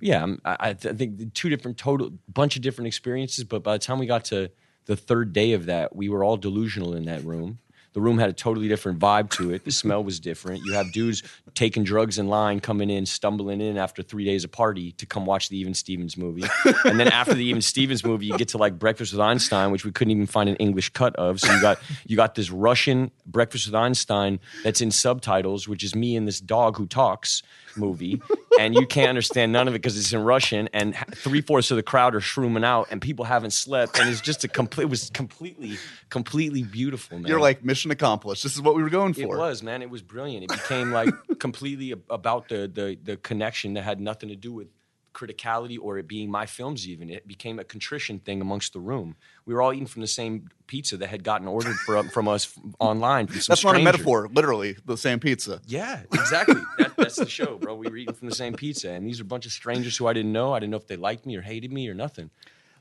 yeah, 0.00 0.24
I, 0.44 0.70
I 0.70 0.74
think 0.74 1.34
two 1.34 1.48
different 1.48 1.76
total 1.76 2.12
bunch 2.32 2.56
of 2.56 2.62
different 2.62 2.86
experiences. 2.86 3.44
But 3.44 3.62
by 3.62 3.74
the 3.74 3.78
time 3.80 3.98
we 3.98 4.06
got 4.06 4.24
to 4.26 4.50
the 4.88 4.96
third 4.96 5.32
day 5.32 5.52
of 5.52 5.66
that, 5.66 5.94
we 5.94 6.08
were 6.08 6.24
all 6.24 6.36
delusional 6.36 6.94
in 6.94 7.04
that 7.04 7.22
room. 7.22 7.58
The 7.92 8.00
room 8.00 8.18
had 8.18 8.28
a 8.30 8.32
totally 8.32 8.68
different 8.68 8.98
vibe 8.98 9.30
to 9.32 9.52
it. 9.52 9.64
The 9.64 9.70
smell 9.70 10.04
was 10.04 10.20
different. 10.20 10.62
You 10.64 10.74
have 10.74 10.92
dudes 10.92 11.22
taking 11.54 11.84
drugs 11.84 12.18
in 12.18 12.28
line, 12.28 12.60
coming 12.60 12.90
in, 12.90 13.06
stumbling 13.06 13.60
in 13.60 13.76
after 13.76 14.02
three 14.02 14.24
days 14.24 14.44
of 14.44 14.52
party 14.52 14.92
to 14.92 15.06
come 15.06 15.26
watch 15.26 15.48
the 15.48 15.58
Even 15.58 15.74
Stevens 15.74 16.16
movie. 16.16 16.44
And 16.84 17.00
then 17.00 17.08
after 17.08 17.34
the 17.34 17.44
Even 17.44 17.60
Stevens 17.60 18.04
movie, 18.04 18.26
you 18.26 18.38
get 18.38 18.48
to 18.48 18.58
like 18.58 18.78
Breakfast 18.78 19.12
with 19.12 19.20
Einstein, 19.20 19.72
which 19.72 19.84
we 19.84 19.90
couldn't 19.90 20.12
even 20.12 20.26
find 20.26 20.48
an 20.48 20.56
English 20.56 20.90
cut 20.90 21.16
of. 21.16 21.40
So 21.40 21.52
you 21.52 21.60
got 21.60 21.78
you 22.06 22.16
got 22.16 22.34
this 22.34 22.50
Russian 22.50 23.10
Breakfast 23.26 23.66
with 23.66 23.74
Einstein 23.74 24.38
that's 24.62 24.80
in 24.80 24.90
subtitles, 24.90 25.66
which 25.66 25.82
is 25.82 25.94
me 25.94 26.14
and 26.14 26.28
this 26.28 26.40
dog 26.40 26.76
who 26.76 26.86
talks 26.86 27.42
movie, 27.78 28.20
and 28.58 28.74
you 28.74 28.86
can't 28.86 29.08
understand 29.08 29.52
none 29.52 29.68
of 29.68 29.74
it 29.74 29.78
because 29.78 29.98
it's 29.98 30.12
in 30.12 30.22
Russian, 30.22 30.68
and 30.72 30.94
three 31.14 31.40
fourths 31.40 31.70
of 31.70 31.76
the 31.76 31.82
crowd 31.82 32.14
are 32.14 32.20
shrooming 32.20 32.64
out, 32.64 32.88
and 32.90 33.00
people 33.00 33.24
haven't 33.24 33.52
slept, 33.52 33.98
and 33.98 34.08
it's 34.08 34.20
just 34.20 34.44
a 34.44 34.48
complete. 34.48 34.84
It 34.84 34.90
was 34.90 35.10
completely, 35.10 35.78
completely 36.10 36.62
beautiful, 36.62 37.18
man. 37.18 37.28
you're 37.28 37.40
like 37.40 37.64
mission 37.64 37.90
accomplished. 37.90 38.42
This 38.42 38.54
is 38.54 38.62
what 38.62 38.74
we 38.74 38.82
were 38.82 38.90
going 38.90 39.14
for. 39.14 39.22
It 39.22 39.28
was, 39.28 39.62
man. 39.62 39.82
It 39.82 39.90
was 39.90 40.02
brilliant. 40.02 40.44
It 40.44 40.50
became 40.50 40.92
like 40.92 41.08
completely 41.38 41.94
about 42.10 42.48
the, 42.48 42.70
the 42.72 42.98
the 43.02 43.16
connection 43.16 43.74
that 43.74 43.82
had 43.82 44.00
nothing 44.00 44.28
to 44.28 44.36
do 44.36 44.52
with 44.52 44.68
criticality 45.14 45.78
or 45.80 45.98
it 45.98 46.06
being 46.06 46.30
my 46.30 46.46
films. 46.46 46.86
Even 46.86 47.10
it 47.10 47.26
became 47.26 47.58
a 47.58 47.64
contrition 47.64 48.18
thing 48.20 48.40
amongst 48.40 48.72
the 48.72 48.80
room. 48.80 49.16
We 49.48 49.54
were 49.54 49.62
all 49.62 49.72
eating 49.72 49.86
from 49.86 50.02
the 50.02 50.06
same 50.06 50.50
pizza 50.66 50.98
that 50.98 51.08
had 51.08 51.24
gotten 51.24 51.48
ordered 51.48 51.76
for, 51.76 52.02
from 52.10 52.28
us 52.28 52.52
online. 52.78 53.28
From 53.28 53.40
some 53.40 53.52
That's 53.54 53.64
not 53.64 53.76
a 53.76 53.78
metaphor. 53.82 54.28
Literally, 54.30 54.76
the 54.84 54.98
same 54.98 55.20
pizza. 55.20 55.62
Yeah, 55.66 56.02
exactly. 56.12 56.60
that, 56.78 56.94
that's 56.98 57.16
the 57.16 57.26
show, 57.26 57.56
bro. 57.56 57.74
We 57.74 57.88
were 57.88 57.96
eating 57.96 58.14
from 58.14 58.28
the 58.28 58.34
same 58.34 58.52
pizza, 58.52 58.90
and 58.90 59.06
these 59.08 59.20
are 59.20 59.22
a 59.22 59.26
bunch 59.26 59.46
of 59.46 59.52
strangers 59.52 59.96
who 59.96 60.06
I 60.06 60.12
didn't 60.12 60.32
know. 60.32 60.52
I 60.52 60.58
didn't 60.58 60.72
know 60.72 60.76
if 60.76 60.86
they 60.86 60.96
liked 60.96 61.24
me 61.24 61.34
or 61.36 61.40
hated 61.40 61.72
me 61.72 61.88
or 61.88 61.94
nothing. 61.94 62.28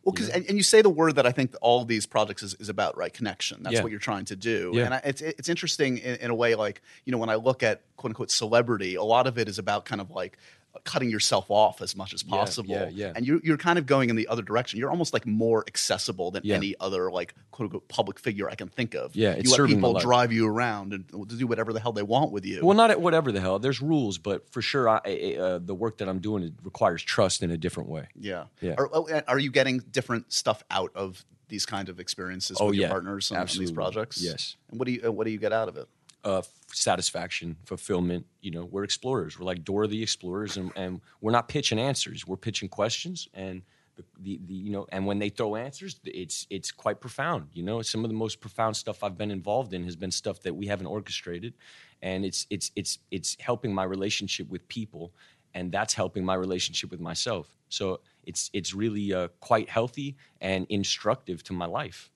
Well, 0.03 0.11
because 0.13 0.29
and, 0.29 0.45
and 0.47 0.57
you 0.57 0.63
say 0.63 0.81
the 0.81 0.89
word 0.89 1.15
that 1.15 1.25
I 1.25 1.31
think 1.31 1.53
all 1.61 1.81
of 1.81 1.87
these 1.87 2.05
projects 2.05 2.43
is, 2.43 2.53
is 2.55 2.67
about, 2.69 2.97
right? 2.97 3.13
Connection. 3.13 3.63
That's 3.63 3.75
Yeah. 3.75 3.81
what 3.83 3.91
you're 3.91 3.99
trying 3.99 4.25
to 4.25 4.35
do. 4.35 4.71
Yeah. 4.73 4.85
And 4.85 4.93
I, 4.93 5.01
it's 5.05 5.21
it's 5.21 5.49
interesting 5.49 5.97
in, 5.97 6.15
in 6.17 6.29
a 6.31 6.35
way, 6.35 6.55
like 6.55 6.81
you 7.05 7.11
know, 7.13 7.17
when 7.17 7.29
I 7.29 7.35
look 7.35 7.63
at 7.63 7.81
quote 7.97 8.11
unquote 8.11 8.31
celebrity, 8.31 8.95
a 8.95 9.03
lot 9.03 9.25
of 9.27 9.37
it 9.37 9.47
is 9.49 9.57
about 9.59 9.85
kind 9.85 9.99
of 10.01 10.09
like 10.11 10.37
cutting 10.83 11.09
yourself 11.09 11.45
off 11.49 11.81
as 11.81 11.95
much 11.95 12.13
as 12.13 12.23
possible. 12.23 12.69
yeah, 12.71 12.89
yeah. 12.91 13.13
And 13.15 13.25
you're 13.25 13.39
you're 13.43 13.57
kind 13.57 13.79
of 13.79 13.85
going 13.85 14.09
in 14.09 14.15
the 14.15 14.27
other 14.27 14.41
direction. 14.41 14.79
You're 14.79 14.91
almost 14.91 15.13
like 15.13 15.25
more 15.25 15.63
accessible 15.67 16.31
than 16.31 16.41
Yeah. 16.43 16.55
any 16.55 16.75
other 16.79 17.11
like 17.11 17.33
quote 17.51 17.65
unquote 17.67 17.87
public 17.87 18.19
figure 18.19 18.49
I 18.49 18.55
can 18.55 18.67
think 18.69 18.93
of. 18.95 19.15
Yeah, 19.15 19.31
it's 19.31 19.49
you 19.57 19.63
let 19.63 19.69
people 19.69 19.93
drive 19.99 20.31
you 20.31 20.47
around 20.47 20.93
and 20.93 21.27
do 21.27 21.47
whatever 21.47 21.73
the 21.73 21.79
hell 21.79 21.91
they 21.93 22.03
want 22.03 22.31
with 22.31 22.45
you. 22.45 22.65
Well, 22.65 22.75
not 22.77 22.91
at 22.91 23.01
whatever 23.01 23.31
the 23.31 23.39
hell. 23.41 23.59
There's 23.59 23.81
rules, 23.81 24.17
but 24.17 24.49
for 24.51 24.61
sure, 24.61 24.87
I, 24.89 25.35
uh, 25.39 25.59
the 25.59 25.75
work 25.75 25.97
that 25.99 26.07
I'm 26.09 26.19
doing 26.19 26.43
it 26.43 26.53
requires 26.63 27.01
trust 27.03 27.43
in 27.43 27.51
a 27.51 27.57
different 27.57 27.89
way. 27.89 28.07
Yeah. 28.19 28.45
Yeah. 28.61 28.75
Are, 28.77 28.89
oh, 28.93 29.07
are 29.27 29.39
you 29.39 29.51
getting 29.51 29.79
different 29.79 30.31
stuff 30.31 30.63
out 30.71 30.91
of 30.95 31.23
these 31.49 31.65
kind 31.65 31.87
of 31.89 31.99
experiences 31.99 32.57
Oh, 32.59 32.67
with 32.67 32.75
your 32.75 32.89
partners 32.89 33.31
on, 33.31 33.37
on 33.37 33.47
these 33.57 33.71
projects? 33.71 34.21
Yes. 34.21 34.57
And 34.69 34.79
what 34.79 34.85
do 34.85 34.91
you 34.91 35.01
uh, 35.07 35.11
what 35.11 35.25
do 35.25 35.31
you 35.31 35.39
get 35.39 35.53
out 35.53 35.69
of 35.69 35.77
it? 35.77 35.87
Uh, 36.23 36.41
satisfaction, 36.73 37.57
fulfillment. 37.65 38.25
You 38.41 38.51
know, 38.51 38.65
we're 38.65 38.83
explorers. 38.83 39.39
We're 39.39 39.45
like 39.45 39.63
Dora 39.63 39.87
the 39.87 40.01
Explorers, 40.01 40.57
and, 40.57 40.71
and 40.75 41.01
we're 41.21 41.31
not 41.31 41.47
pitching 41.47 41.79
answers. 41.79 42.27
We're 42.27 42.37
pitching 42.37 42.69
questions, 42.69 43.27
and 43.33 43.61
the, 43.95 44.03
the, 44.19 44.39
the 44.45 44.53
you 44.53 44.71
know, 44.71 44.85
and 44.89 45.05
when 45.05 45.19
they 45.19 45.29
throw 45.29 45.55
answers, 45.55 45.99
it's 46.05 46.47
it's 46.49 46.71
quite 46.71 46.99
profound. 47.01 47.47
You 47.53 47.63
know, 47.63 47.81
some 47.81 48.03
of 48.03 48.09
the 48.09 48.15
most 48.15 48.39
profound 48.39 48.77
stuff 48.77 49.03
I've 49.03 49.17
been 49.17 49.31
involved 49.31 49.73
in 49.73 49.83
has 49.85 49.95
been 49.95 50.11
stuff 50.11 50.41
that 50.41 50.55
we 50.55 50.67
haven't 50.67 50.87
orchestrated, 50.87 51.53
and 52.01 52.23
it's 52.25 52.45
it's 52.49 52.71
it's 52.75 52.99
it's 53.11 53.37
helping 53.39 53.73
my 53.73 53.83
relationship 53.83 54.49
with 54.49 54.67
people, 54.67 55.13
and 55.53 55.71
that's 55.71 55.93
helping 55.93 56.23
my 56.23 56.35
relationship 56.35 56.91
with 56.91 56.99
myself. 56.99 57.57
So 57.69 58.01
it's 58.23 58.49
it's 58.53 58.73
really 58.73 59.13
uh, 59.13 59.29
quite 59.39 59.69
healthy 59.69 60.15
and 60.41 60.65
instructive 60.69 61.43
to 61.43 61.53
my 61.53 61.65
life. 61.65 62.11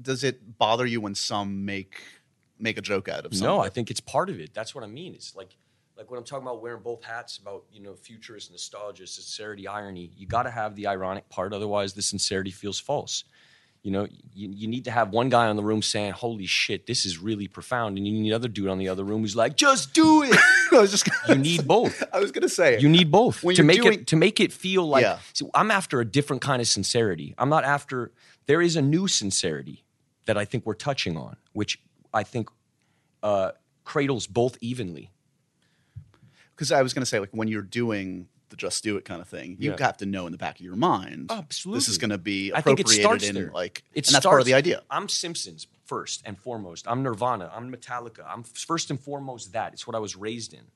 Does 0.00 0.24
it 0.24 0.58
bother 0.58 0.86
you 0.86 1.00
when 1.00 1.14
some 1.14 1.64
make 1.64 2.02
make 2.60 2.78
a 2.78 2.82
joke 2.82 3.08
out 3.08 3.24
of 3.26 3.32
something? 3.34 3.46
No, 3.46 3.60
I 3.60 3.68
think 3.68 3.90
it's 3.90 4.00
part 4.00 4.30
of 4.30 4.38
it. 4.40 4.54
That's 4.54 4.74
what 4.74 4.84
I 4.84 4.86
mean. 4.86 5.14
It's 5.14 5.34
like 5.34 5.56
like 5.96 6.10
when 6.10 6.18
I'm 6.18 6.24
talking 6.24 6.46
about 6.46 6.62
wearing 6.62 6.82
both 6.82 7.04
hats 7.04 7.36
about, 7.36 7.64
you 7.70 7.80
know, 7.82 7.94
futurist, 7.94 8.50
nostalgia, 8.50 9.06
sincerity, 9.06 9.68
irony, 9.68 10.10
you 10.16 10.26
got 10.26 10.44
to 10.44 10.50
have 10.50 10.74
the 10.74 10.86
ironic 10.86 11.28
part 11.28 11.52
otherwise 11.52 11.92
the 11.92 12.00
sincerity 12.02 12.50
feels 12.50 12.80
false. 12.80 13.24
You 13.82 13.90
know, 13.92 14.06
you, 14.34 14.50
you 14.50 14.68
need 14.68 14.84
to 14.84 14.90
have 14.90 15.08
one 15.10 15.30
guy 15.30 15.48
in 15.48 15.56
the 15.56 15.62
room 15.62 15.80
saying, 15.80 16.12
"Holy 16.12 16.44
shit, 16.44 16.86
this 16.86 17.06
is 17.06 17.16
really 17.18 17.48
profound," 17.48 17.96
and 17.96 18.06
you 18.06 18.12
need 18.12 18.28
another 18.28 18.48
dude 18.48 18.68
on 18.68 18.76
the 18.76 18.88
other 18.88 19.04
room 19.04 19.22
who's 19.22 19.34
like, 19.36 19.56
"Just 19.56 19.94
do 19.94 20.22
it." 20.22 20.36
I 20.72 20.78
was 20.80 20.90
just 20.90 21.08
you 21.28 21.34
need 21.36 21.66
both. 21.66 22.02
I 22.12 22.20
was 22.20 22.30
gonna 22.30 22.48
say 22.50 22.78
You 22.78 22.90
need 22.90 23.10
both 23.10 23.40
to 23.40 23.62
make 23.62 23.80
doing- 23.80 24.00
it 24.00 24.06
to 24.08 24.16
make 24.16 24.38
it 24.38 24.52
feel 24.52 24.86
like. 24.86 25.02
Yeah. 25.02 25.18
See, 25.32 25.46
I'm 25.54 25.70
after 25.70 25.98
a 26.00 26.04
different 26.04 26.42
kind 26.42 26.60
of 26.60 26.68
sincerity. 26.68 27.34
I'm 27.38 27.48
not 27.48 27.64
after. 27.64 28.12
There 28.44 28.60
is 28.60 28.76
a 28.76 28.82
new 28.82 29.08
sincerity 29.08 29.84
that 30.26 30.36
I 30.36 30.44
think 30.44 30.66
we're 30.66 30.74
touching 30.74 31.16
on, 31.16 31.36
which 31.54 31.80
I 32.12 32.22
think 32.22 32.48
uh, 33.22 33.52
cradles 33.84 34.26
both 34.26 34.56
evenly. 34.60 35.10
because 36.54 36.72
I 36.72 36.82
was 36.82 36.92
gonna 36.92 37.06
say 37.06 37.18
like 37.20 37.30
when 37.32 37.48
you're 37.48 37.62
doing 37.62 38.28
the 38.50 38.56
just 38.56 38.82
do 38.84 38.96
it 38.96 39.04
kind 39.04 39.20
of 39.22 39.28
thing, 39.28 39.56
you 39.60 39.70
Yeah. 39.70 39.76
have 39.86 39.96
to 39.98 40.06
know 40.06 40.26
in 40.26 40.32
the 40.32 40.38
back 40.38 40.56
of 40.58 40.60
your 40.64 40.76
mind, 40.76 41.30
absolutely 41.30 41.78
this 41.78 41.88
is 41.88 41.98
gonna 41.98 42.18
be 42.18 42.52
I 42.52 42.60
think 42.60 42.80
it 42.80 42.88
starts 42.88 43.26
in 43.28 43.34
there. 43.34 43.50
like, 43.52 43.82
It 43.94 44.08
and 44.08 44.14
that's 44.14 44.26
part 44.26 44.40
of 44.40 44.46
the 44.46 44.54
idea. 44.54 44.82
I'm 44.90 45.08
Simpsons 45.08 45.66
first 45.86 46.22
and 46.26 46.38
foremost. 46.38 46.86
I'm 46.86 47.02
Nirvana. 47.02 47.50
I'm 47.54 47.72
Metallica. 47.72 48.24
I'm 48.26 48.42
first 48.42 48.90
and 48.90 49.00
foremost 49.00 49.52
that. 49.52 49.72
It's 49.72 49.86
what 49.86 49.96
I 49.96 50.00
was 50.00 50.16
raised 50.16 50.52
in. 50.52 50.66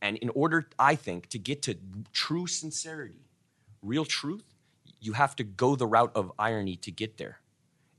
And 0.00 0.16
in 0.18 0.30
order, 0.30 0.68
I 0.78 0.94
think, 0.94 1.28
to 1.30 1.38
get 1.38 1.62
to 1.62 1.76
true 2.12 2.46
sincerity, 2.46 3.26
real 3.82 4.04
truth, 4.04 4.44
you 5.00 5.12
have 5.14 5.34
to 5.36 5.44
go 5.44 5.74
the 5.76 5.86
route 5.86 6.12
of 6.14 6.32
irony 6.38 6.76
to 6.76 6.90
get 6.90 7.16
there. 7.18 7.38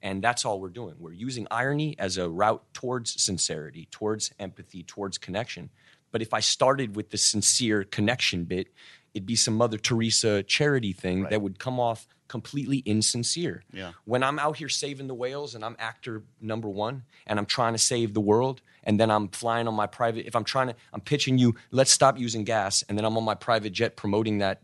And 0.04 0.22
that's 0.22 0.44
all 0.46 0.60
we're 0.60 0.70
doing. 0.70 0.96
We're 1.00 1.14
using 1.14 1.48
irony 1.50 1.96
as 1.98 2.18
a 2.18 2.30
route 2.30 2.62
towards 2.74 3.20
sincerity, 3.24 3.88
towards 3.90 4.32
empathy, 4.38 4.84
towards 4.84 5.18
connection. 5.18 5.70
But 6.12 6.22
if 6.22 6.34
I 6.34 6.42
started 6.42 6.96
with 6.96 7.10
the 7.10 7.18
sincere 7.18 7.86
connection 7.86 8.44
bit, 8.44 8.68
it'd 9.14 9.26
be 9.26 9.38
some 9.38 9.56
Mother 9.56 9.78
Teresa 9.78 10.44
charity 10.44 10.92
thing 10.92 11.22
Right. 11.22 11.30
that 11.32 11.42
would 11.42 11.58
come 11.58 11.80
off 11.80 12.06
completely 12.28 12.78
insincere. 12.80 13.64
Yeah. 13.72 13.94
When 14.06 14.24
I'm 14.24 14.40
out 14.40 14.58
here 14.58 14.70
saving 14.70 15.08
the 15.08 15.14
whales 15.14 15.56
and 15.56 15.64
I'm 15.64 15.76
actor 15.80 16.24
number 16.42 16.68
one 16.68 17.04
and 17.26 17.40
I'm 17.40 17.46
trying 17.46 17.74
to 17.74 17.80
save 17.80 18.14
the 18.14 18.22
world 18.22 18.62
and 18.84 19.00
then 19.00 19.10
I'm 19.10 19.30
flying 19.30 19.68
on 19.68 19.76
my 19.76 19.88
private, 19.88 20.26
if 20.26 20.36
I'm 20.36 20.44
trying 20.44 20.68
to, 20.68 20.76
I'm 20.92 21.02
pitching 21.02 21.38
you, 21.38 21.56
let's 21.72 21.92
stop 21.92 22.18
using 22.20 22.44
gas 22.44 22.84
and 22.90 22.98
then 22.98 23.06
I'm 23.06 23.16
on 23.18 23.24
my 23.24 23.36
private 23.36 23.72
jet 23.72 23.96
promoting 23.96 24.40
that 24.40 24.62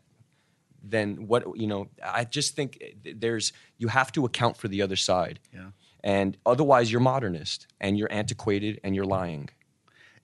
then 0.84 1.28
what 1.28 1.44
you 1.58 1.68
know 1.68 1.88
i 2.04 2.24
just 2.24 2.56
think 2.56 2.82
there's 3.16 3.52
you 3.78 3.88
have 3.88 4.12
to 4.12 4.26
account 4.26 4.56
for 4.58 4.68
the 4.68 4.82
other 4.82 4.96
side 4.96 5.40
Yeah. 5.54 5.72
and 6.04 6.38
otherwise 6.46 6.92
you're 6.92 7.02
modernist 7.02 7.68
and 7.82 7.98
you're 7.98 8.12
antiquated 8.12 8.80
and 8.84 8.96
you're 8.96 9.06
lying 9.06 9.50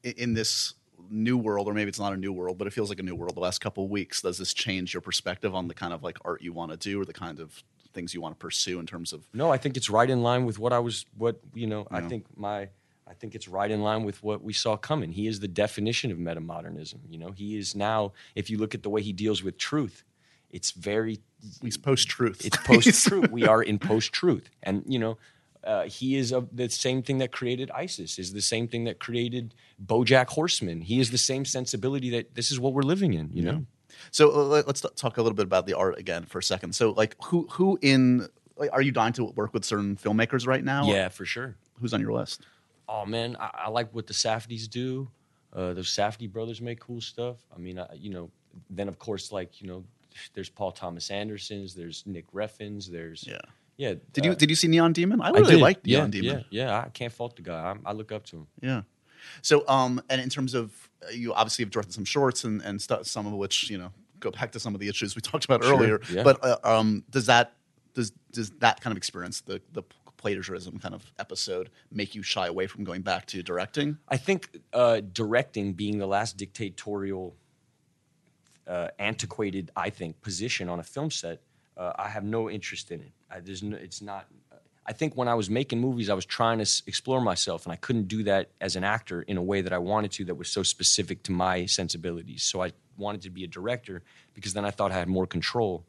in, 0.04 0.14
in 0.18 0.34
this 0.34 0.74
new 1.10 1.38
world, 1.38 1.68
or 1.68 1.74
maybe 1.74 1.88
it's 1.90 2.00
not 2.00 2.14
a 2.14 2.18
new 2.18 2.34
world, 2.34 2.58
but 2.58 2.66
it 2.66 2.74
feels 2.74 2.90
like 2.90 3.00
a 3.00 3.04
new 3.04 3.14
world. 3.14 3.36
The 3.36 3.40
last 3.40 3.60
couple 3.62 3.84
of 3.84 3.92
weeks, 3.92 4.22
does 4.24 4.40
this 4.40 4.54
change 4.56 4.92
your 4.96 5.02
perspective 5.02 5.54
on 5.54 5.68
the 5.68 5.76
kind 5.76 5.94
of 5.94 6.02
like 6.02 6.18
art 6.26 6.42
you 6.42 6.52
want 6.52 6.72
to 6.72 6.78
do, 6.78 7.00
or 7.00 7.06
the 7.06 7.14
kind 7.14 7.40
of 7.40 7.64
things 7.94 8.12
you 8.14 8.22
want 8.22 8.34
to 8.34 8.40
pursue 8.40 8.80
in 8.80 8.86
terms 8.88 9.14
of? 9.14 9.28
no 9.34 9.52
i 9.52 9.58
think 9.58 9.78
it's 9.78 9.90
right 9.90 10.10
in 10.10 10.22
line 10.24 10.46
with 10.46 10.58
what 10.60 10.74
i 10.74 10.80
was 10.80 11.06
what 11.18 11.40
you 11.54 11.68
know 11.68 11.88
i 11.92 12.02
think 12.02 12.26
my 12.36 12.68
i 13.08 13.14
think 13.14 13.36
it's 13.36 13.48
right 13.48 13.70
in 13.72 13.82
line 13.82 14.04
with 14.04 14.22
what 14.24 14.44
we 14.44 14.52
saw 14.52 14.76
coming 14.76 15.12
he 15.12 15.28
is 15.28 15.40
the 15.40 15.48
definition 15.48 16.12
of 16.12 16.18
metamodernism 16.18 16.98
you 17.10 17.18
know 17.18 17.32
he 17.32 17.56
is 17.58 17.74
now 17.76 18.12
if 18.36 18.50
you 18.50 18.58
look 18.58 18.74
at 18.76 18.84
the 18.84 18.90
way 18.90 19.02
he 19.02 19.14
deals 19.14 19.44
with 19.44 19.58
truth 19.58 20.04
it's 20.58 20.72
very 20.72 21.20
He's 21.62 21.78
post 21.78 22.08
truth. 22.08 22.40
It's 22.48 22.58
post 22.58 22.90
truth. 23.08 23.30
we 23.32 23.46
are 23.46 23.62
in 23.62 23.78
post 23.78 24.12
truth, 24.12 24.50
and 24.64 24.84
you 24.88 24.98
know, 25.04 25.18
uh, 25.64 25.84
he 25.98 26.16
is 26.16 26.32
of 26.32 26.44
the 26.56 26.70
same 26.70 27.04
thing 27.04 27.18
that 27.20 27.32
created 27.32 27.70
ISIS. 27.72 28.18
Is 28.18 28.34
the 28.34 28.42
same 28.42 28.68
thing 28.68 28.86
that 28.86 28.98
created 29.00 29.54
BoJack 29.86 30.28
Horseman. 30.30 30.82
He 30.82 31.00
is 31.00 31.12
the 31.12 31.18
same 31.32 31.46
sensibility 31.46 32.10
that 32.12 32.34
this 32.36 32.52
is 32.52 32.60
what 32.60 32.74
we're 32.74 32.82
living 32.94 33.14
in. 33.14 33.30
You 33.38 33.44
know, 33.44 33.66
So 34.12 34.24
uh, 34.32 34.44
let- 34.56 34.68
let's 34.68 34.82
talk 34.96 35.18
a 35.18 35.22
little 35.22 35.36
bit 35.36 35.46
about 35.46 35.66
the 35.68 35.74
art 35.74 35.98
again 36.00 36.24
for 36.26 36.40
a 36.40 36.44
second. 36.44 36.74
So 36.74 36.92
like, 36.92 37.16
who 37.26 37.48
who 37.52 37.78
in 37.82 38.28
like, 38.58 38.72
are 38.74 38.82
you 38.82 38.92
dying 38.92 39.14
to 39.14 39.26
work 39.26 39.54
with 39.54 39.66
certain 39.66 39.96
filmmakers 39.98 40.48
right 40.48 40.64
now? 40.64 40.88
yeah, 40.88 41.10
for 41.10 41.26
sure. 41.26 41.56
Who's 41.80 41.94
on 41.94 42.02
your 42.02 42.14
list? 42.14 42.46
Oh 42.88 43.06
man, 43.06 43.36
I, 43.40 43.50
I 43.66 43.70
like 43.70 43.94
what 43.94 44.08
the 44.08 44.14
Safdies 44.14 44.68
do. 44.70 45.10
Uh, 45.54 45.74
those 45.74 45.90
Safdie 45.90 46.32
brothers 46.32 46.60
make 46.62 46.80
cool 46.80 47.02
stuff. 47.02 47.38
I 47.56 47.58
mean, 47.60 47.78
I, 47.80 47.88
you 47.96 48.10
know, 48.10 48.30
then 48.70 48.88
of 48.88 48.98
course, 48.98 49.32
like 49.32 49.62
you 49.62 49.68
know, 49.68 49.84
there's 50.34 50.50
Paul 50.50 50.72
Thomas 50.72 51.10
Andersons, 51.12 51.74
there's 51.76 52.04
Nick 52.06 52.26
Refns, 52.34 52.90
there's 52.90 53.26
Yeah. 53.28 53.40
yeah. 53.78 53.94
Did 54.14 54.26
you 54.26 54.32
uh, 54.32 54.36
did 54.36 54.50
you 54.50 54.56
see 54.56 54.68
Neon 54.68 54.94
Demon? 54.94 55.22
I 55.22 55.28
I 55.28 55.30
really 55.32 55.52
did. 55.54 55.62
liked 55.62 55.88
yeah, 55.88 55.98
Neon 56.00 56.12
Demon. 56.12 56.46
Yeah, 56.50 56.66
yeah, 56.66 56.84
I 56.86 56.90
can't 56.90 57.12
fault 57.14 57.36
the 57.36 57.42
guy. 57.42 57.74
I, 57.86 57.90
I 57.90 57.94
look 57.94 58.12
up 58.12 58.26
to 58.28 58.38
him. 58.38 58.48
Yeah. 58.62 58.82
So, 59.42 59.68
um, 59.68 60.02
and 60.10 60.22
in 60.22 60.30
terms 60.30 60.54
of 60.54 60.90
uh, 61.04 61.10
you 61.12 61.34
obviously 61.34 61.64
have 61.66 61.72
directed 61.72 61.94
some 61.94 62.06
shorts 62.06 62.44
and 62.44 62.62
and 62.62 62.82
stuff, 62.82 63.08
some 63.08 63.26
of 63.26 63.34
which 63.34 63.70
you 63.70 63.78
know 63.78 63.92
go 64.20 64.32
back 64.32 64.52
to 64.54 64.60
some 64.60 64.74
of 64.76 64.80
the 64.82 64.88
issues 64.88 65.16
we 65.16 65.22
talked 65.32 65.46
about 65.46 65.64
Sure, 65.64 65.74
earlier. 65.74 66.00
yeah. 66.12 66.24
But 66.24 66.44
uh, 66.44 66.58
um, 66.64 67.04
does 67.10 67.26
that 67.26 67.54
does 67.94 68.12
does 68.32 68.52
that 68.60 68.82
kind 68.82 68.92
of 68.92 68.98
experience 68.98 69.42
the 69.42 69.62
the 69.74 69.84
plagiarism 70.18 70.80
kind 70.80 70.96
of 70.96 71.04
episode 71.20 71.70
make 71.92 72.16
you 72.16 72.24
shy 72.24 72.48
away 72.48 72.66
from 72.68 72.84
going 72.84 73.02
back 73.02 73.26
to 73.28 73.44
directing? 73.44 73.98
I 74.10 74.18
think 74.18 74.58
uh, 74.74 75.02
directing 75.14 75.74
being 75.74 75.98
the 76.00 76.08
last 76.08 76.38
dictatorial, 76.38 77.36
uh, 78.68 78.88
antiquated, 79.00 79.72
I 79.76 79.90
think, 79.90 80.22
position 80.22 80.70
on 80.70 80.80
a 80.80 80.84
film 80.84 81.12
set, 81.12 81.42
uh, 81.78 81.94
I 81.98 82.10
have 82.10 82.24
no 82.24 82.50
interest 82.50 82.92
in 82.92 83.02
it. 83.02 83.12
I, 83.30 83.40
there's 83.40 83.62
no, 83.64 83.78
it's 83.78 84.02
not. 84.02 84.26
I 84.88 84.94
think 84.94 85.16
when 85.16 85.28
I 85.28 85.34
was 85.34 85.50
making 85.50 85.80
movies, 85.82 86.10
I 86.10 86.14
was 86.14 86.26
trying 86.26 86.60
to 86.60 86.62
s- 86.64 86.84
explore 86.86 87.20
myself, 87.20 87.66
and 87.66 87.74
I 87.74 87.76
couldn't 87.76 88.08
do 88.08 88.24
that 88.24 88.50
as 88.62 88.76
an 88.76 88.84
actor 88.84 89.24
in 89.24 89.36
a 89.38 89.42
way 89.42 89.62
that 89.62 89.74
I 89.74 89.80
wanted 89.80 90.12
to, 90.14 90.26
that 90.26 90.36
was 90.36 90.48
so 90.48 90.62
specific 90.64 91.24
to 91.24 91.32
my 91.32 91.66
sensibilities. 91.66 92.44
So 92.44 92.62
I 92.62 92.72
wanted 92.98 93.22
to 93.24 93.30
be 93.32 93.44
a 93.44 93.48
director 93.48 94.04
because 94.36 94.54
then 94.54 94.64
I 94.64 94.70
thought 94.72 94.92
I 94.92 94.96
had 94.96 95.08
more 95.08 95.26
control. 95.26 95.84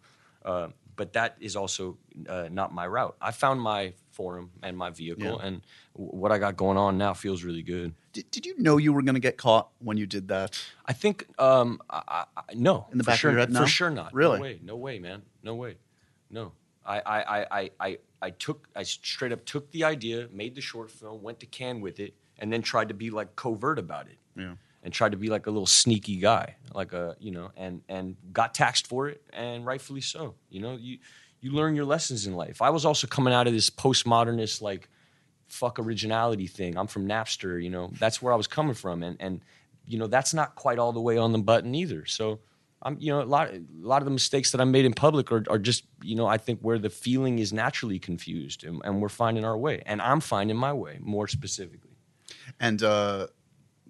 Uh, 0.45 0.69
but 0.97 1.13
that 1.13 1.37
is 1.41 1.57
also 1.57 1.99
uh, 2.27 2.49
not 2.51 2.73
my 2.73 2.87
route. 2.87 3.15
I 3.21 3.33
found 3.33 3.61
my 3.61 3.93
forum 4.13 4.51
and 4.63 4.79
my 4.79 4.89
vehicle, 4.89 5.39
Yeah. 5.41 5.47
and 5.47 5.61
w- 5.95 6.19
what 6.19 6.33
I 6.33 6.39
got 6.39 6.57
going 6.57 6.79
on 6.79 6.97
now 6.97 7.13
feels 7.13 7.45
really 7.45 7.63
good. 7.63 7.93
Did, 8.17 8.31
did 8.31 8.47
you 8.47 8.55
know 8.59 8.79
you 8.79 8.95
were 8.95 9.03
going 9.03 9.15
to 9.17 9.21
get 9.21 9.37
caught 9.37 9.69
when 9.79 9.99
you 9.99 10.07
did 10.07 10.29
that? 10.29 10.59
I 10.87 10.95
think 10.95 11.27
um, 11.39 11.83
I, 11.91 12.25
I, 12.35 12.43
no. 12.55 12.87
In 12.91 12.97
the 12.97 13.05
back 13.05 13.17
of 13.17 13.21
sure, 13.21 13.31
your 13.33 13.41
head, 13.41 13.53
no? 13.53 13.61
For 13.61 13.67
sure 13.67 13.91
not. 13.91 14.15
Really? 14.15 14.39
No 14.39 14.43
way. 14.43 14.61
No 14.63 14.77
way, 14.77 14.99
man. 14.99 15.23
No 15.43 15.55
way. 15.55 15.77
No. 16.31 16.53
I, 16.87 17.01
I, 17.01 17.19
I, 17.19 17.47
I, 17.51 17.71
I, 17.79 17.99
I 18.23 18.31
took 18.31 18.69
I 18.75 18.85
straight 18.85 19.33
up 19.33 19.45
took 19.45 19.71
the 19.71 19.85
idea, 19.85 20.29
made 20.33 20.55
the 20.55 20.63
short 20.63 20.91
film, 20.91 21.23
went 21.23 21.41
to 21.41 21.47
Cannes 21.47 21.83
with 21.83 22.01
it, 22.01 22.15
and 22.39 22.51
then 22.51 22.63
tried 22.63 22.89
to 22.89 22.95
be 22.95 23.11
like 23.11 23.37
covert 23.37 23.79
about 23.79 24.07
it. 24.07 24.17
Yeah. 24.35 24.55
And 24.83 24.95
tried 24.95 25.13
to 25.13 25.19
be 25.19 25.29
like 25.29 25.47
a 25.47 25.51
little 25.51 25.67
sneaky 25.67 26.17
guy, 26.17 26.57
like 26.73 26.95
a 26.95 27.17
you 27.19 27.33
know, 27.33 27.51
and 27.55 27.83
and 27.87 28.17
got 28.33 28.55
taxed 28.55 28.87
for 28.87 29.09
it, 29.09 29.21
and 29.35 29.67
rightfully 29.67 30.01
so. 30.01 30.37
You 30.49 30.61
know, 30.61 30.77
you 30.77 30.99
you 31.43 31.51
learn 31.51 31.77
your 31.77 31.85
lessons 31.85 32.27
in 32.27 32.35
life. 32.35 32.63
I 32.63 32.71
was 32.71 32.87
also 32.87 33.07
coming 33.07 33.35
out 33.35 33.47
of 33.47 33.53
this 33.53 33.69
postmodernist 33.69 34.63
like 34.63 34.89
fuck 35.49 35.79
originality 35.79 36.47
thing. 36.47 36.77
I'm 36.77 36.87
from 36.87 37.07
Napster, 37.09 37.63
you 37.63 37.71
know. 37.71 37.91
That's 37.99 38.21
where 38.21 38.33
I 38.33 38.37
was 38.37 38.47
coming 38.47 38.75
from, 38.75 39.03
and 39.03 39.17
and 39.21 39.41
you 39.87 39.99
know 39.99 40.07
that's 40.07 40.35
not 40.35 40.55
quite 40.55 40.79
all 40.79 40.93
the 40.93 41.01
way 41.01 41.19
on 41.19 41.33
the 41.33 41.39
button 41.39 41.75
either. 41.75 42.07
So 42.07 42.41
I'm, 42.83 42.97
you 43.01 43.11
know, 43.11 43.23
a 43.23 43.25
lot 43.25 43.49
a 43.51 43.63
lot 43.81 44.03
of 44.03 44.05
the 44.05 44.11
mistakes 44.11 44.53
that 44.53 44.61
I 44.61 44.65
made 44.65 44.85
in 44.85 44.93
public 44.93 45.33
are, 45.33 45.45
are 45.49 45.59
just, 45.59 45.85
you 46.03 46.15
know, 46.15 46.27
I 46.27 46.39
think 46.39 46.61
where 46.61 46.79
the 46.79 46.91
feeling 46.91 47.39
is 47.39 47.53
naturally 47.53 47.99
confused, 47.99 48.65
and, 48.65 48.81
and 48.85 49.01
we're 49.01 49.09
finding 49.09 49.45
our 49.45 49.57
way, 49.57 49.83
and 49.87 50.01
I'm 50.03 50.21
finding 50.21 50.57
my 50.57 50.73
way 50.73 50.99
more 51.01 51.27
specifically. 51.29 51.97
And 52.61 52.83
uh, 52.83 53.29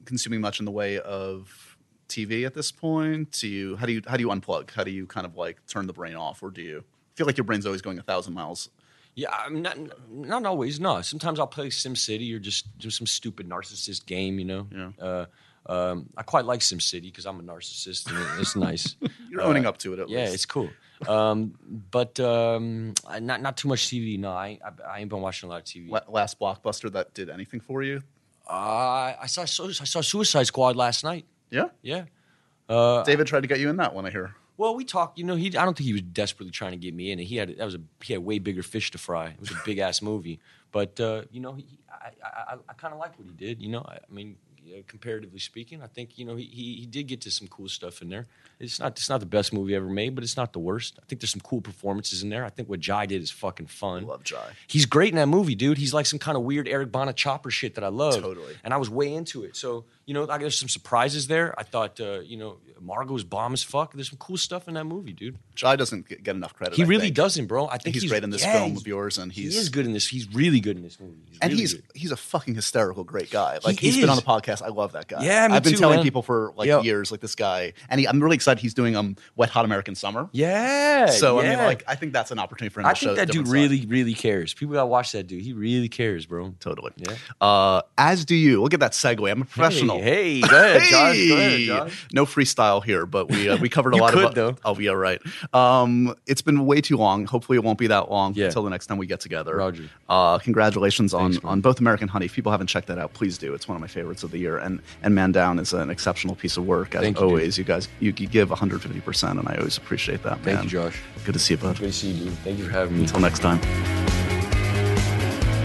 consuming 0.05 0.41
much 0.41 0.61
in 0.61 0.65
the 0.65 0.71
way 0.71 0.99
of 1.01 1.77
TV 2.09 2.47
at 2.47 2.55
this 2.55 2.73
point? 2.73 3.33
Do 3.33 3.49
you 3.49 3.77
how 3.77 3.87
do 3.87 3.93
you 3.93 4.03
how 4.07 4.17
do 4.17 4.23
you 4.23 4.29
unplug? 4.29 4.71
How 4.71 4.85
do 4.85 4.91
you 4.91 5.07
kind 5.07 5.27
of 5.27 5.37
like 5.37 5.65
turn 5.67 5.87
the 5.87 5.93
brain 5.93 6.15
off, 6.15 6.43
or 6.43 6.51
do 6.51 6.63
you 6.63 6.85
feel 7.15 7.27
like 7.27 7.37
your 7.37 7.45
brain's 7.45 7.67
always 7.67 7.83
going 7.83 7.99
a 7.99 8.03
thousand 8.03 8.35
miles? 8.35 8.71
Yeah, 9.17 9.31
I'm 9.33 9.63
not 9.63 9.79
not 10.11 10.45
always. 10.45 10.79
No, 10.79 11.01
sometimes 11.01 11.41
I'll 11.41 11.47
play 11.47 11.71
Sim 11.71 11.97
City 11.97 12.33
or 12.35 12.39
just 12.39 12.79
do 12.79 12.91
some 12.91 13.07
stupid 13.07 13.49
narcissist 13.49 14.05
game. 14.05 14.39
You 14.39 14.45
know. 14.45 14.67
Yeah. 14.71 14.91
Uh, 15.05 15.27
um, 15.69 16.11
I 16.17 16.23
quite 16.23 16.45
like 16.45 16.63
Sim 16.63 16.79
City 16.79 17.11
because 17.11 17.27
I'm 17.27 17.41
a 17.41 17.43
narcissist 17.43 18.09
and 18.09 18.41
it's 18.41 18.55
nice. 18.55 18.95
You're 19.31 19.41
owning 19.41 19.67
up 19.67 19.79
to 19.79 19.95
it 19.95 19.99
at 19.99 20.09
yeah, 20.09 20.21
least. 20.21 20.35
it's 20.35 20.47
cool. 20.47 20.69
Um, 21.09 21.55
but 21.91 22.21
um, 22.21 22.95
not 23.21 23.41
not 23.41 23.57
too 23.57 23.69
much 23.69 23.89
TV. 23.89 24.19
No, 24.19 24.31
I, 24.31 24.59
I 24.65 24.93
I 24.93 25.01
ain't 25.01 25.09
been 25.09 25.23
watching 25.23 25.49
a 25.49 25.51
lot 25.51 25.59
of 25.59 25.65
TV. 25.65 25.91
La- 25.91 26.01
last 26.09 26.39
blockbuster 26.39 26.93
that 26.93 27.15
did 27.15 27.31
anything 27.31 27.61
for 27.61 27.83
you? 27.83 28.03
Uh, 28.49 29.15
I 29.21 29.27
saw 29.27 29.43
I 29.43 29.47
saw 29.47 30.03
Suicide 30.03 30.47
Squad 30.47 30.77
last 30.77 31.05
night. 31.05 31.25
Yeah. 31.51 31.69
Yeah. 31.83 32.05
Uh, 32.69 33.03
David 33.05 33.27
tried 33.27 33.41
to 33.41 33.47
get 33.49 33.61
you 33.61 33.71
in 33.71 33.77
that 33.77 33.95
one. 33.95 34.07
I 34.07 34.11
hear. 34.11 34.35
Well, 34.57 34.75
we 34.75 34.85
talked. 34.85 35.19
You 35.19 35.25
know, 35.25 35.35
he. 35.35 35.49
I 35.49 35.65
don't 35.65 35.77
think 35.77 35.87
he 35.87 35.93
was 35.93 36.03
desperately 36.03 36.51
trying 36.51 36.73
to 36.73 36.79
get 36.79 36.95
me 36.95 37.11
in. 37.11 37.19
He 37.19 37.37
had 37.37 37.57
that 37.57 37.65
was 37.65 37.75
a 37.75 37.81
he 38.03 38.13
had 38.13 38.25
way 38.25 38.39
bigger 38.39 38.63
fish 38.63 38.91
to 38.93 38.99
fry. 38.99 39.29
It 39.29 39.41
was 39.41 39.51
a 39.51 39.61
big 39.65 39.79
ass 39.79 40.03
movie. 40.03 40.41
But 40.73 40.99
uh, 41.01 41.23
you 41.31 41.41
know, 41.41 41.55
he, 41.55 41.67
I 41.91 42.11
I, 42.25 42.55
I, 42.55 42.57
I 42.69 42.73
kind 42.75 42.93
of 42.93 43.01
like 43.01 43.19
what 43.19 43.27
he 43.27 43.33
did. 43.33 43.61
You 43.61 43.69
know, 43.69 43.85
I, 43.87 43.95
I 43.97 44.13
mean, 44.13 44.37
comparatively 44.87 45.39
speaking, 45.39 45.83
I 45.83 45.87
think 45.87 46.19
you 46.19 46.25
know 46.25 46.37
he, 46.37 46.45
he 46.45 46.77
he 46.77 46.87
did 46.87 47.05
get 47.05 47.21
to 47.23 47.31
some 47.31 47.49
cool 47.49 47.69
stuff 47.69 48.03
in 48.03 48.09
there. 48.09 48.27
It's 48.59 48.81
not 48.81 48.93
it's 48.93 49.09
not 49.09 49.21
the 49.21 49.27
best 49.27 49.53
movie 49.53 49.75
ever 49.75 49.89
made, 49.89 50.15
but 50.15 50.25
it's 50.25 50.37
not 50.37 50.53
the 50.53 50.59
worst. 50.59 50.99
I 51.01 51.07
think 51.07 51.21
there's 51.21 51.31
some 51.31 51.41
cool 51.41 51.61
performances 51.61 52.23
in 52.23 52.31
there. 52.31 52.45
I 52.45 52.51
think 52.51 52.69
what 52.69 52.81
Jai 52.81 53.07
did 53.07 53.23
is 53.23 53.31
fucking 53.31 53.67
fun. 53.67 54.05
I 54.05 54.07
love 54.07 54.25
Jai. 54.25 54.53
He's 54.67 54.87
great 54.87 55.11
in 55.11 55.17
that 55.17 55.29
movie, 55.29 55.55
dude. 55.55 55.79
He's 55.79 55.95
like 55.95 56.07
some 56.07 56.19
kind 56.19 56.37
of 56.37 56.43
weird 56.43 56.69
Eric 56.69 56.91
Bana 56.91 57.13
chopper 57.13 57.51
shit 57.51 57.75
that 57.75 57.85
I 57.85 57.89
love. 57.89 58.21
Totally. 58.21 58.55
And 58.65 58.73
I 58.73 58.79
was 58.79 58.91
way 58.91 59.13
into 59.13 59.45
it. 59.45 59.57
So, 59.57 59.85
you 60.07 60.15
know, 60.15 60.25
like, 60.25 60.41
there's 60.41 60.59
some 60.59 60.69
surprises 60.69 61.27
there. 61.27 61.55
I 61.59 61.65
thought, 61.65 62.01
uh, 62.01 62.21
you 62.21 62.37
know, 62.37 62.59
Margot's 62.81 63.25
bomb 63.25 63.53
as 63.53 63.63
fuck. 63.63 63.93
There's 63.93 64.09
some 64.11 64.19
cool 64.19 64.37
stuff 64.37 64.69
in 64.69 64.75
that 64.75 64.85
movie, 64.85 65.13
dude. 65.13 65.39
Jai 65.55 65.77
doesn't 65.77 66.09
get, 66.09 66.29
enough 66.29 66.55
credit. 66.55 66.77
He 66.77 66.85
I 66.85 66.87
really 66.87 67.07
think. 67.07 67.17
doesn't, 67.17 67.47
bro. 67.47 67.67
I 67.67 67.79
think 67.79 67.95
He's, 67.95 68.03
he's, 68.03 68.11
great 68.13 68.23
in 68.23 68.31
this 68.31 68.43
yeah, 68.43 68.53
film 68.53 68.77
of 68.77 68.87
yours, 68.87 69.19
and 69.19 69.33
he's 69.33 69.55
he 69.55 69.59
is 69.59 69.69
good 69.69 69.87
in 69.87 69.93
this. 69.93 70.07
He's 70.07 70.33
really 70.33 70.61
good 70.61 70.77
in 70.77 70.83
this 70.83 71.01
movie. 71.01 71.17
He's 71.29 71.39
and 71.41 71.51
really 71.51 71.61
he's 71.63 71.75
good. 71.75 71.85
he's 71.95 72.13
a 72.13 72.17
fucking 72.17 72.55
hysterical 72.55 73.03
great 73.05 73.31
guy. 73.31 73.59
Like 73.65 73.81
He 73.81 73.91
he's 73.91 74.01
been 74.01 74.11
on 74.11 74.17
the 74.17 74.23
podcast. 74.23 74.63
I 74.63 74.69
love 74.69 74.93
that 74.93 75.09
guy. 75.09 75.25
Yeah, 75.25 75.49
I've 75.51 75.63
been 75.63 75.73
too, 75.73 75.79
telling 75.79 75.97
man. 75.97 76.05
people 76.05 76.23
for 76.23 76.53
like 76.57 76.69
Yo. 76.69 76.83
years, 76.83 77.11
like 77.11 77.21
this 77.21 77.35
guy, 77.35 77.73
and 77.89 77.99
he, 77.99 78.07
I'm 78.07 78.23
really 78.23 78.37
excited. 78.37 78.61
He's 78.61 78.75
doing 78.75 78.95
um 78.95 79.17
Wet 79.35 79.49
Hot 79.51 79.65
American 79.65 79.95
Summer. 79.95 80.29
Yeah. 80.33 81.07
So 81.07 81.41
I 81.41 81.49
mean, 81.49 81.59
like 81.59 81.83
I 81.89 81.95
think 81.95 82.13
that's 82.13 82.31
an 82.31 82.39
opportunity 82.39 82.73
for 82.73 82.81
him 82.81 82.87
I 82.87 82.93
to 82.93 83.01
think 83.01 83.13
a 83.13 83.15
that 83.17 83.27
dude 83.27 83.47
different 83.47 83.49
side. 83.49 83.53
really, 83.55 83.87
really 83.87 84.15
cares. 84.15 84.55
People 84.55 84.75
gotta 84.75 84.87
watch 84.87 85.13
that 85.13 85.27
dude. 85.27 85.43
He 85.43 85.53
really 85.55 85.89
cares, 85.89 86.27
bro. 86.27 86.55
totally. 86.61 86.93
Yeah. 86.97 87.17
Uh, 87.41 87.83
as 87.97 88.25
do 88.25 88.35
you. 88.37 88.63
Look 88.63 88.75
at 88.75 88.81
that 88.81 88.93
segue. 88.93 89.31
I'm 89.31 89.43
a 89.43 89.45
professional. 89.45 89.96
Hey, 89.96 89.96
hey, 90.01 90.41
go 90.41 90.47
ahead, 90.49 90.83
Josh. 90.83 91.29
Go 91.29 91.37
ahead, 91.37 91.61
Josh. 91.61 92.07
No 92.13 92.25
freestyle 92.27 92.83
here, 92.85 93.07
but 93.07 93.29
we 93.29 93.49
uh, 93.49 93.57
we 93.59 93.69
covered 93.69 93.95
a 93.95 93.97
lot 93.97 94.13
could, 94.13 94.25
of. 94.27 94.35
though. 94.35 94.57
Oh 94.65 94.79
yeah, 94.79 94.93
right. 94.93 95.21
Um, 95.53 96.15
it's 96.27 96.43
been 96.43 96.67
way 96.67 96.81
too 96.81 96.97
long. 96.97 97.25
Hopefully, 97.27 97.57
it 97.59 97.65
won't 97.65 97.79
be 97.79 97.87
that 97.89 98.11
long 98.11 98.35
Yeah. 98.35 98.47
until 98.47 98.63
the 98.63 98.71
next 98.71 98.87
time 98.87 98.99
we 98.99 99.07
get 99.07 99.21
together. 99.21 99.57
Roger. 99.57 99.85
Uh, 100.09 100.39
congratulations 100.39 101.13
on 101.15 101.33
Thanks, 101.33 101.43
man. 101.45 101.53
on 101.53 101.61
both 101.61 101.81
American 101.81 102.09
Honey. 102.09 102.27
If 102.27 102.35
people 102.35 102.53
haven't 102.53 102.69
checked 102.69 102.89
that 102.89 102.99
out, 102.99 103.13
please 103.13 103.39
do. 103.39 103.55
It's 103.55 103.69
one 103.69 103.77
of 103.77 103.81
my 103.81 103.87
favorites 103.89 104.23
of 104.23 104.31
the 104.31 104.39
year. 104.39 104.59
And 104.59 104.81
and 105.03 105.15
Man 105.15 105.33
Down 105.33 105.59
is 105.59 105.73
an 105.73 105.91
exceptional 105.91 106.35
piece 106.37 106.57
of 106.57 106.67
work 106.67 106.95
as 106.95 107.03
Thank 107.03 107.21
always. 107.21 107.59
You 107.59 107.65
guys, 107.65 107.89
you, 108.01 108.13
you 108.17 108.27
give 108.27 108.51
150, 108.51 109.01
percent 109.01 109.39
and 109.39 109.49
I 109.49 109.57
always 109.57 109.77
appreciate 109.77 110.23
that. 110.23 110.39
Thank 110.41 110.57
man. 110.57 110.65
you, 110.65 110.71
Josh. 110.71 111.01
Good 111.25 111.33
to 111.33 111.39
see 111.39 111.55
you, 111.55 111.59
bud. 111.59 111.79
Good 111.79 111.87
to 111.87 111.93
see 111.93 112.11
you, 112.11 112.25
dude. 112.27 112.39
Thank 112.39 112.59
you 112.59 112.65
for 112.67 112.71
having 112.71 112.97
me. 112.97 113.03
Until 113.03 113.21
next 113.21 113.41
time. 113.41 113.61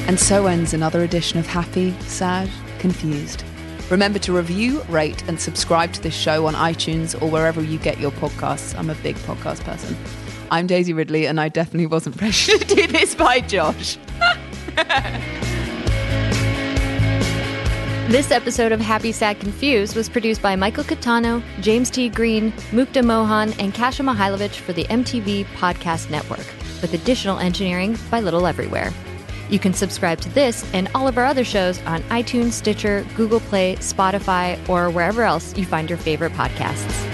And 0.08 0.20
so 0.20 0.48
ends 0.48 0.74
another 0.74 1.04
edition 1.04 1.40
of 1.40 1.46
Happy, 1.48 1.94
Sad, 2.02 2.50
Confused. 2.80 3.44
Remember 3.92 4.20
to 4.20 4.32
review, 4.32 4.82
rate, 4.84 5.22
and 5.28 5.38
subscribe 5.38 5.92
to 5.92 6.02
this 6.02 6.16
show 6.16 6.46
on 6.46 6.54
iTunes 6.54 7.22
or 7.22 7.30
wherever 7.30 7.62
you 7.62 7.78
get 7.78 8.00
your 8.00 8.12
podcasts. 8.12 8.74
I'm 8.80 8.90
a 8.90 8.96
big 8.96 9.18
podcast 9.18 9.66
person. 9.66 9.98
I'm 10.50 10.66
Daisy 10.66 10.94
Ridley, 10.94 11.26
and 11.28 11.42
I 11.42 11.50
definitely 11.50 11.88
wasn't 11.88 12.18
pressured 12.18 12.62
to 12.62 12.76
do 12.76 12.88
this 12.88 13.14
by 13.14 13.42
Josh. 13.42 13.98
This 18.08 18.30
episode 18.30 18.74
of 18.74 18.82
Happy 18.82 19.14
Sad 19.14 19.40
Confused 19.40 19.96
was 19.96 20.10
produced 20.10 20.42
by 20.42 20.58
Michael 20.58 20.84
Catano, 20.84 21.42
James 21.62 21.90
T. 21.90 22.10
Green, 22.10 22.52
Mukta 22.72 23.02
Mohan, 23.02 23.54
and 23.54 23.74
Kasha 23.74 24.04
Mihailovich 24.04 24.60
for 24.60 24.74
the 24.74 24.84
MTV 24.86 25.46
Podcast 25.56 26.10
Network, 26.10 26.46
with 26.82 26.94
additional 26.94 27.40
engineering 27.40 27.98
by 28.10 28.20
Little 28.20 28.48
Everywhere. 28.48 28.92
You 29.52 29.60
can 29.60 29.74
subscribe 29.74 30.20
to 30.22 30.30
this 30.30 30.66
and 30.74 30.90
all 30.96 31.08
of 31.08 31.18
our 31.18 31.26
other 31.26 31.44
shows 31.44 31.80
on 31.84 32.02
iTunes, 32.04 32.54
Stitcher, 32.54 33.06
Google 33.16 33.42
Play, 33.42 33.76
Spotify, 33.76 34.58
or 34.70 34.90
wherever 34.90 35.24
else 35.24 35.56
you 35.58 35.66
find 35.66 35.90
your 35.90 36.00
favorite 36.00 36.32
podcasts. 36.32 37.12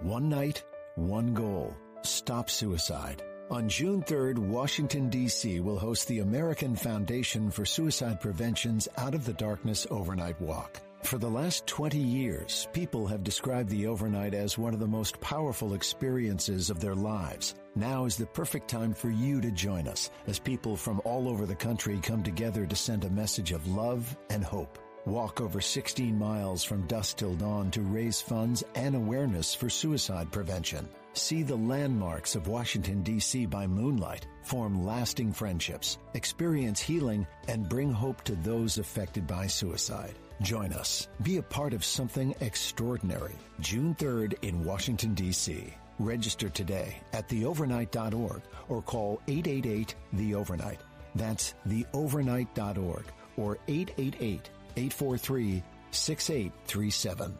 One 0.00 0.28
night, 0.28 0.62
one 0.96 1.32
goal. 1.34 1.74
Stop 2.02 2.50
suicide. 2.50 3.22
On 3.50 3.68
June 3.68 4.02
3rd, 4.02 4.38
Washington, 4.38 5.10
D.C. 5.10 5.60
will 5.60 5.78
host 5.78 6.08
the 6.08 6.20
American 6.20 6.74
Foundation 6.74 7.50
for 7.50 7.66
Suicide 7.66 8.18
Prevention's 8.18 8.88
Out 8.96 9.14
of 9.14 9.26
the 9.26 9.34
Darkness 9.34 9.86
Overnight 9.90 10.40
Walk. 10.40 10.80
For 11.02 11.18
the 11.18 11.28
last 11.28 11.66
20 11.66 11.98
years, 11.98 12.66
people 12.72 13.06
have 13.06 13.22
described 13.22 13.68
the 13.68 13.86
overnight 13.86 14.32
as 14.32 14.56
one 14.56 14.72
of 14.72 14.80
the 14.80 14.86
most 14.86 15.20
powerful 15.20 15.74
experiences 15.74 16.70
of 16.70 16.80
their 16.80 16.94
lives. 16.94 17.54
Now 17.74 18.06
is 18.06 18.16
the 18.16 18.24
perfect 18.24 18.66
time 18.66 18.94
for 18.94 19.10
you 19.10 19.42
to 19.42 19.50
join 19.50 19.88
us 19.88 20.08
as 20.26 20.38
people 20.38 20.74
from 20.74 21.02
all 21.04 21.28
over 21.28 21.44
the 21.44 21.54
country 21.54 22.00
come 22.02 22.22
together 22.22 22.64
to 22.64 22.74
send 22.74 23.04
a 23.04 23.10
message 23.10 23.52
of 23.52 23.68
love 23.68 24.16
and 24.30 24.42
hope. 24.42 24.78
Walk 25.04 25.42
over 25.42 25.60
16 25.60 26.18
miles 26.18 26.64
from 26.64 26.86
dusk 26.86 27.18
till 27.18 27.34
dawn 27.34 27.70
to 27.72 27.82
raise 27.82 28.22
funds 28.22 28.64
and 28.74 28.94
awareness 28.94 29.54
for 29.54 29.68
suicide 29.68 30.32
prevention. 30.32 30.88
See 31.14 31.44
the 31.44 31.56
landmarks 31.56 32.34
of 32.34 32.48
Washington, 32.48 33.02
D.C. 33.02 33.46
by 33.46 33.68
moonlight, 33.68 34.26
form 34.42 34.84
lasting 34.84 35.32
friendships, 35.32 35.98
experience 36.14 36.80
healing, 36.80 37.24
and 37.46 37.68
bring 37.68 37.92
hope 37.92 38.22
to 38.22 38.34
those 38.34 38.78
affected 38.78 39.24
by 39.24 39.46
suicide. 39.46 40.14
Join 40.42 40.72
us. 40.72 41.08
Be 41.22 41.36
a 41.36 41.42
part 41.42 41.72
of 41.72 41.84
something 41.84 42.34
extraordinary. 42.40 43.36
June 43.60 43.94
3rd 43.94 44.34
in 44.42 44.64
Washington, 44.64 45.14
D.C. 45.14 45.72
Register 46.00 46.48
today 46.48 46.96
at 47.12 47.28
theovernight.org 47.28 48.42
or 48.68 48.82
call 48.82 49.22
888 49.28 49.94
The 50.14 50.34
Overnight. 50.34 50.80
That's 51.14 51.54
theovernight.org 51.68 53.04
or 53.36 53.58
888 53.68 54.50
843 54.76 55.62
6837. 55.92 57.38